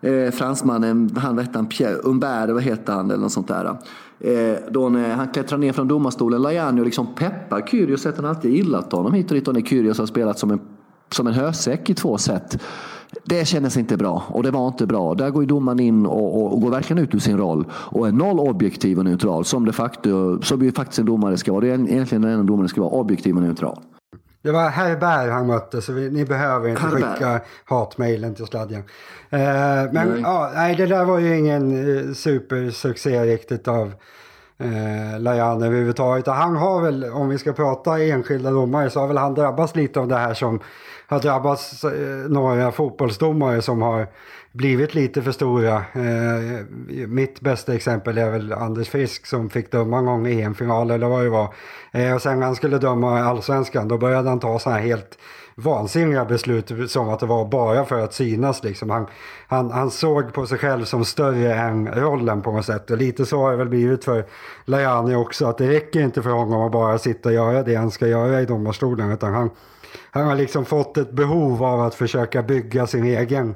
eh, 0.00 0.30
fransmannen, 0.30 1.10
han 1.16 1.36
vet 1.36 1.54
han, 1.54 1.66
Pierre 1.66 2.00
Humbert, 2.04 2.50
vad 2.50 2.62
heter 2.62 2.92
han 2.92 3.10
eller 3.10 3.22
något 3.22 3.32
sånt 3.32 3.48
där. 3.48 3.76
Eh, 4.20 4.58
då 4.70 4.88
när 4.88 5.14
han 5.14 5.28
klättrar 5.28 5.58
ner 5.58 5.72
från 5.72 5.88
domarstolen, 5.88 6.42
Lajani 6.42 6.80
och 6.80 6.84
liksom 6.84 7.06
peppar 7.14 7.66
Kyrgios, 7.66 8.06
att 8.06 8.16
han 8.16 8.26
alltid 8.26 8.54
gillat 8.54 8.92
honom 8.92 9.12
hit 9.12 9.30
och 9.30 9.34
dit 9.34 9.48
och 9.48 9.54
när 9.54 9.60
Kyrgios 9.60 9.98
har 9.98 10.06
spelat 10.06 10.38
som 10.38 10.50
en 10.50 10.60
som 11.10 11.26
en 11.26 11.34
hösäck 11.34 11.90
i 11.90 11.94
två 11.94 12.18
set. 12.18 12.58
Det 13.24 13.44
kändes 13.44 13.76
inte 13.76 13.96
bra 13.96 14.22
och 14.28 14.42
det 14.42 14.50
var 14.50 14.68
inte 14.68 14.86
bra. 14.86 15.14
Där 15.14 15.30
går 15.30 15.42
ju 15.42 15.46
domaren 15.46 15.80
in 15.80 16.06
och, 16.06 16.36
och, 16.36 16.52
och 16.52 16.60
går 16.60 16.70
verkligen 16.70 17.02
ut 17.02 17.14
ur 17.14 17.18
sin 17.18 17.38
roll 17.38 17.64
och 17.72 18.08
är 18.08 18.12
noll 18.12 18.40
objektiv 18.40 18.98
och 18.98 19.04
neutral 19.04 19.44
som 19.44 19.64
de 19.64 19.72
facto, 19.72 20.42
som 20.42 20.62
ju 20.62 20.72
faktiskt 20.72 20.98
en 20.98 21.06
domare 21.06 21.36
ska 21.36 21.52
vara. 21.52 21.60
Det 21.60 21.70
är 21.70 21.74
egentligen 21.74 22.22
den 22.22 22.30
enda 22.30 22.44
domaren 22.44 22.68
ska 22.68 22.80
vara 22.80 22.90
objektiv 22.90 23.36
och 23.36 23.42
neutral. 23.42 23.80
Det 24.42 24.52
var 24.52 24.68
Herbert 24.68 25.32
han 25.32 25.46
mötte 25.46 25.82
så 25.82 25.92
vi, 25.92 26.10
ni 26.10 26.24
behöver 26.24 26.68
inte 26.68 26.82
Herbert. 26.82 27.12
skicka 27.12 27.40
hatmejlen 27.64 28.34
till 28.34 28.46
sladden. 28.46 28.78
Eh, 29.30 29.40
men 29.92 29.92
Nej. 29.92 30.20
Ja, 30.22 30.50
nej, 30.54 30.74
det 30.76 30.86
där 30.86 31.04
var 31.04 31.18
ju 31.18 31.38
ingen 31.38 31.96
eh, 31.98 32.12
supersuccé 32.12 33.24
riktigt 33.24 33.68
av 33.68 33.92
eh, 34.58 35.20
Lajan 35.20 35.62
överhuvudtaget. 35.62 36.26
Han 36.26 36.56
har 36.56 36.82
väl, 36.82 37.04
om 37.04 37.28
vi 37.28 37.38
ska 37.38 37.52
prata 37.52 38.02
enskilda 38.02 38.50
domare, 38.50 38.90
så 38.90 39.00
har 39.00 39.06
väl 39.06 39.16
han 39.16 39.34
drabbats 39.34 39.74
lite 39.76 40.00
av 40.00 40.08
det 40.08 40.16
här 40.16 40.34
som 40.34 40.60
har 41.08 41.20
drabbats 41.20 41.84
eh, 41.84 42.28
några 42.28 42.72
fotbollsdomare 42.72 43.62
som 43.62 43.82
har 43.82 44.06
blivit 44.52 44.94
lite 44.94 45.22
för 45.22 45.32
stora. 45.32 45.76
Eh, 45.76 46.64
mitt 47.08 47.40
bästa 47.40 47.74
exempel 47.74 48.18
är 48.18 48.30
väl 48.30 48.52
Anders 48.52 48.88
Frisk 48.88 49.26
som 49.26 49.50
fick 49.50 49.72
döma 49.72 49.98
en 49.98 50.06
gång 50.06 50.26
i 50.26 50.42
EM-final 50.42 50.90
eller 50.90 51.08
vad 51.08 51.24
det 51.24 51.30
var. 51.30 51.54
Eh, 51.92 52.14
och 52.14 52.22
sen 52.22 52.38
när 52.40 52.46
han 52.46 52.56
skulle 52.56 52.78
döma 52.78 53.20
allsvenskan 53.20 53.88
då 53.88 53.98
började 53.98 54.28
han 54.28 54.40
ta 54.40 54.58
så 54.58 54.70
här 54.70 54.80
helt 54.80 55.18
vansinniga 55.58 56.24
beslut 56.24 56.90
som 56.90 57.08
att 57.08 57.20
det 57.20 57.26
var 57.26 57.44
bara 57.44 57.84
för 57.84 58.00
att 58.00 58.14
synas. 58.14 58.62
Liksom. 58.62 58.90
Han, 58.90 59.06
han, 59.48 59.70
han 59.70 59.90
såg 59.90 60.32
på 60.32 60.46
sig 60.46 60.58
själv 60.58 60.84
som 60.84 61.04
större 61.04 61.54
än 61.54 61.88
rollen 61.88 62.42
på 62.42 62.52
något 62.52 62.64
sätt. 62.64 62.90
Och 62.90 62.96
lite 62.96 63.26
så 63.26 63.38
har 63.38 63.50
det 63.50 63.56
väl 63.56 63.68
blivit 63.68 64.04
för 64.04 64.26
Lajani 64.64 65.14
också. 65.14 65.46
Att 65.46 65.58
det 65.58 65.68
räcker 65.68 66.00
inte 66.00 66.22
för 66.22 66.30
honom 66.30 66.62
att 66.62 66.72
bara 66.72 66.98
sitta 66.98 67.28
och 67.28 67.34
göra 67.34 67.62
det 67.62 67.74
han 67.74 67.90
ska 67.90 68.06
göra 68.06 68.40
i 68.40 68.46
domarstolen. 68.46 69.12
Utan 69.12 69.34
han, 69.34 69.50
han 70.10 70.26
har 70.26 70.34
liksom 70.34 70.64
fått 70.64 70.96
ett 70.96 71.12
behov 71.12 71.64
av 71.64 71.80
att 71.80 71.94
försöka 71.94 72.42
bygga 72.42 72.86
sin 72.86 73.04
egen 73.04 73.54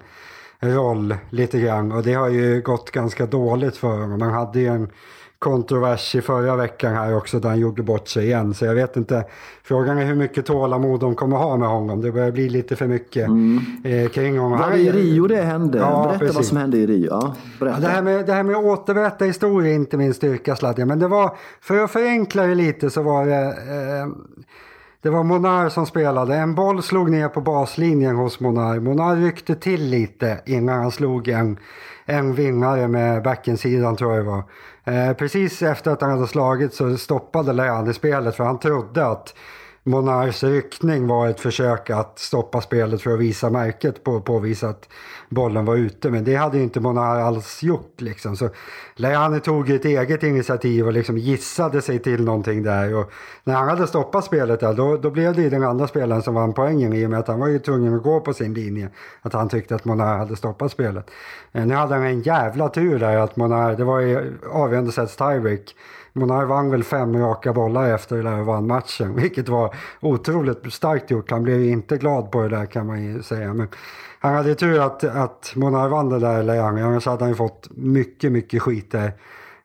roll 0.61 1.15
lite 1.31 1.61
grann. 1.61 1.93
Och 1.93 2.03
det 2.03 2.15
har 2.15 2.29
ju 2.29 2.63
gått 2.63 2.91
ganska 2.91 3.27
dåligt 3.27 3.77
för 3.77 3.99
honom. 4.01 4.21
Han 4.21 4.33
hade 4.33 4.61
ju 4.61 4.67
en 4.67 4.91
kontrovers 5.41 6.15
i 6.15 6.21
förra 6.21 6.57
veckan 6.57 6.95
här 6.95 7.17
också 7.17 7.41
där 7.41 7.49
han 7.49 7.59
gjorde 7.59 7.83
bort 7.83 8.09
sig 8.09 8.25
igen. 8.25 8.55
Så 8.55 8.65
jag 8.65 8.75
vet 8.75 8.97
inte. 8.97 9.25
Frågan 9.63 9.99
är 9.99 10.05
hur 10.05 10.15
mycket 10.15 10.47
tålamod 10.47 11.01
de 11.01 11.15
kommer 11.15 11.37
ha 11.37 11.57
med 11.57 11.69
honom. 11.69 12.01
Det 12.01 12.13
börjar 12.13 12.31
bli 12.31 12.49
lite 12.49 12.77
för 12.77 12.87
mycket 12.87 13.29
eh, 13.85 14.11
kring 14.11 14.39
honom. 14.39 14.59
Var 14.59 14.71
det 14.71 14.79
i 14.79 14.93
Rio 14.93 15.27
det 15.27 15.43
hände? 15.43 15.79
Ja, 15.79 16.03
berätta 16.05 16.19
precis. 16.19 16.37
vad 16.37 16.45
som 16.45 16.57
hände 16.57 16.77
i 16.77 16.87
Rio. 16.87 17.09
Ja. 17.11 17.35
Ja, 17.61 17.67
det, 17.81 17.87
här 17.87 18.03
med, 18.03 18.27
det 18.27 18.33
här 18.33 18.43
med 18.43 18.57
att 18.57 18.65
återberätta 18.65 19.25
historia 19.25 19.71
är 19.71 19.75
inte 19.75 19.97
min 19.97 20.15
styrka 20.15 20.57
Sladja. 20.57 20.87
Men 20.87 20.99
det 20.99 21.09
var, 21.09 21.37
för 21.61 21.85
att 21.85 21.91
förenkla 21.91 22.47
det 22.47 22.55
lite 22.55 22.91
så 22.91 23.03
var 23.03 23.27
det, 23.27 23.45
eh, 23.45 24.09
det 25.03 25.11
var 25.11 25.23
Monar 25.23 25.69
som 25.69 25.87
spelade. 25.87 26.37
En 26.37 26.55
boll 26.55 26.83
slog 26.83 27.11
ner 27.11 27.29
på 27.29 27.41
baslinjen 27.41 28.17
hos 28.17 28.41
Monar. 28.41 28.81
Monar 28.81 29.17
ryckte 29.17 29.55
till 29.55 29.91
lite 29.91 30.41
innan 30.47 30.79
han 30.81 30.91
slog 30.91 31.29
en, 31.29 31.59
en 32.05 32.35
vinnare 32.35 32.89
med 32.89 33.23
backensidan 33.23 33.97
tror 33.97 34.15
jag 34.15 34.25
det 34.25 34.31
var. 34.31 34.45
Eh, 34.85 35.13
precis 35.13 35.63
efter 35.63 35.91
att 35.91 36.01
han 36.01 36.11
hade 36.11 36.27
slagit 36.27 36.75
så 36.75 36.97
stoppade 36.97 37.53
Leander 37.53 37.93
spelet 37.93 38.37
för 38.37 38.45
han 38.45 38.59
trodde 38.59 39.07
att 39.07 39.35
Monars 39.85 40.43
ryckning 40.43 41.07
var 41.07 41.29
ett 41.29 41.41
försök 41.41 41.91
att 41.91 42.19
stoppa 42.19 42.61
spelet 42.61 43.03
för 43.03 43.13
att 43.13 43.19
visa 43.21 43.51
märket 43.51 44.05
på 44.05 44.21
påvisa 44.21 44.69
att 44.69 44.89
bollen 45.29 45.65
var 45.65 45.77
ute. 45.77 46.11
Men 46.11 46.25
det 46.25 46.35
hade 46.35 46.59
inte 46.59 46.81
Monar 46.81 47.21
alls 47.21 47.63
gjort. 47.63 48.01
Liksom. 48.01 48.37
Så 48.37 48.49
Leane 48.97 49.41
tog 49.41 49.71
ett 49.71 49.85
eget 49.85 50.23
initiativ 50.23 50.87
och 50.87 50.93
liksom 50.93 51.19
gissade 51.19 51.83
sig 51.83 51.99
till 51.99 52.25
någonting 52.25 52.63
där. 52.63 52.95
Och 52.95 53.13
när 53.45 53.55
han 53.55 53.69
hade 53.69 53.87
stoppat 53.87 54.25
spelet 54.25 54.61
där, 54.61 54.75
då, 54.75 54.97
då 54.97 55.11
blev 55.11 55.35
det 55.35 55.43
ju 55.43 55.51
den 55.51 55.65
andra 55.65 55.89
spelaren 55.89 56.23
som 56.23 56.35
vann 56.35 56.53
poängen 56.53 56.93
i 56.93 57.07
och 57.07 57.11
med 57.11 57.19
att 57.19 57.29
han 57.29 57.41
var 57.41 57.49
ju 57.49 57.59
tvungen 57.59 57.95
att 57.95 58.03
gå 58.03 58.21
på 58.21 58.35
sin 58.35 58.55
linje. 58.55 58.91
Att 59.23 59.33
han 59.33 59.49
tyckte 59.49 59.75
att 59.75 59.85
Monar 59.85 60.19
hade 60.19 60.37
stoppat 60.37 60.73
spelet. 60.73 61.11
Eh, 61.53 61.67
nu 61.67 61.75
hade 61.75 61.95
han 61.95 62.05
en 62.05 62.23
jävla 62.23 62.69
tur 62.69 62.99
där 62.99 63.17
att 63.17 63.37
Monar, 63.37 63.77
det 63.77 63.85
var 63.85 64.01
ju 64.01 64.39
avgörande 64.53 64.93
sets 64.93 65.17
tiebreak. 65.17 65.75
Monar 66.13 66.45
vann 66.45 66.71
väl 66.71 66.85
fem 66.85 67.17
raka 67.19 67.53
bollar 67.53 67.95
efter 67.95 68.17
det 68.17 68.23
där 68.23 68.41
och 68.41 68.47
vann 68.47 68.67
matchen, 68.67 69.15
vilket 69.21 69.49
var 69.49 69.75
otroligt 70.01 70.73
starkt 70.73 71.11
gjort. 71.11 71.31
Han 71.31 71.43
blev 71.43 71.61
ju 71.61 71.71
inte 71.71 71.97
glad 71.97 72.31
på 72.31 72.43
det 72.43 72.49
där 72.49 72.67
kan 72.67 72.87
man 72.87 73.03
ju 73.05 73.23
säga. 73.23 73.55
Men 73.55 73.69
han 74.21 74.35
hade 74.35 74.55
tur 74.55 74.81
att, 74.81 75.05
att 75.05 75.53
Monar 75.57 75.89
vann 75.89 76.09
det 76.09 76.19
där 76.19 76.43
Leang, 76.43 76.81
annars 76.81 77.07
hade 77.07 77.25
han 77.25 77.29
ju 77.29 77.37
fått 77.37 77.69
mycket, 77.71 78.33
mycket 78.33 78.63
skit 78.63 78.91
där. 78.91 79.13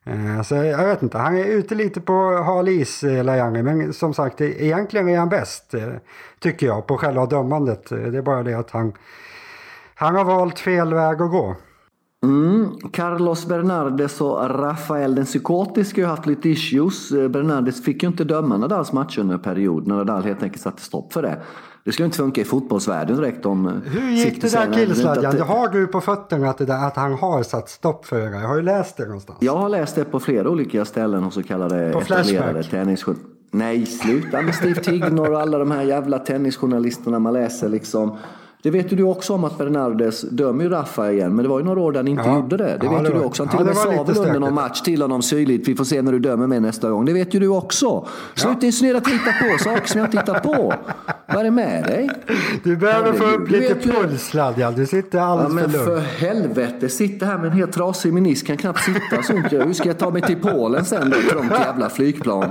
Eh, 0.04 0.42
så 0.42 0.56
jag 0.56 0.86
vet 0.86 1.04
inte, 1.04 1.18
han 1.18 1.38
är 1.38 1.46
ute 1.46 1.76
lite 1.76 2.02
på 2.02 2.44
hal 2.46 2.68
is, 2.68 3.04
eh, 3.04 3.52
men 3.52 3.94
som 3.94 4.14
sagt 4.14 4.42
egentligen 4.42 5.10
är 5.10 5.18
han 5.18 5.30
bäst, 5.30 5.74
eh, 5.74 5.94
tycker 6.40 6.68
jag, 6.68 6.88
på 6.88 6.98
själva 6.98 7.26
dömandet. 7.26 7.92
Eh, 7.92 7.98
det 7.98 8.18
är 8.18 8.22
bara 8.22 8.44
det 8.44 8.54
att 8.54 8.72
han, 8.72 8.94
han 9.96 10.16
har 10.16 10.24
valt 10.24 10.60
fel 10.60 10.94
väg 10.94 11.22
att 11.22 11.32
gå. 11.32 11.56
Mm. 12.26 12.70
Carlos 12.92 13.46
Bernardes 13.46 14.22
och 14.22 14.50
Rafael 14.50 15.16
den 15.16 15.26
psykotiska 15.26 16.08
har 16.08 16.16
haft 16.16 16.26
lite 16.26 16.50
issues. 16.50 17.12
Eh, 17.12 17.28
Bernardes 17.28 17.84
fick 17.84 18.04
ju 18.04 18.10
inte 18.10 18.24
döma 18.24 18.58
Nadals 18.58 18.94
match 18.94 19.18
under 19.18 19.34
en 19.34 19.42
period 19.42 19.88
när 19.88 19.96
Nadal 19.96 20.24
helt 20.24 20.44
enkelt 20.44 20.62
satte 20.62 20.82
stopp 20.82 21.14
för 21.14 21.22
det. 21.22 21.38
Det 21.84 21.92
skulle 21.92 22.06
inte 22.06 22.18
funka 22.18 22.42
i 22.42 22.44
fotbollsvärlden 22.44 23.18
direkt 23.18 23.46
om... 23.46 23.68
eh, 23.68 23.74
Hur 23.86 24.12
gick 24.12 24.42
det 24.42 24.52
där 24.52 24.74
killsladjan? 24.74 25.36
Det 25.36 25.44
har 25.44 25.68
du 25.68 25.88
på 25.88 26.02
fötterna 26.02 26.50
att, 26.50 26.58
där, 26.58 26.88
att 26.88 26.96
han 26.96 27.14
har 27.14 27.44
satt 27.44 27.70
stopp 27.70 28.06
för 28.06 28.20
det? 28.20 28.42
Jag 28.42 28.48
har 28.48 28.56
ju 28.56 28.62
läst 28.62 28.98
det 28.98 29.06
någonstans. 29.06 29.38
Jag 29.42 29.58
har 29.58 29.70
läst 29.70 29.96
det 29.96 30.04
på 30.06 30.20
flera 30.20 30.50
olika 30.50 30.86
ställen 30.86 31.24
hos 31.24 31.34
så 31.34 31.44
kallade 31.44 31.92
På 31.94 32.00
etablerade 32.00 32.64
tennisjournalister. 32.64 33.32
Nej, 33.52 33.86
sluta 33.86 34.42
med 34.42 34.56
Steve 34.56 34.82
Tignor 34.82 35.32
och 35.32 35.42
alla 35.42 35.58
de 35.58 35.72
här 35.72 35.84
jävla 35.84 36.20
tennisjournalisterna 36.20 37.20
man 37.20 37.34
läser 37.34 37.70
liksom. 37.70 38.18
Det 38.66 38.72
vet 38.72 38.92
ju 38.92 38.96
du 38.96 39.04
också 39.04 39.34
om 39.34 39.44
att 39.44 39.58
Bernardes 39.58 40.22
dömer 40.22 40.64
ju 40.64 40.70
Rafa 40.70 41.12
igen, 41.12 41.36
men 41.36 41.44
det 41.44 41.50
var 41.50 41.60
ju 41.60 41.66
några 41.66 41.80
år 41.82 41.92
där 41.92 42.00
han 42.00 42.08
inte 42.08 42.24
Ja. 42.26 42.36
gjorde 42.36 42.58
det. 42.58 42.64
Det 42.64 42.86
Ja, 42.86 42.92
vet 42.92 43.02
det 43.04 43.08
ju 43.08 43.14
du 43.14 43.20
var- 43.20 43.26
också. 43.26 43.44
Han 43.44 43.48
ja, 43.52 43.58
till 43.58 43.60
och 43.60 43.66
det 43.86 43.90
med 43.90 43.98
sa 44.16 44.22
väl 44.22 44.28
under 44.28 44.40
någon 44.40 44.54
match 44.54 44.82
till 44.82 45.02
honom 45.02 45.22
syrligt, 45.22 45.68
vi 45.68 45.76
får 45.76 45.84
se 45.84 46.02
när 46.02 46.12
du 46.12 46.20
dömer 46.20 46.48
mig 46.48 46.60
nästa 46.60 46.90
gång. 46.90 47.06
Det 47.06 47.14
vet 47.14 47.34
ju 47.34 47.40
du 47.40 47.48
också. 47.48 48.08
Sluta 48.36 48.66
insinuera 48.66 48.98
att 48.98 49.08
jag 49.08 49.14
hittar 49.18 49.52
på 49.58 49.64
saker 49.64 49.88
som 49.88 50.00
jag 50.00 50.08
inte 50.08 50.18
hittar 50.18 50.40
på. 50.40 50.74
Vad 51.28 51.38
är 51.38 51.44
det 51.44 51.52
med 51.52 51.84
dig? 51.84 52.10
Du 52.64 52.76
behöver 52.78 53.14
få 53.14 53.24
upp 53.26 53.50
du 53.50 53.60
lite 53.60 53.76
puls 53.76 54.24
Sladjan. 54.28 54.74
Du 54.76 54.86
sitter 54.86 55.18
Ja, 55.18 55.24
alldeles 55.24 55.54
men 55.54 55.70
för 55.70 55.80
för 55.80 55.92
lugn. 55.96 56.06
helvete, 56.18 56.90
sitta 56.90 57.26
här 57.26 57.38
med 57.38 57.46
en 57.46 57.52
helt 57.52 57.72
trasig 57.74 58.14
menisk, 58.14 58.48
kan 58.48 58.58
knappt 58.58 58.84
sitta. 58.84 59.24
Så 59.24 59.34
ont. 59.34 59.52
Hur 59.52 59.74
ska 59.74 59.88
jag 59.88 59.98
ta 59.98 60.10
mig 60.10 60.22
till 60.22 60.36
Polen 60.42 60.86
sen 60.86 61.10
då? 61.10 61.18
Trångt 61.30 61.52
jävla 61.52 61.90
flygplan. 61.90 62.50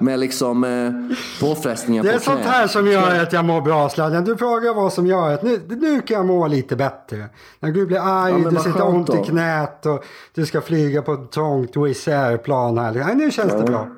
Med 0.00 0.18
liksom 0.20 0.64
eh, 0.64 1.16
påfrestningar 1.46 2.02
Det 2.02 2.08
är 2.10 2.14
på 2.14 2.20
sånt 2.20 2.40
här 2.40 2.66
som 2.66 2.86
gör 2.86 3.22
att 3.22 3.32
jag 3.32 3.44
mår 3.44 3.60
bra 3.60 3.88
Sladjan. 3.88 4.24
Du 4.24 4.36
frågar 4.36 4.74
vad 4.74 4.92
som 4.92 5.06
gör 5.06 5.34
att 5.34 5.42
nu, 5.42 5.51
nu 5.68 6.00
kan 6.00 6.16
jag 6.16 6.26
må 6.26 6.46
lite 6.46 6.76
bättre. 6.76 7.28
När 7.60 7.72
du 7.72 7.86
blir 7.86 7.98
arg, 7.98 8.42
Ja, 8.42 8.50
du 8.50 8.56
sitter 8.56 8.86
ont 8.86 9.10
i 9.10 9.16
då. 9.16 9.24
knät 9.24 9.86
och 9.86 10.04
du 10.34 10.46
ska 10.46 10.60
flyga 10.60 11.02
på 11.02 11.12
ett 11.12 11.30
trångt 11.30 11.76
Wizz 11.76 12.08
Air-plan 12.08 12.78
här. 12.78 13.14
Nu 13.14 13.30
känns 13.30 13.52
det 13.52 13.62
bra. 13.62 13.88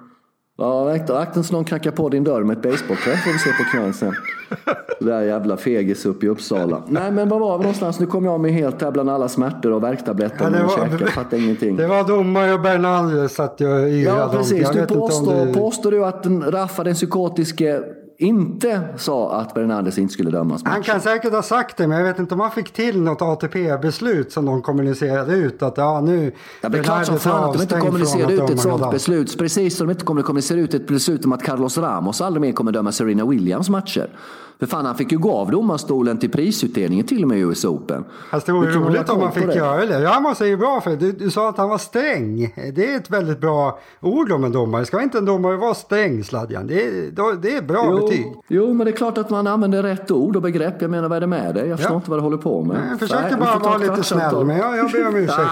Ja, 0.57 0.92
akta 0.92 1.42
så 1.42 1.55
någon 1.55 1.64
knackar 1.64 1.90
på 1.90 2.09
din 2.09 2.24
dörr 2.24 2.42
med 2.42 2.57
ett 2.57 2.62
basebollträ 2.62 3.16
får 3.16 3.32
vi 3.32 3.38
se 3.38 3.50
på 3.50 3.64
knän 3.70 3.94
sen. 3.94 4.14
Det 5.00 5.05
där 5.05 5.22
jävla 5.22 5.57
fegis 5.57 6.07
uppe 6.07 6.26
i 6.26 6.28
Uppsala. 6.28 6.82
Nej 6.88 7.11
men 7.11 7.28
var 7.28 7.38
var 7.38 7.59
vi 7.59 7.62
någonstans? 7.62 8.00
Nu 8.00 8.07
kom 8.07 8.24
jag 8.24 8.40
med 8.40 8.52
helt 8.52 8.82
här 8.82 8.90
bland 8.90 9.11
alla 9.11 9.28
smärtor 9.28 9.72
och 9.72 9.82
värktabletter 9.82 10.57
ja, 10.59 10.64
och 10.64 10.90
käkar. 10.90 11.07
Fattar 11.07 11.36
ingenting. 11.36 11.76
Det 11.76 11.86
var 11.86 12.05
domare 12.05 12.55
och 12.55 12.61
Bernaldez 12.61 13.40
att 13.40 13.61
jag 13.61 13.90
yrade 13.90 14.18
Ja 14.18 14.28
precis, 14.32 14.70
du 14.70 14.86
påstår, 14.86 15.46
du... 15.46 15.52
påstår 15.52 15.90
du 15.90 16.05
att 16.05 16.26
Raffa 16.26 16.84
den 16.84 16.94
psykotiske 16.94 17.82
inte 18.19 18.89
sa 18.97 19.33
att 19.33 19.55
Bernardes 19.55 19.99
inte 19.99 20.12
skulle 20.12 20.31
dömas 20.31 20.62
Han 20.65 20.83
kan 20.83 21.01
säkert 21.01 21.33
ha 21.33 21.43
sagt 21.43 21.77
det, 21.77 21.87
men 21.87 21.99
jag 21.99 22.05
vet 22.05 22.19
inte 22.19 22.35
om 22.35 22.41
han 22.41 22.51
fick 22.51 22.73
till 22.73 23.03
något 23.03 23.23
ATP-beslut 23.23 24.33
som 24.33 24.45
de 24.45 24.62
kommunicerade 24.62 25.35
ut. 25.35 25.62
Att 25.62 25.77
ja, 25.77 26.01
nu 26.01 26.33
ja, 26.61 26.69
det 26.69 26.79
är 26.79 26.83
klart 26.83 27.07
som 27.07 27.19
fan 27.19 27.45
att 27.45 27.53
de 27.53 27.62
inte 27.62 27.81
kommunicerade 27.81 28.33
ut 28.33 28.51
ett 28.51 28.61
sådant 28.61 28.93
beslut. 28.93 29.39
Precis 29.39 29.77
som 29.77 29.87
de 29.87 29.93
inte 29.93 30.05
kommer 30.05 30.23
kommunicera 30.23 30.61
ut 30.61 30.75
ett 30.75 30.87
beslut 30.87 31.25
om 31.25 31.33
att 31.33 31.43
Carlos 31.43 31.79
Ramos 31.79 32.21
aldrig 32.21 32.41
mer 32.41 32.53
kommer 32.53 32.73
döma 32.73 32.93
Serena 32.93 33.27
Williams 33.27 33.69
matcher. 33.69 34.11
För 34.59 34.66
fan, 34.66 34.86
han 34.86 34.94
fick 34.94 35.12
ju 35.12 35.18
gå 35.18 35.32
av 35.32 35.50
domarstolen 35.50 36.18
till 36.18 36.30
prisutdelningen 36.30 37.07
till 37.07 37.22
och 37.22 37.28
med 37.28 37.38
i 37.38 37.40
US 37.40 37.64
Open. 37.64 38.05
Fast 38.30 38.46
det 38.46 38.52
vore 38.52 38.70
roligt 38.70 39.09
om 39.11 39.20
han 39.20 39.32
fick 39.32 39.46
det. 39.46 39.55
göra 39.55 39.86
det. 39.86 40.05
Ramos 40.05 40.40
är 40.40 40.46
ju 40.46 40.57
bra 40.57 40.80
för 40.80 40.96
du, 40.96 41.12
du 41.12 41.30
sa 41.30 41.48
att 41.48 41.59
han 41.59 41.68
var 41.68 41.78
sträng. 41.78 42.55
Det 42.74 42.92
är 42.92 42.96
ett 42.96 43.11
väldigt 43.11 43.40
bra 43.40 43.78
ord 44.00 44.32
om 44.32 44.44
en 44.44 44.52
domare. 44.52 44.86
Ska 44.86 45.02
inte 45.02 45.18
en 45.18 45.24
domare 45.24 45.57
vara 45.57 45.74
sträng, 45.74 46.24
Sladjan? 46.24 46.66
Det 46.66 46.86
är, 46.86 47.36
det 47.42 47.57
är 47.57 47.62
bra 47.62 47.86
jo, 47.90 48.07
betyg. 48.07 48.32
Jo, 48.48 48.72
men 48.72 48.84
det 48.84 48.90
är 48.90 48.96
klart 48.96 49.18
att 49.18 49.30
man 49.30 49.46
använder 49.46 49.82
rätt 49.82 50.11
ord 50.11 50.36
och 50.36 50.42
begrepp. 50.42 50.82
Jag 50.82 50.90
menar, 50.90 51.09
vad 51.09 51.16
är 51.16 51.20
det 51.20 51.26
med 51.26 51.55
det? 51.55 51.66
Jag 51.66 51.78
förstår 51.78 51.94
ja. 51.94 51.96
inte 51.96 52.11
vad 52.11 52.18
du 52.18 52.22
håller 52.22 52.38
på 52.38 52.64
med. 52.64 52.88
Jag 52.90 52.98
försöker 52.98 53.36
bara 53.36 53.59
vara 53.59 53.76
lite 53.76 54.02
snäll, 54.02 54.44
men 54.44 54.57
jag, 54.57 54.76
jag 54.76 54.90
ber 54.90 55.09
om 55.09 55.16
ursäkt. 55.16 55.40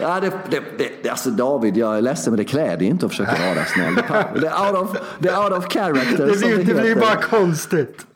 Ja, 0.00 0.20
det, 0.20 0.32
det, 0.50 0.62
det, 1.02 1.08
alltså 1.08 1.30
David, 1.30 1.76
jag 1.76 1.96
är 1.96 2.00
ledsen 2.00 2.32
men 2.32 2.38
det 2.38 2.44
klär 2.44 2.76
dig 2.76 2.86
inte 2.86 3.06
att 3.06 3.12
försöka 3.12 3.54
vara 3.54 3.64
snäll. 3.64 3.94
Det 4.40 4.46
är 4.46 4.70
out 4.70 4.82
of, 4.82 4.96
out 5.20 5.58
of 5.58 5.72
character. 5.72 6.26
Det 6.26 6.38
blir, 6.38 6.74
det 6.74 6.80
blir 6.80 6.94
bara 6.94 7.16
konstigt. 7.16 8.06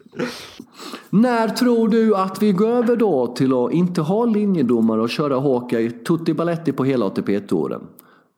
När 1.11 1.49
tror 1.49 1.89
du 1.89 2.17
att 2.17 2.43
vi 2.43 2.53
går 2.53 2.69
över 2.69 2.97
då 2.97 3.27
till 3.27 3.53
att 3.53 3.73
inte 3.73 4.01
ha 4.01 4.25
linjedomare 4.25 5.01
och 5.01 5.11
köra 5.11 5.41
Hawkeye 5.41 5.91
tutti 5.91 6.35
balletti 6.35 6.73
på 6.73 6.85
hela 6.85 7.07
ATP-touren? 7.07 7.87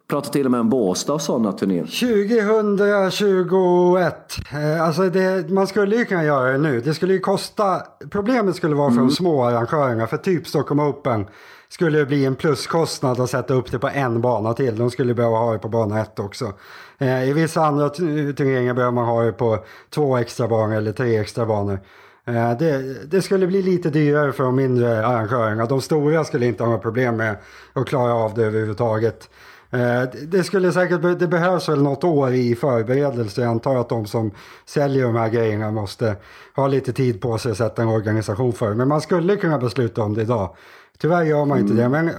Pratar 0.08 0.30
till 0.30 0.44
och 0.44 0.50
med 0.50 0.60
om 0.60 0.68
Båstad 0.68 1.12
och 1.12 1.20
sådana 1.20 1.52
turneringar. 1.52 1.86
2021. 1.86 4.36
Eh, 4.52 4.82
alltså 4.82 5.02
det, 5.02 5.50
man 5.50 5.66
skulle 5.66 5.96
ju 5.96 6.04
kunna 6.04 6.24
göra 6.24 6.52
det 6.52 6.58
nu. 6.58 6.80
Det 6.80 6.94
skulle 6.94 7.12
ju 7.12 7.20
kosta. 7.20 7.82
Problemet 8.10 8.56
skulle 8.56 8.74
vara 8.74 8.90
för 8.90 8.96
mm. 8.96 9.08
de 9.08 9.14
små 9.14 9.44
arrangörerna. 9.44 10.06
För 10.06 10.16
typ 10.16 10.46
Stockholm 10.46 10.80
Open 10.80 11.26
skulle 11.68 11.98
det 11.98 12.06
bli 12.06 12.24
en 12.24 12.34
pluskostnad 12.34 13.20
att 13.20 13.30
sätta 13.30 13.54
upp 13.54 13.70
det 13.70 13.78
på 13.78 13.88
en 13.88 14.20
bana 14.20 14.54
till. 14.54 14.76
De 14.76 14.90
skulle 14.90 15.14
behöva 15.14 15.36
ha 15.36 15.52
det 15.52 15.58
på 15.58 15.68
bana 15.68 16.00
ett 16.00 16.18
också. 16.18 16.52
Eh, 16.98 17.28
I 17.28 17.32
vissa 17.32 17.64
andra 17.64 17.88
turneringar 17.88 18.74
behöver 18.74 18.92
man 18.92 19.06
ha 19.06 19.22
det 19.22 19.32
på 19.32 19.58
två 19.90 20.16
extra 20.16 20.48
banor 20.48 20.76
eller 20.76 20.92
tre 20.92 21.18
extra 21.18 21.46
banor. 21.46 21.80
Eh, 22.26 22.58
det, 22.58 23.04
det, 23.10 23.22
skulle 23.22 23.46
bli 23.46 23.62
lite 23.62 23.90
dyrare 23.90 24.32
för 24.32 24.44
de 24.44 24.56
mindre 24.56 25.06
arrangörerna. 25.06 25.66
De 25.66 25.80
stora 25.80 26.24
skulle 26.24 26.46
inte 26.46 26.62
ha 26.62 26.68
några 26.68 26.82
problem 26.82 27.16
med 27.16 27.36
att 27.72 27.86
klara 27.86 28.14
av 28.14 28.34
det 28.34 28.44
överhuvudtaget. 28.44 29.30
Eh, 29.70 30.02
det 30.26 30.44
skulle 30.44 30.72
säkert, 30.72 31.18
det 31.18 31.28
behövs 31.28 31.68
väl 31.68 31.82
något 31.82 32.04
år 32.04 32.32
i 32.32 32.54
förberedelse. 32.54 33.40
Jag 33.40 33.50
antar 33.50 33.76
att 33.76 33.88
de 33.88 34.06
som 34.06 34.30
säljer 34.64 35.04
de 35.04 35.16
här 35.16 35.28
grejerna 35.28 35.70
måste 35.70 36.16
ha 36.56 36.66
lite 36.66 36.92
tid 36.92 37.20
på 37.20 37.38
sig 37.38 37.52
att 37.52 37.58
sätta 37.58 37.82
en 37.82 37.88
organisation 37.88 38.52
för 38.52 38.74
Men 38.74 38.88
man 38.88 39.00
skulle 39.00 39.36
kunna 39.36 39.58
besluta 39.58 40.02
om 40.02 40.14
det 40.14 40.22
idag. 40.22 40.56
Tyvärr 40.98 41.22
gör 41.22 41.44
man 41.44 41.58
inte 41.58 41.72
mm. 41.72 41.92
det. 41.92 42.02
Men 42.02 42.10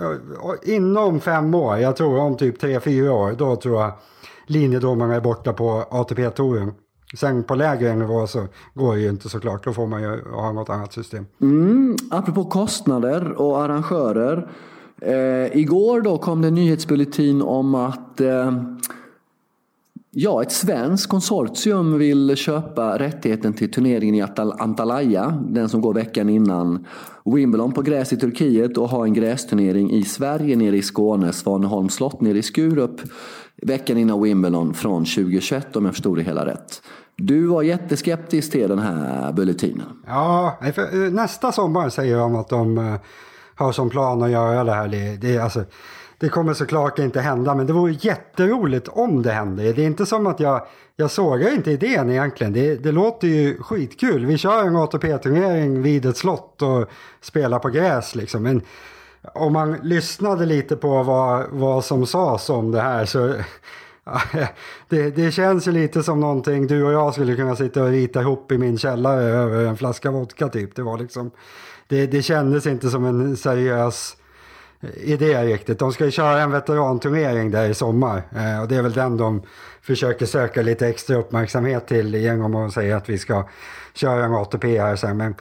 inom 0.63 1.19
fem 1.19 1.55
år, 1.55 1.77
jag 1.77 1.95
tror 1.95 2.19
om 2.19 2.37
typ 2.37 2.59
tre, 2.59 2.79
fyra 2.79 3.11
år, 3.11 3.31
då 3.31 3.55
tror 3.55 3.81
jag 3.81 3.91
linjedomarna 4.45 5.15
är 5.15 5.21
borta 5.21 5.53
på 5.53 5.85
ATP-touren. 5.89 6.71
Sen 7.17 7.43
på 7.43 7.55
lägre 7.55 7.95
nivå 7.95 8.27
så 8.27 8.47
går 8.73 8.95
det 8.95 9.01
ju 9.01 9.09
inte 9.09 9.29
såklart. 9.29 9.63
Då 9.63 9.73
får 9.73 9.87
man 9.87 10.01
ju 10.01 10.21
ha 10.31 10.51
något 10.51 10.69
annat 10.69 10.93
system. 10.93 11.25
Mm, 11.41 11.95
apropå 12.11 12.43
kostnader 12.43 13.31
och 13.31 13.61
arrangörer. 13.61 14.49
Eh, 15.01 15.57
igår 15.57 16.01
då 16.01 16.17
kom 16.17 16.41
det 16.41 16.47
en 16.47 16.55
nyhetsbulletin 16.55 17.41
om 17.41 17.75
att 17.75 18.21
eh, 18.21 18.51
Ja, 20.17 20.41
ett 20.41 20.51
svenskt 20.51 21.09
konsortium 21.09 21.97
vill 21.97 22.35
köpa 22.35 22.99
rättigheten 22.99 23.53
till 23.53 23.71
turneringen 23.71 24.15
i 24.15 24.21
Antalya, 24.37 25.43
den 25.49 25.69
som 25.69 25.81
går 25.81 25.93
veckan 25.93 26.29
innan 26.29 26.85
Wimbledon 27.25 27.71
på 27.71 27.81
gräs 27.81 28.13
i 28.13 28.17
Turkiet 28.17 28.77
och 28.77 28.89
ha 28.89 29.05
en 29.05 29.13
grästurnering 29.13 29.91
i 29.91 30.03
Sverige 30.03 30.55
nere 30.55 30.77
i 30.77 30.81
Skåne, 30.81 31.33
Svaneholms 31.33 31.93
slott 31.93 32.21
nere 32.21 32.37
i 32.37 32.43
Skurup 32.43 33.01
veckan 33.65 33.97
innan 33.97 34.21
Wimbledon 34.21 34.73
från 34.73 35.05
2021 35.05 35.75
om 35.75 35.85
jag 35.85 35.93
förstod 35.93 36.17
det 36.17 36.23
hela 36.23 36.45
rätt. 36.45 36.81
Du 37.15 37.47
var 37.47 37.61
jätteskeptisk 37.61 38.51
till 38.51 38.69
den 38.69 38.79
här 38.79 39.33
bulletinen. 39.33 40.03
Ja, 40.07 40.57
för 40.75 41.05
eh, 41.05 41.11
nästa 41.11 41.51
sommar 41.51 41.89
säger 41.89 42.17
de 42.17 42.35
att 42.35 42.49
de 42.49 42.77
eh, 42.77 42.95
har 43.55 43.71
som 43.71 43.89
plan 43.89 44.23
att 44.23 44.31
göra 44.31 44.63
det 44.63 44.73
här. 44.73 44.87
Det, 44.87 45.15
det, 45.15 45.37
alltså, 45.37 45.63
det 46.17 46.29
kommer 46.29 46.53
såklart 46.53 46.99
inte 46.99 47.21
hända, 47.21 47.55
men 47.55 47.67
det 47.67 47.73
vore 47.73 47.97
jätteroligt 47.99 48.87
om 48.87 49.21
det 49.21 49.31
hände. 49.31 49.73
Det 49.73 49.81
är 49.81 49.87
inte 49.87 50.05
som 50.05 50.27
att 50.27 50.39
jag, 50.39 50.67
jag 50.95 51.11
sågar 51.11 51.53
inte 51.53 51.71
idén 51.71 52.09
egentligen. 52.09 52.53
Det, 52.53 52.75
det 52.75 52.91
låter 52.91 53.27
ju 53.27 53.57
skitkul. 53.57 54.25
Vi 54.25 54.37
kör 54.37 54.67
en 54.67 54.75
ATP-turnering 54.75 55.81
vid 55.81 56.05
ett 56.05 56.17
slott 56.17 56.61
och 56.61 56.89
spelar 57.21 57.59
på 57.59 57.69
gräs 57.69 58.15
liksom. 58.15 58.43
Men 58.43 58.61
om 59.33 59.53
man 59.53 59.73
lyssnade 59.83 60.45
lite 60.45 60.75
på 60.75 61.03
vad, 61.03 61.45
vad 61.49 61.85
som 61.85 62.05
sades 62.05 62.49
om 62.49 62.71
det 62.71 62.81
här 62.81 63.05
så 63.05 63.33
det, 64.89 65.09
det 65.09 65.31
känns 65.31 65.67
ju 65.67 65.71
lite 65.71 66.03
som 66.03 66.19
någonting 66.19 66.67
du 66.67 66.83
och 66.83 66.93
jag 66.93 67.13
skulle 67.13 67.35
kunna 67.35 67.55
sitta 67.55 67.83
och 67.83 67.89
rita 67.89 68.21
ihop 68.21 68.51
i 68.51 68.57
min 68.57 68.77
källare 68.77 69.23
över 69.23 69.65
en 69.65 69.77
flaska 69.77 70.11
vodka 70.11 70.49
typ. 70.49 70.75
Det 70.75 70.81
var 70.81 70.97
liksom, 70.97 71.31
det, 71.87 72.05
det 72.05 72.21
kändes 72.21 72.67
inte 72.67 72.89
som 72.89 73.05
en 73.05 73.37
seriös 73.37 74.17
eh, 74.81 74.89
idé 75.03 75.43
riktigt. 75.43 75.79
De 75.79 75.93
ska 75.93 76.05
ju 76.05 76.11
köra 76.11 76.41
en 76.41 76.51
veteranturnering 76.51 77.51
där 77.51 77.69
i 77.69 77.73
sommar 77.73 78.23
eh, 78.35 78.61
och 78.61 78.67
det 78.67 78.75
är 78.75 78.81
väl 78.81 78.93
den 78.93 79.17
de 79.17 79.41
försöker 79.81 80.25
söka 80.25 80.61
lite 80.61 80.87
extra 80.87 81.17
uppmärksamhet 81.17 81.87
till 81.87 82.15
genom 82.15 82.55
att 82.55 82.73
säga 82.73 82.97
att 82.97 83.09
vi 83.09 83.17
ska 83.17 83.47
köra 83.93 84.25
en 84.25 84.33
ATP 84.33 84.79
här 84.79 84.95
sen. 84.95 85.17
Men 85.17 85.35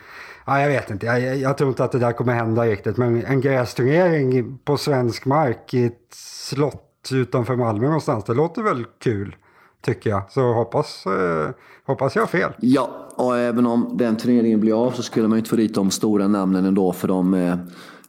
ja, 0.44 0.60
jag 0.60 0.68
vet 0.68 0.90
inte, 0.90 1.06
jag, 1.06 1.36
jag, 1.36 1.58
tror 1.58 1.68
inte 1.70 1.84
att 1.84 1.92
det 1.92 1.98
där 1.98 2.12
kommer 2.12 2.34
hända 2.34 2.64
riktigt. 2.64 2.96
Men 2.96 3.24
en 3.24 3.40
grästurnering 3.40 4.58
på 4.58 4.76
svensk 4.76 5.24
mark 5.24 5.74
i 5.74 5.84
ett 5.84 6.14
slott 6.14 7.08
utanför 7.12 7.56
Malmö 7.56 7.86
någonstans, 7.86 8.24
det 8.24 8.34
låter 8.34 8.62
väl 8.62 8.84
kul 8.98 9.36
tycker 9.84 10.10
jag. 10.10 10.22
Så 10.30 10.52
hoppas, 10.52 11.06
eh, 11.06 11.50
hoppas 11.86 12.16
jag 12.16 12.22
har 12.22 12.26
fel. 12.26 12.52
Ja, 12.60 13.08
och 13.16 13.38
även 13.38 13.66
om 13.66 13.90
den 13.96 14.16
turneringen 14.16 14.60
blir 14.60 14.86
av 14.86 14.90
så 14.90 15.02
skulle 15.02 15.28
man 15.28 15.36
ju 15.36 15.38
inte 15.38 15.50
få 15.50 15.56
dit 15.56 15.74
de 15.74 15.90
stora 15.90 16.28
namnen 16.28 16.64
ändå 16.64 16.92
för 16.92 17.08
de 17.08 17.34
eh, 17.34 17.56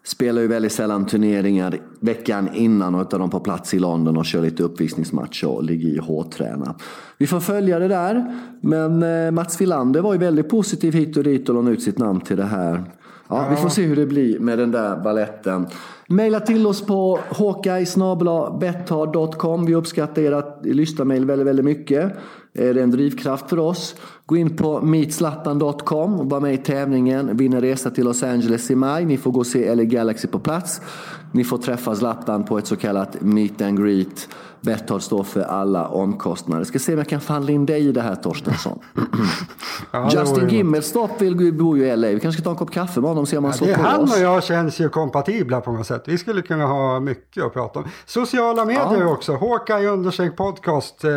spelar 0.06 0.42
ju 0.42 0.48
väldigt 0.48 0.72
sällan 0.72 1.06
turneringar 1.06 1.80
veckan 2.00 2.50
innan 2.54 2.96
och 2.96 3.02
utan 3.02 3.20
de 3.20 3.30
på 3.30 3.40
plats 3.40 3.74
i 3.74 3.80
London 3.80 4.18
och 4.18 4.26
kör 4.26 4.42
lite 4.42 4.64
uppvisningsmatcher 4.64 5.48
och 5.48 5.64
ligger 5.64 5.88
i 5.88 5.98
hårdträna. 5.98 6.76
Vi 7.18 7.28
får 7.28 7.40
följa 7.40 7.80
det 7.80 7.88
där. 7.88 8.36
Men 8.62 9.04
eh, 9.04 9.32
Mats 9.32 9.62
Wilander 9.62 10.02
var 10.02 10.14
ju 10.14 10.20
väldigt 10.20 10.50
positiv 10.50 10.94
hit 10.94 11.18
och 11.18 11.24
dit 11.24 11.50
och 11.50 11.56
lade 11.56 11.72
ut 11.72 11.82
sitt 11.82 11.98
namn 11.98 12.22
till 12.22 12.38
det 12.38 12.46
här. 12.46 12.84
Ja. 13.30 13.48
Vi 13.50 13.56
får 13.56 13.70
se 13.70 13.84
hur 13.84 13.96
det 13.96 14.06
blir 14.06 14.40
med 14.40 14.58
den 14.58 14.72
där 14.72 15.04
balletten. 15.04 15.68
Maila 16.08 16.40
till 16.40 16.68
oss 16.68 16.86
på 16.86 17.20
hawkeye.betthard.com. 17.30 19.66
Vi 19.66 19.76
uppskattar 19.76 20.22
era 20.22 20.44
lyssnarmail 20.64 21.26
väldigt, 21.26 21.48
väldigt 21.48 21.66
mycket. 21.66 22.14
Det 22.54 22.68
är 22.68 22.78
en 22.78 22.92
drivkraft 22.92 23.50
för 23.50 23.60
oss. 23.60 23.96
Gå 24.26 24.38
in 24.38 24.58
på 24.58 24.82
meetslappan.com 24.82 26.20
och 26.20 26.30
var 26.30 26.40
med 26.40 26.54
i 26.54 26.58
tävlingen. 26.58 27.38
Vinna 27.38 27.62
resa 27.62 27.90
till 27.90 28.04
Los 28.04 28.24
Angeles 28.24 28.72
i 28.72 28.76
maj. 28.76 29.06
Ni 29.06 29.18
får 29.18 29.32
gå 29.32 29.40
och 29.40 29.48
se 29.48 29.76
LA 29.76 29.84
Galaxy 29.84 30.28
på 30.28 30.40
plats. 30.40 30.82
Ni 31.36 31.44
får 31.44 31.58
träffa 31.58 31.96
Zlatan 31.96 32.46
på 32.46 32.58
ett 32.58 32.68
så 32.68 32.76
kallat 32.76 33.22
meet 33.22 33.62
and 33.62 33.84
greet. 33.84 34.30
Betthard 34.62 35.02
står 35.02 35.24
för 35.24 35.42
alla 35.42 35.88
omkostnader. 35.88 36.64
Ska 36.64 36.80
se 36.80 36.92
om 36.92 36.98
jag 36.98 37.08
kan 37.08 37.22
falla 37.22 37.52
in 37.52 37.66
dig 37.66 37.88
i 37.88 37.92
det 37.92 38.02
här 38.02 38.16
Torstensson. 38.16 38.80
ja, 39.92 40.12
Justin 40.14 40.50
Gimmelstorp 40.50 41.22
vill 41.22 41.54
bo 41.54 41.78
i 41.78 41.96
LA. 41.96 42.08
Vi 42.08 42.20
kanske 42.20 42.42
ska 42.42 42.44
ta 42.44 42.50
en 42.50 42.56
kopp 42.56 42.72
kaffe 42.72 43.00
med 43.02 43.10
honom 43.10 43.22
och 43.22 43.28
se 43.28 43.38
om 43.38 43.44
han 43.44 43.54
ja, 43.62 43.68
så 43.68 43.82
på 43.82 43.88
Han 43.88 44.04
oss. 44.04 44.16
och 44.16 44.22
jag 44.22 44.44
känns 44.44 44.80
ju 44.80 44.90
kompatibla 44.90 45.62
på 45.62 45.72
något 45.72 45.88
sätt. 45.88 46.04
Vi 46.06 46.18
skulle 46.18 46.42
kunna 46.42 46.66
ha 46.66 47.00
mycket 47.00 47.44
att 47.44 47.54
prata 47.54 47.80
om. 47.80 47.86
Sociala 48.06 48.66
medier 48.66 49.02
ja. 49.02 49.08
också. 49.08 49.34
Håkai 49.34 49.88
understreck 49.88 50.38
podcast, 50.38 51.04
eh, 51.04 51.12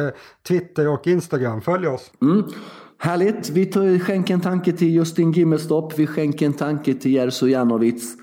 Twitter 0.48 0.88
och 0.88 1.06
Instagram. 1.06 1.60
Följ 1.60 1.86
oss. 1.86 2.10
Mm. 2.22 2.44
Härligt. 2.98 3.50
Vi 3.50 3.66
tar, 3.66 3.98
skänker 3.98 4.34
en 4.34 4.40
tanke 4.40 4.72
till 4.72 4.88
Justin 4.88 5.32
Gimmelstorp. 5.32 5.98
Vi 5.98 6.06
skänker 6.06 6.46
en 6.46 6.52
tanke 6.52 6.94
till 6.94 7.12
Jerzy 7.12 7.50
Janovic. 7.50 8.16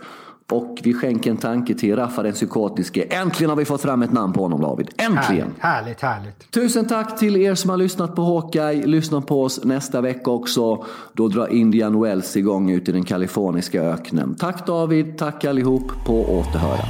Och 0.51 0.79
vi 0.83 0.93
skänker 0.93 1.31
en 1.31 1.37
tanke 1.37 1.75
till 1.75 1.95
Raffa 1.95 2.23
den 2.23 2.33
psykotiske. 2.33 3.01
Äntligen 3.01 3.49
har 3.49 3.57
vi 3.57 3.65
fått 3.65 3.81
fram 3.81 4.01
ett 4.01 4.11
namn 4.11 4.33
på 4.33 4.41
honom 4.41 4.61
David. 4.61 4.89
Äntligen! 4.97 5.53
Härligt, 5.59 5.61
härligt, 5.61 6.01
härligt. 6.01 6.51
Tusen 6.51 6.87
tack 6.87 7.19
till 7.19 7.37
er 7.37 7.55
som 7.55 7.69
har 7.69 7.77
lyssnat 7.77 8.15
på 8.15 8.21
Hawkeye. 8.21 8.85
Lyssna 8.85 9.21
på 9.21 9.43
oss 9.43 9.63
nästa 9.63 10.01
vecka 10.01 10.31
också. 10.31 10.85
Då 11.13 11.27
drar 11.27 11.47
Indian 11.47 12.01
Wells 12.01 12.37
igång 12.37 12.69
ut 12.69 12.89
i 12.89 12.91
den 12.91 13.03
kaliforniska 13.03 13.81
öknen. 13.81 14.35
Tack 14.35 14.67
David, 14.67 15.17
tack 15.17 15.45
allihop. 15.45 15.91
På 16.05 16.13
återhörande. 16.13 16.85